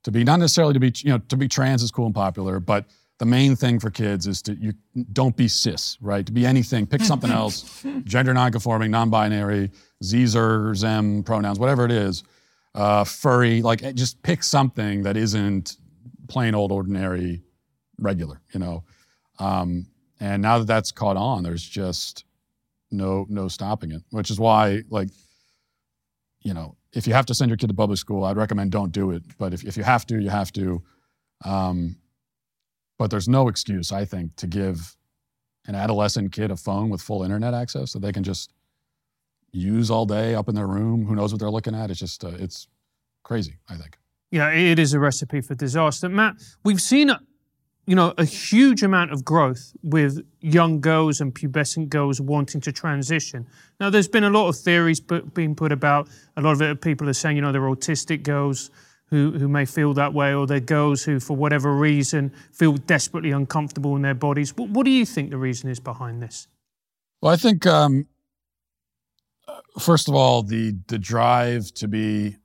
To 0.06 0.12
be 0.12 0.24
not 0.24 0.40
necessarily 0.40 0.74
to 0.74 0.80
be 0.80 0.92
you 0.98 1.12
know 1.12 1.20
to 1.30 1.38
be 1.38 1.48
trans 1.48 1.84
is 1.84 1.92
cool 1.92 2.08
and 2.08 2.16
popular, 2.16 2.60
but 2.60 2.86
the 3.20 3.26
main 3.26 3.56
thing 3.56 3.80
for 3.80 3.92
kids 3.92 4.26
is 4.26 4.42
to 4.44 4.56
you 4.56 4.74
don't 5.14 5.38
be 5.38 5.48
cis, 5.48 5.98
right? 6.02 6.26
To 6.26 6.32
be 6.32 6.48
anything, 6.48 6.88
pick 6.88 7.02
something 7.02 7.32
else, 7.42 7.86
gender 8.06 8.34
nonconforming, 8.34 8.90
non-binary, 8.90 9.70
Zer, 10.04 10.74
Zem 10.74 11.24
pronouns, 11.24 11.60
whatever 11.60 11.86
it 11.86 11.92
is 11.92 12.24
uh, 12.76 13.04
furry, 13.04 13.62
like 13.62 13.82
just 13.96 14.22
pick 14.24 14.44
something 14.44 15.04
that 15.04 15.18
isn't 15.18 15.78
plain 16.28 16.56
old 16.56 16.72
ordinary 16.72 17.44
regular, 18.00 18.42
you 18.54 18.60
know. 18.60 18.84
Um, 19.40 19.88
and 20.20 20.42
now 20.42 20.60
that 20.60 20.68
that's 20.68 20.92
caught 20.92 21.18
on, 21.18 21.44
there's 21.44 21.64
just 21.64 22.26
no 22.92 23.26
no 23.30 23.48
stopping 23.48 23.92
it. 23.92 24.04
Which 24.12 24.30
is 24.30 24.40
why, 24.40 24.84
like, 24.90 25.10
you 26.42 26.54
know, 26.54 26.78
if 26.94 27.08
you 27.08 27.14
have 27.14 27.26
to 27.28 27.36
send 27.36 27.50
your 27.50 27.58
kid 27.58 27.68
to 27.68 27.74
public 27.74 28.00
school, 28.00 28.24
I'd 28.24 28.38
recommend 28.38 28.72
don't 28.72 28.92
do 28.92 29.12
it. 29.12 29.24
But 29.38 29.54
if 29.54 29.64
if 29.64 29.78
you 29.78 29.84
have 29.84 30.06
to, 30.08 30.20
you 30.20 30.30
have 30.30 30.52
to. 30.54 30.82
Um, 31.46 31.98
but 32.98 33.12
there's 33.12 33.28
no 33.28 33.48
excuse, 33.48 33.92
I 33.92 34.06
think, 34.06 34.36
to 34.38 34.48
give 34.48 34.96
an 35.66 35.76
adolescent 35.76 36.32
kid 36.32 36.52
a 36.52 36.58
phone 36.58 36.90
with 36.90 37.02
full 37.02 37.24
internet 37.24 37.54
access 37.54 37.94
that 37.94 38.00
they 38.00 38.12
can 38.12 38.24
just 38.24 38.54
use 39.54 39.90
all 39.90 40.06
day 40.06 40.36
up 40.36 40.50
in 40.50 40.56
their 40.56 40.68
room. 40.68 41.06
Who 41.06 41.16
knows 41.16 41.32
what 41.32 41.40
they're 41.40 41.50
looking 41.50 41.76
at? 41.76 41.90
It's 41.92 42.00
just 42.00 42.26
uh, 42.26 42.32
it's 42.40 42.68
crazy. 43.24 43.58
I 43.70 43.76
think. 43.76 43.98
Yeah, 44.32 44.50
it 44.50 44.80
is 44.80 44.94
a 44.94 45.00
recipe 45.00 45.42
for 45.42 45.54
disaster. 45.54 46.10
Matt, 46.10 46.38
we've 46.64 46.82
seen, 46.82 47.12
you 47.86 47.96
know, 47.96 48.16
a 48.18 48.26
huge 48.26 48.82
amount 48.82 49.12
of 49.12 49.24
growth 49.24 49.74
with 49.84 50.26
young 50.42 50.82
girls 50.82 51.22
and 51.22 51.36
pubescent 51.36 51.90
girls 51.90 52.20
wanting 52.20 52.60
to 52.62 52.72
transition. 52.72 53.46
Now, 53.80 53.92
there's 53.92 54.08
been 54.08 54.24
a 54.24 54.32
lot 54.32 54.48
of 54.48 54.56
theories 54.58 55.00
being 55.00 55.54
put 55.54 55.72
about. 55.72 56.10
A 56.36 56.42
lot 56.42 56.54
of 56.54 56.64
it, 56.64 56.82
people 56.82 57.08
are 57.08 57.14
saying, 57.14 57.36
you 57.36 57.44
know, 57.44 57.52
they're 57.52 57.62
autistic 57.62 58.24
girls 58.24 58.72
who, 59.06 59.34
who 59.34 59.48
may 59.48 59.66
feel 59.66 59.94
that 59.94 60.16
way, 60.16 60.34
or 60.34 60.48
they're 60.48 60.60
girls 60.60 61.04
who, 61.04 61.20
for 61.20 61.38
whatever 61.38 61.76
reason, 61.76 62.34
feel 62.52 62.74
desperately 62.74 63.30
uncomfortable 63.30 63.96
in 63.96 64.02
their 64.02 64.16
bodies. 64.16 64.58
What, 64.58 64.70
what 64.70 64.86
do 64.86 64.92
you 64.92 65.06
think 65.06 65.30
the 65.30 65.38
reason 65.38 65.70
is 65.70 65.80
behind 65.80 66.24
this? 66.24 66.48
Well, 67.22 67.32
I 67.32 67.36
think 67.36 67.68
um, 67.68 68.08
first 69.80 70.08
of 70.08 70.16
all, 70.16 70.44
the 70.44 70.76
the 70.88 71.00
drive 71.00 71.74
to 71.76 71.88
be 71.88 72.38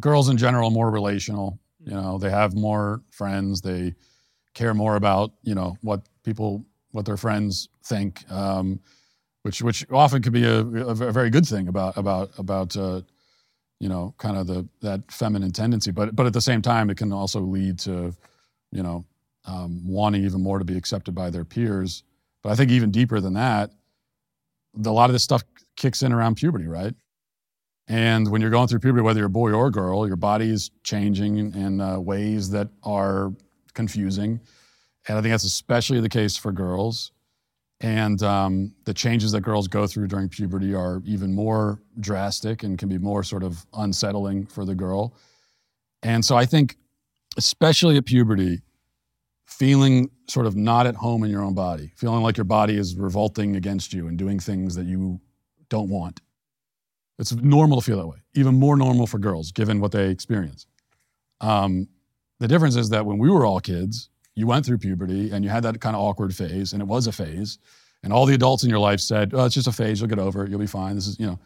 girls 0.00 0.28
in 0.28 0.36
general 0.36 0.70
more 0.70 0.90
relational. 0.90 1.58
You 1.84 1.94
know, 1.94 2.18
they 2.18 2.30
have 2.30 2.54
more 2.54 3.02
friends. 3.10 3.60
They 3.60 3.94
care 4.54 4.74
more 4.74 4.96
about 4.96 5.32
you 5.42 5.54
know 5.54 5.76
what 5.82 6.02
people 6.24 6.64
what 6.90 7.04
their 7.04 7.16
friends 7.16 7.68
think, 7.84 8.30
um, 8.30 8.80
which 9.42 9.62
which 9.62 9.86
often 9.90 10.22
could 10.22 10.32
be 10.32 10.44
a, 10.44 10.60
a, 10.60 10.94
very 11.12 11.30
good 11.30 11.46
thing 11.46 11.68
about 11.68 11.96
about 11.96 12.30
about 12.38 12.76
uh, 12.76 13.02
you 13.78 13.88
know 13.88 14.14
kind 14.18 14.36
of 14.36 14.46
the 14.46 14.66
that 14.80 15.10
feminine 15.10 15.52
tendency. 15.52 15.90
But 15.90 16.16
but 16.16 16.26
at 16.26 16.32
the 16.32 16.40
same 16.40 16.62
time, 16.62 16.90
it 16.90 16.96
can 16.96 17.12
also 17.12 17.40
lead 17.40 17.78
to 17.80 18.14
you 18.72 18.82
know 18.82 19.04
um, 19.46 19.86
wanting 19.86 20.24
even 20.24 20.42
more 20.42 20.58
to 20.58 20.64
be 20.64 20.76
accepted 20.76 21.14
by 21.14 21.30
their 21.30 21.44
peers. 21.44 22.02
But 22.42 22.52
I 22.52 22.54
think 22.56 22.70
even 22.70 22.90
deeper 22.90 23.20
than 23.20 23.34
that, 23.34 23.72
a 24.84 24.90
lot 24.90 25.10
of 25.10 25.12
this 25.12 25.24
stuff 25.24 25.44
kicks 25.76 26.02
in 26.02 26.12
around 26.12 26.36
puberty, 26.36 26.66
right? 26.66 26.94
And 27.88 28.30
when 28.30 28.42
you're 28.42 28.50
going 28.50 28.68
through 28.68 28.80
puberty, 28.80 29.02
whether 29.02 29.20
you're 29.20 29.28
a 29.28 29.30
boy 29.30 29.52
or 29.52 29.68
a 29.68 29.70
girl, 29.70 30.06
your 30.06 30.16
body 30.16 30.50
is 30.50 30.70
changing 30.84 31.54
in 31.54 31.80
uh, 31.80 31.98
ways 31.98 32.50
that 32.50 32.68
are 32.82 33.32
confusing. 33.72 34.40
And 35.06 35.16
I 35.16 35.22
think 35.22 35.32
that's 35.32 35.44
especially 35.44 36.00
the 36.00 36.08
case 36.08 36.36
for 36.36 36.52
girls. 36.52 37.12
And 37.80 38.22
um, 38.22 38.74
the 38.84 38.92
changes 38.92 39.32
that 39.32 39.40
girls 39.40 39.68
go 39.68 39.86
through 39.86 40.08
during 40.08 40.28
puberty 40.28 40.74
are 40.74 41.00
even 41.06 41.32
more 41.32 41.80
drastic 42.00 42.62
and 42.62 42.76
can 42.76 42.88
be 42.88 42.98
more 42.98 43.22
sort 43.22 43.42
of 43.42 43.64
unsettling 43.72 44.46
for 44.46 44.64
the 44.64 44.74
girl. 44.74 45.14
And 46.02 46.24
so 46.24 46.36
I 46.36 46.44
think, 46.44 46.76
especially 47.36 47.96
at 47.96 48.04
puberty, 48.04 48.60
feeling 49.48 50.10
sort 50.28 50.44
of 50.44 50.54
not 50.54 50.86
at 50.86 50.94
home 50.94 51.24
in 51.24 51.30
your 51.30 51.42
own 51.42 51.54
body, 51.54 51.90
feeling 51.96 52.22
like 52.22 52.36
your 52.36 52.44
body 52.44 52.76
is 52.76 52.94
revolting 52.96 53.56
against 53.56 53.94
you 53.94 54.06
and 54.06 54.18
doing 54.18 54.38
things 54.38 54.74
that 54.74 54.86
you 54.86 55.18
don't 55.70 55.88
want. 55.88 56.20
It's 57.18 57.32
normal 57.32 57.80
to 57.80 57.84
feel 57.84 57.96
that 57.96 58.06
way, 58.06 58.18
even 58.34 58.56
more 58.56 58.76
normal 58.76 59.06
for 59.06 59.18
girls, 59.18 59.50
given 59.50 59.80
what 59.80 59.90
they 59.90 60.10
experience. 60.10 60.66
Um, 61.40 61.88
the 62.40 62.46
difference 62.46 62.76
is 62.76 62.90
that 62.90 63.06
when 63.06 63.16
we 63.16 63.30
were 63.30 63.46
all 63.46 63.58
kids, 63.58 64.10
you 64.34 64.46
went 64.46 64.66
through 64.66 64.78
puberty 64.78 65.30
and 65.30 65.42
you 65.42 65.50
had 65.50 65.62
that 65.62 65.80
kind 65.80 65.96
of 65.96 66.02
awkward 66.02 66.36
phase, 66.36 66.74
and 66.74 66.82
it 66.82 66.86
was 66.86 67.06
a 67.06 67.12
phase. 67.12 67.58
And 68.02 68.12
all 68.12 68.26
the 68.26 68.34
adults 68.34 68.64
in 68.64 68.70
your 68.70 68.78
life 68.78 69.00
said, 69.00 69.32
oh, 69.34 69.46
it's 69.46 69.54
just 69.54 69.66
a 69.66 69.72
phase, 69.72 69.98
you'll 69.98 70.10
get 70.10 70.18
over 70.18 70.44
it, 70.44 70.50
you'll 70.50 70.60
be 70.60 70.66
fine. 70.66 70.94
This 70.94 71.06
is, 71.06 71.18
you 71.18 71.26
know, 71.26 71.38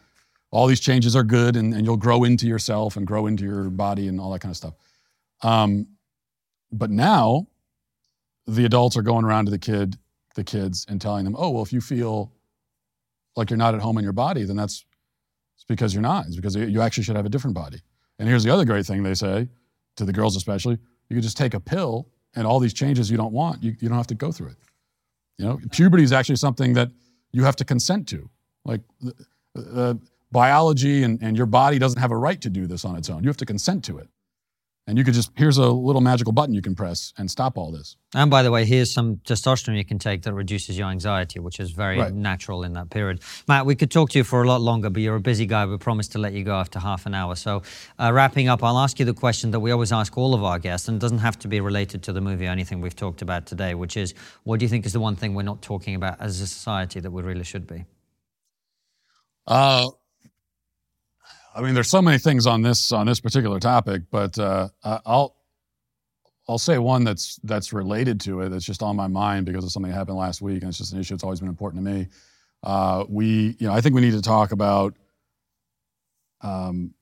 all 0.51 0.67
these 0.67 0.81
changes 0.81 1.15
are 1.15 1.23
good 1.23 1.55
and, 1.55 1.73
and 1.73 1.85
you'll 1.85 1.97
grow 1.97 2.25
into 2.25 2.47
yourself 2.47 2.97
and 2.97 3.07
grow 3.07 3.27
into 3.27 3.45
your 3.45 3.69
body 3.69 4.09
and 4.09 4.19
all 4.19 4.29
that 4.33 4.39
kind 4.39 4.51
of 4.51 4.57
stuff. 4.57 4.73
Um, 5.41 5.87
but 6.71 6.91
now 6.91 7.47
the 8.47 8.65
adults 8.65 8.97
are 8.97 9.01
going 9.01 9.25
around 9.25 9.45
to 9.45 9.51
the 9.51 9.59
kid, 9.59 9.97
the 10.35 10.43
kids, 10.43 10.85
and 10.89 10.99
telling 10.99 11.23
them, 11.23 11.35
oh, 11.37 11.49
well, 11.49 11.63
if 11.63 11.71
you 11.71 11.81
feel 11.81 12.31
like 13.35 13.49
you're 13.49 13.57
not 13.57 13.73
at 13.73 13.81
home 13.81 13.97
in 13.97 14.03
your 14.03 14.13
body, 14.13 14.43
then 14.43 14.55
that's 14.55 14.85
it's 15.55 15.65
because 15.65 15.93
you're 15.93 16.01
not. 16.01 16.25
It's 16.27 16.35
because 16.35 16.55
you 16.55 16.81
actually 16.81 17.03
should 17.03 17.15
have 17.15 17.25
a 17.25 17.29
different 17.29 17.55
body. 17.55 17.79
And 18.19 18.27
here's 18.27 18.43
the 18.43 18.51
other 18.51 18.65
great 18.65 18.85
thing 18.85 19.03
they 19.03 19.13
say 19.13 19.47
to 19.95 20.05
the 20.05 20.13
girls 20.13 20.35
especially: 20.35 20.77
you 21.09 21.15
can 21.15 21.21
just 21.21 21.37
take 21.37 21.53
a 21.53 21.59
pill, 21.59 22.09
and 22.35 22.45
all 22.45 22.59
these 22.59 22.73
changes 22.73 23.09
you 23.09 23.17
don't 23.17 23.33
want, 23.33 23.63
you, 23.63 23.75
you 23.79 23.87
don't 23.87 23.97
have 23.97 24.07
to 24.07 24.15
go 24.15 24.31
through 24.31 24.49
it. 24.49 24.57
You 25.37 25.45
know, 25.45 25.59
puberty 25.71 26.03
is 26.03 26.11
actually 26.11 26.35
something 26.35 26.73
that 26.73 26.89
you 27.31 27.43
have 27.43 27.55
to 27.57 27.65
consent 27.65 28.07
to. 28.09 28.29
Like 28.65 28.81
uh, 29.55 29.95
biology 30.31 31.03
and, 31.03 31.21
and 31.21 31.37
your 31.37 31.45
body 31.45 31.79
doesn't 31.79 31.99
have 31.99 32.11
a 32.11 32.17
right 32.17 32.41
to 32.41 32.49
do 32.49 32.67
this 32.67 32.85
on 32.85 32.95
its 32.95 33.09
own. 33.09 33.23
You 33.23 33.29
have 33.29 33.37
to 33.37 33.45
consent 33.45 33.83
to 33.85 33.97
it. 33.99 34.09
And 34.85 34.97
you 34.97 35.05
could 35.05 35.13
just, 35.13 35.31
here's 35.37 35.57
a 35.57 35.69
little 35.69 36.01
magical 36.01 36.33
button 36.33 36.53
you 36.53 36.61
can 36.61 36.75
press 36.75 37.13
and 37.17 37.31
stop 37.31 37.57
all 37.57 37.71
this. 37.71 37.95
And 38.13 38.29
by 38.29 38.43
the 38.43 38.51
way, 38.51 38.65
here's 38.65 38.93
some 38.93 39.15
testosterone 39.17 39.77
you 39.77 39.85
can 39.85 39.97
take 39.97 40.23
that 40.23 40.33
reduces 40.33 40.77
your 40.77 40.89
anxiety, 40.89 41.39
which 41.39 41.61
is 41.61 41.71
very 41.71 41.97
right. 41.97 42.13
natural 42.13 42.63
in 42.63 42.73
that 42.73 42.89
period. 42.89 43.21
Matt, 43.47 43.65
we 43.65 43.75
could 43.75 43.89
talk 43.89 44.09
to 44.09 44.17
you 44.17 44.25
for 44.25 44.43
a 44.43 44.47
lot 44.47 44.59
longer, 44.59 44.89
but 44.89 45.01
you're 45.01 45.15
a 45.15 45.21
busy 45.21 45.45
guy. 45.45 45.65
We 45.65 45.77
promised 45.77 46.11
to 46.13 46.17
let 46.19 46.33
you 46.33 46.43
go 46.43 46.55
after 46.55 46.79
half 46.79 47.05
an 47.05 47.13
hour. 47.13 47.35
So, 47.35 47.63
uh, 47.97 48.11
wrapping 48.11 48.49
up, 48.49 48.61
I'll 48.61 48.77
ask 48.77 48.99
you 48.99 49.05
the 49.05 49.13
question 49.13 49.51
that 49.51 49.61
we 49.61 49.71
always 49.71 49.93
ask 49.93 50.17
all 50.17 50.33
of 50.33 50.43
our 50.43 50.59
guests, 50.59 50.89
and 50.89 50.97
it 50.97 50.99
doesn't 50.99 51.19
have 51.19 51.39
to 51.39 51.47
be 51.47 51.61
related 51.61 52.03
to 52.03 52.13
the 52.13 52.21
movie 52.21 52.47
or 52.47 52.49
anything 52.49 52.81
we've 52.81 52.95
talked 52.95 53.21
about 53.21 53.45
today, 53.45 53.75
which 53.75 53.95
is 53.95 54.13
what 54.43 54.59
do 54.59 54.65
you 54.65 54.69
think 54.69 54.85
is 54.85 54.91
the 54.91 54.99
one 54.99 55.15
thing 55.15 55.33
we're 55.33 55.43
not 55.43 55.61
talking 55.61 55.95
about 55.95 56.19
as 56.19 56.41
a 56.41 56.47
society 56.47 56.99
that 56.99 57.11
we 57.11 57.21
really 57.21 57.45
should 57.45 57.67
be? 57.67 57.85
Uh, 59.47 59.89
I 61.55 61.61
mean, 61.61 61.73
there's 61.73 61.89
so 61.89 62.01
many 62.01 62.17
things 62.17 62.47
on 62.47 62.61
this 62.61 62.91
on 62.91 63.05
this 63.05 63.19
particular 63.19 63.59
topic, 63.59 64.03
but 64.11 64.37
uh, 64.39 64.69
I'll 64.83 65.35
I'll 66.47 66.57
say 66.57 66.77
one 66.77 67.03
that's 67.03 67.39
that's 67.43 67.71
related 67.71 68.19
to 68.21 68.41
it. 68.41 68.49
That's 68.49 68.65
just 68.65 68.83
on 68.83 68.95
my 68.95 69.07
mind 69.07 69.45
because 69.45 69.63
of 69.63 69.71
something 69.71 69.91
that 69.91 69.97
happened 69.97 70.17
last 70.17 70.41
week, 70.41 70.61
and 70.61 70.69
it's 70.69 70.77
just 70.77 70.93
an 70.93 70.99
issue 70.99 71.13
that's 71.13 71.23
always 71.23 71.39
been 71.39 71.49
important 71.49 71.85
to 71.85 71.91
me. 71.91 72.07
Uh, 72.63 73.05
we, 73.07 73.55
you 73.59 73.67
know, 73.67 73.73
I 73.73 73.81
think 73.81 73.95
we 73.95 74.01
need 74.01 74.13
to 74.13 74.21
talk 74.21 74.51
about 74.51 74.95
um, 76.41 76.93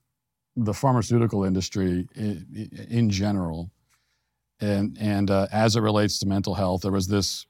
the 0.56 0.74
pharmaceutical 0.74 1.44
industry 1.44 2.06
in, 2.14 2.86
in 2.88 3.10
general, 3.10 3.70
and 4.60 4.96
and 5.00 5.30
uh, 5.30 5.48
as 5.52 5.76
it 5.76 5.80
relates 5.80 6.18
to 6.20 6.26
mental 6.26 6.54
health. 6.54 6.82
There 6.82 6.92
was 6.92 7.08
this 7.08 7.46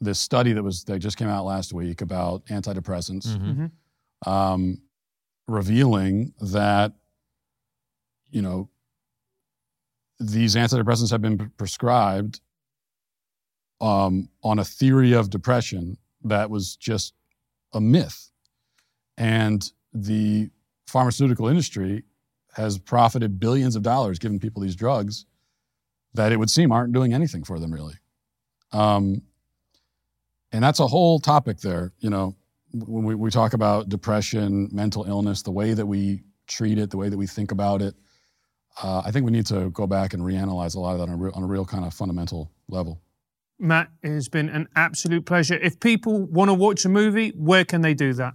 this 0.00 0.18
study 0.18 0.52
that 0.52 0.62
was 0.62 0.84
that 0.84 0.98
just 0.98 1.16
came 1.16 1.28
out 1.28 1.44
last 1.44 1.72
week 1.72 2.02
about 2.02 2.44
antidepressants. 2.46 3.28
Mm-hmm. 3.28 3.50
mm-hmm. 3.50 4.30
Um, 4.30 4.78
revealing 5.46 6.32
that, 6.40 6.92
you 8.30 8.42
know, 8.42 8.68
these 10.20 10.54
antidepressants 10.54 11.10
have 11.10 11.22
been 11.22 11.50
prescribed 11.56 12.40
um, 13.80 14.28
on 14.42 14.58
a 14.58 14.64
theory 14.64 15.12
of 15.12 15.30
depression 15.30 15.98
that 16.22 16.48
was 16.50 16.76
just 16.76 17.14
a 17.72 17.80
myth. 17.80 18.30
And 19.18 19.70
the 19.92 20.50
pharmaceutical 20.86 21.48
industry 21.48 22.04
has 22.54 22.78
profited 22.78 23.40
billions 23.40 23.76
of 23.76 23.82
dollars 23.82 24.18
giving 24.18 24.38
people 24.38 24.62
these 24.62 24.76
drugs 24.76 25.26
that 26.14 26.32
it 26.32 26.38
would 26.38 26.50
seem 26.50 26.70
aren't 26.70 26.92
doing 26.92 27.12
anything 27.12 27.42
for 27.44 27.58
them 27.58 27.72
really. 27.72 27.94
Um, 28.72 29.22
and 30.52 30.62
that's 30.62 30.78
a 30.78 30.86
whole 30.86 31.18
topic 31.18 31.58
there. 31.58 31.92
You 31.98 32.10
know, 32.10 32.36
when 32.74 33.04
we, 33.04 33.14
we 33.14 33.30
talk 33.30 33.52
about 33.54 33.88
depression, 33.88 34.68
mental 34.72 35.04
illness, 35.04 35.42
the 35.42 35.52
way 35.52 35.74
that 35.74 35.86
we 35.86 36.22
treat 36.46 36.78
it, 36.78 36.90
the 36.90 36.96
way 36.96 37.08
that 37.08 37.16
we 37.16 37.26
think 37.26 37.52
about 37.52 37.80
it, 37.80 37.94
uh, 38.82 39.02
I 39.04 39.10
think 39.10 39.24
we 39.24 39.32
need 39.32 39.46
to 39.46 39.70
go 39.70 39.86
back 39.86 40.14
and 40.14 40.22
reanalyze 40.22 40.74
a 40.74 40.80
lot 40.80 40.92
of 40.92 40.98
that 40.98 41.08
on 41.08 41.14
a, 41.14 41.16
real, 41.16 41.32
on 41.34 41.42
a 41.44 41.46
real 41.46 41.64
kind 41.64 41.84
of 41.84 41.94
fundamental 41.94 42.50
level. 42.68 43.00
Matt, 43.58 43.88
it 44.02 44.10
has 44.10 44.28
been 44.28 44.48
an 44.48 44.68
absolute 44.74 45.24
pleasure. 45.24 45.54
If 45.54 45.78
people 45.78 46.26
want 46.26 46.48
to 46.48 46.54
watch 46.54 46.84
a 46.84 46.88
movie, 46.88 47.30
where 47.30 47.64
can 47.64 47.82
they 47.82 47.94
do 47.94 48.12
that? 48.14 48.34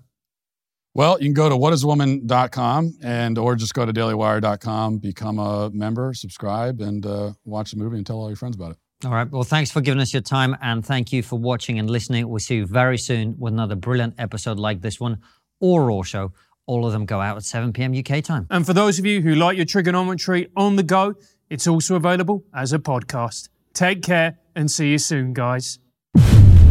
Well, 0.93 1.19
you 1.19 1.27
can 1.27 1.33
go 1.33 1.49
to 1.49 1.55
whatiswoman.com 1.55 2.97
and 3.03 3.37
or 3.37 3.55
just 3.55 3.73
go 3.73 3.85
to 3.85 3.93
dailywire.com, 3.93 4.97
become 4.99 5.37
a 5.37 5.69
member, 5.71 6.13
subscribe, 6.13 6.81
and 6.81 7.05
uh, 7.05 7.33
watch 7.45 7.71
the 7.71 7.77
movie 7.77 7.97
and 7.97 8.07
tell 8.07 8.17
all 8.17 8.29
your 8.29 8.37
friends 8.37 8.55
about 8.55 8.71
it. 8.71 8.77
All 9.05 9.11
right. 9.11 9.29
Well, 9.31 9.43
thanks 9.43 9.71
for 9.71 9.79
giving 9.79 10.01
us 10.01 10.13
your 10.13 10.21
time 10.21 10.57
and 10.61 10.85
thank 10.85 11.13
you 11.13 11.23
for 11.23 11.39
watching 11.39 11.79
and 11.79 11.89
listening. 11.89 12.27
We'll 12.27 12.39
see 12.39 12.57
you 12.57 12.65
very 12.65 12.97
soon 12.97 13.35
with 13.39 13.53
another 13.53 13.75
brilliant 13.75 14.15
episode 14.17 14.59
like 14.59 14.81
this 14.81 14.99
one 14.99 15.19
or 15.61 15.85
Raw 15.85 16.01
Show. 16.01 16.33
All 16.65 16.85
of 16.85 16.91
them 16.91 17.05
go 17.05 17.21
out 17.21 17.37
at 17.37 17.43
7 17.43 17.71
p.m. 17.71 17.93
UK 17.97 18.21
time. 18.21 18.45
And 18.49 18.65
for 18.65 18.73
those 18.73 18.99
of 18.99 19.05
you 19.05 19.21
who 19.21 19.35
like 19.35 19.55
your 19.55 19.65
Triggernometry 19.65 20.49
on 20.57 20.75
the 20.75 20.83
go, 20.83 21.15
it's 21.49 21.65
also 21.65 21.95
available 21.95 22.43
as 22.53 22.73
a 22.73 22.79
podcast. 22.79 23.47
Take 23.73 24.03
care 24.03 24.37
and 24.53 24.69
see 24.69 24.91
you 24.91 24.97
soon, 24.97 25.33
guys. 25.33 25.79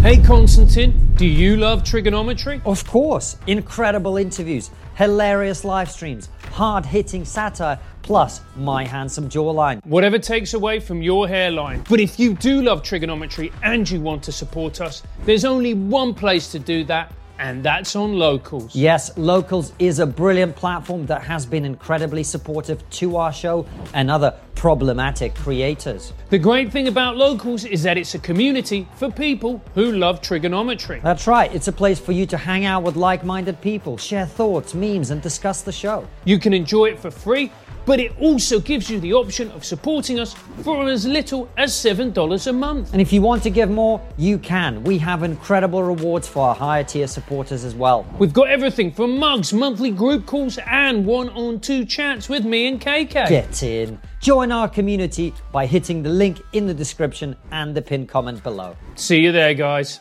Hey 0.01 0.23
Konstantin, 0.23 1.13
do 1.17 1.27
you 1.27 1.57
love 1.57 1.83
Triggernometry? 1.83 2.65
Of 2.65 2.87
course, 2.87 3.37
incredible 3.49 4.17
interviews, 4.17 4.71
hilarious 4.95 5.65
live 5.65 5.91
streams, 5.91 6.29
hard 6.53 6.87
hitting 6.87 7.25
satire, 7.25 7.81
plus 8.03 8.41
my 8.55 8.85
handsome 8.85 9.29
jawline. 9.29 9.85
Whatever 9.85 10.21
takes 10.21 10.55
away 10.55 10.79
from 10.79 11.03
your 11.03 11.27
hairline. 11.27 11.85
But 11.91 11.99
if 11.99 12.17
you 12.17 12.35
do 12.35 12.63
love 12.63 12.85
Triggernometry 12.85 13.53
and 13.65 13.91
you 13.91 14.01
want 14.01 14.23
to 14.23 14.33
support 14.33 14.81
us, 14.81 15.03
there's 15.25 15.45
only 15.45 15.75
one 15.75 16.15
place 16.15 16.53
to 16.53 16.61
do 16.61 16.85
that, 16.85 17.13
and 17.41 17.65
that's 17.65 17.97
on 17.97 18.15
Locals. 18.15 18.77
Yes, 18.77 19.17
Locals 19.19 19.73
is 19.81 19.99
a 19.99 20.07
brilliant 20.07 20.55
platform 20.55 21.07
that 21.07 21.23
has 21.23 21.45
been 21.45 21.65
incredibly 21.65 22.23
supportive 22.23 22.89
to 22.91 23.17
our 23.17 23.33
show 23.33 23.67
and 23.95 24.13
other 24.13 24.33
problematic 24.59 25.37
creators. 25.37 26.13
The 26.31 26.39
great 26.39 26.73
thing 26.73 26.89
about 26.89 27.17
Locals 27.17 27.65
is 27.65 27.85
that 27.85 27.97
it's 27.97 28.17
a 28.17 28.19
community 28.19 28.89
for 28.97 29.09
people 29.09 29.63
who 29.77 29.93
love 29.93 30.21
Triggernometry. 30.21 31.01
That's 31.01 31.29
right, 31.29 31.55
it's 31.55 31.69
a 31.69 31.73
place 31.73 32.01
for 32.01 32.11
you 32.11 32.27
to 32.27 32.37
hang 32.37 32.65
out 32.65 32.83
with 32.83 32.97
like 32.97 33.25
minded 33.25 33.61
people, 33.61 33.97
share 33.97 34.27
thoughts, 34.27 34.75
memes, 34.75 35.11
and 35.11 35.23
discuss 35.23 35.63
the 35.63 35.71
show. 35.71 36.07
You 36.25 36.41
can 36.41 36.53
enjoy 36.53 36.87
it 36.87 36.99
for 36.99 37.11
free, 37.11 37.53
but 37.89 37.99
it 37.99 38.13
also 38.21 38.61
gives 38.61 38.91
you 38.91 39.01
the 39.01 39.15
option 39.15 39.51
of 39.53 39.65
supporting 39.65 40.21
us 40.21 40.35
for 40.63 40.87
as 40.91 41.07
little 41.07 41.49
as 41.57 41.73
$7 41.73 42.47
a 42.47 42.53
month. 42.53 42.93
And 42.93 43.01
if 43.01 43.15
you 43.15 43.23
want 43.23 43.43
to 43.45 43.51
give 43.51 43.71
more, 43.71 43.99
you 44.19 44.37
can. 44.37 44.85
We 44.85 44.99
have 44.99 45.23
incredible 45.23 45.83
rewards 45.83 46.29
for 46.29 46.49
our 46.49 46.55
higher 46.55 46.85
tier 46.85 47.07
supporters 47.07 47.65
as 47.65 47.75
well. 47.75 48.05
We've 48.19 48.35
got 48.35 48.49
everything 48.49 48.93
from 48.93 49.19
mugs, 49.19 49.55
monthly 49.55 49.91
group 49.91 50.27
calls, 50.27 50.59
and 50.67 51.07
one 51.07 51.31
on 51.31 51.61
two 51.61 51.87
chats 51.87 52.29
with 52.29 52.45
me 52.45 52.67
and 52.67 52.79
KK. 52.79 53.27
Get 53.27 53.63
in. 53.63 53.99
Join 54.21 54.53
our 54.53 54.69
community 54.69 55.33
by 55.51 55.65
hitting 55.65 56.03
the 56.03 56.11
link 56.11 56.43
in 56.53 56.67
the 56.67 56.75
description 56.75 57.37
and 57.53 57.75
the 57.75 57.81
pinned 57.81 58.11
comment 58.11 58.43
below. 58.43 58.77
See 58.97 59.21
you 59.21 59.33
there, 59.33 59.55
guys. 59.55 60.01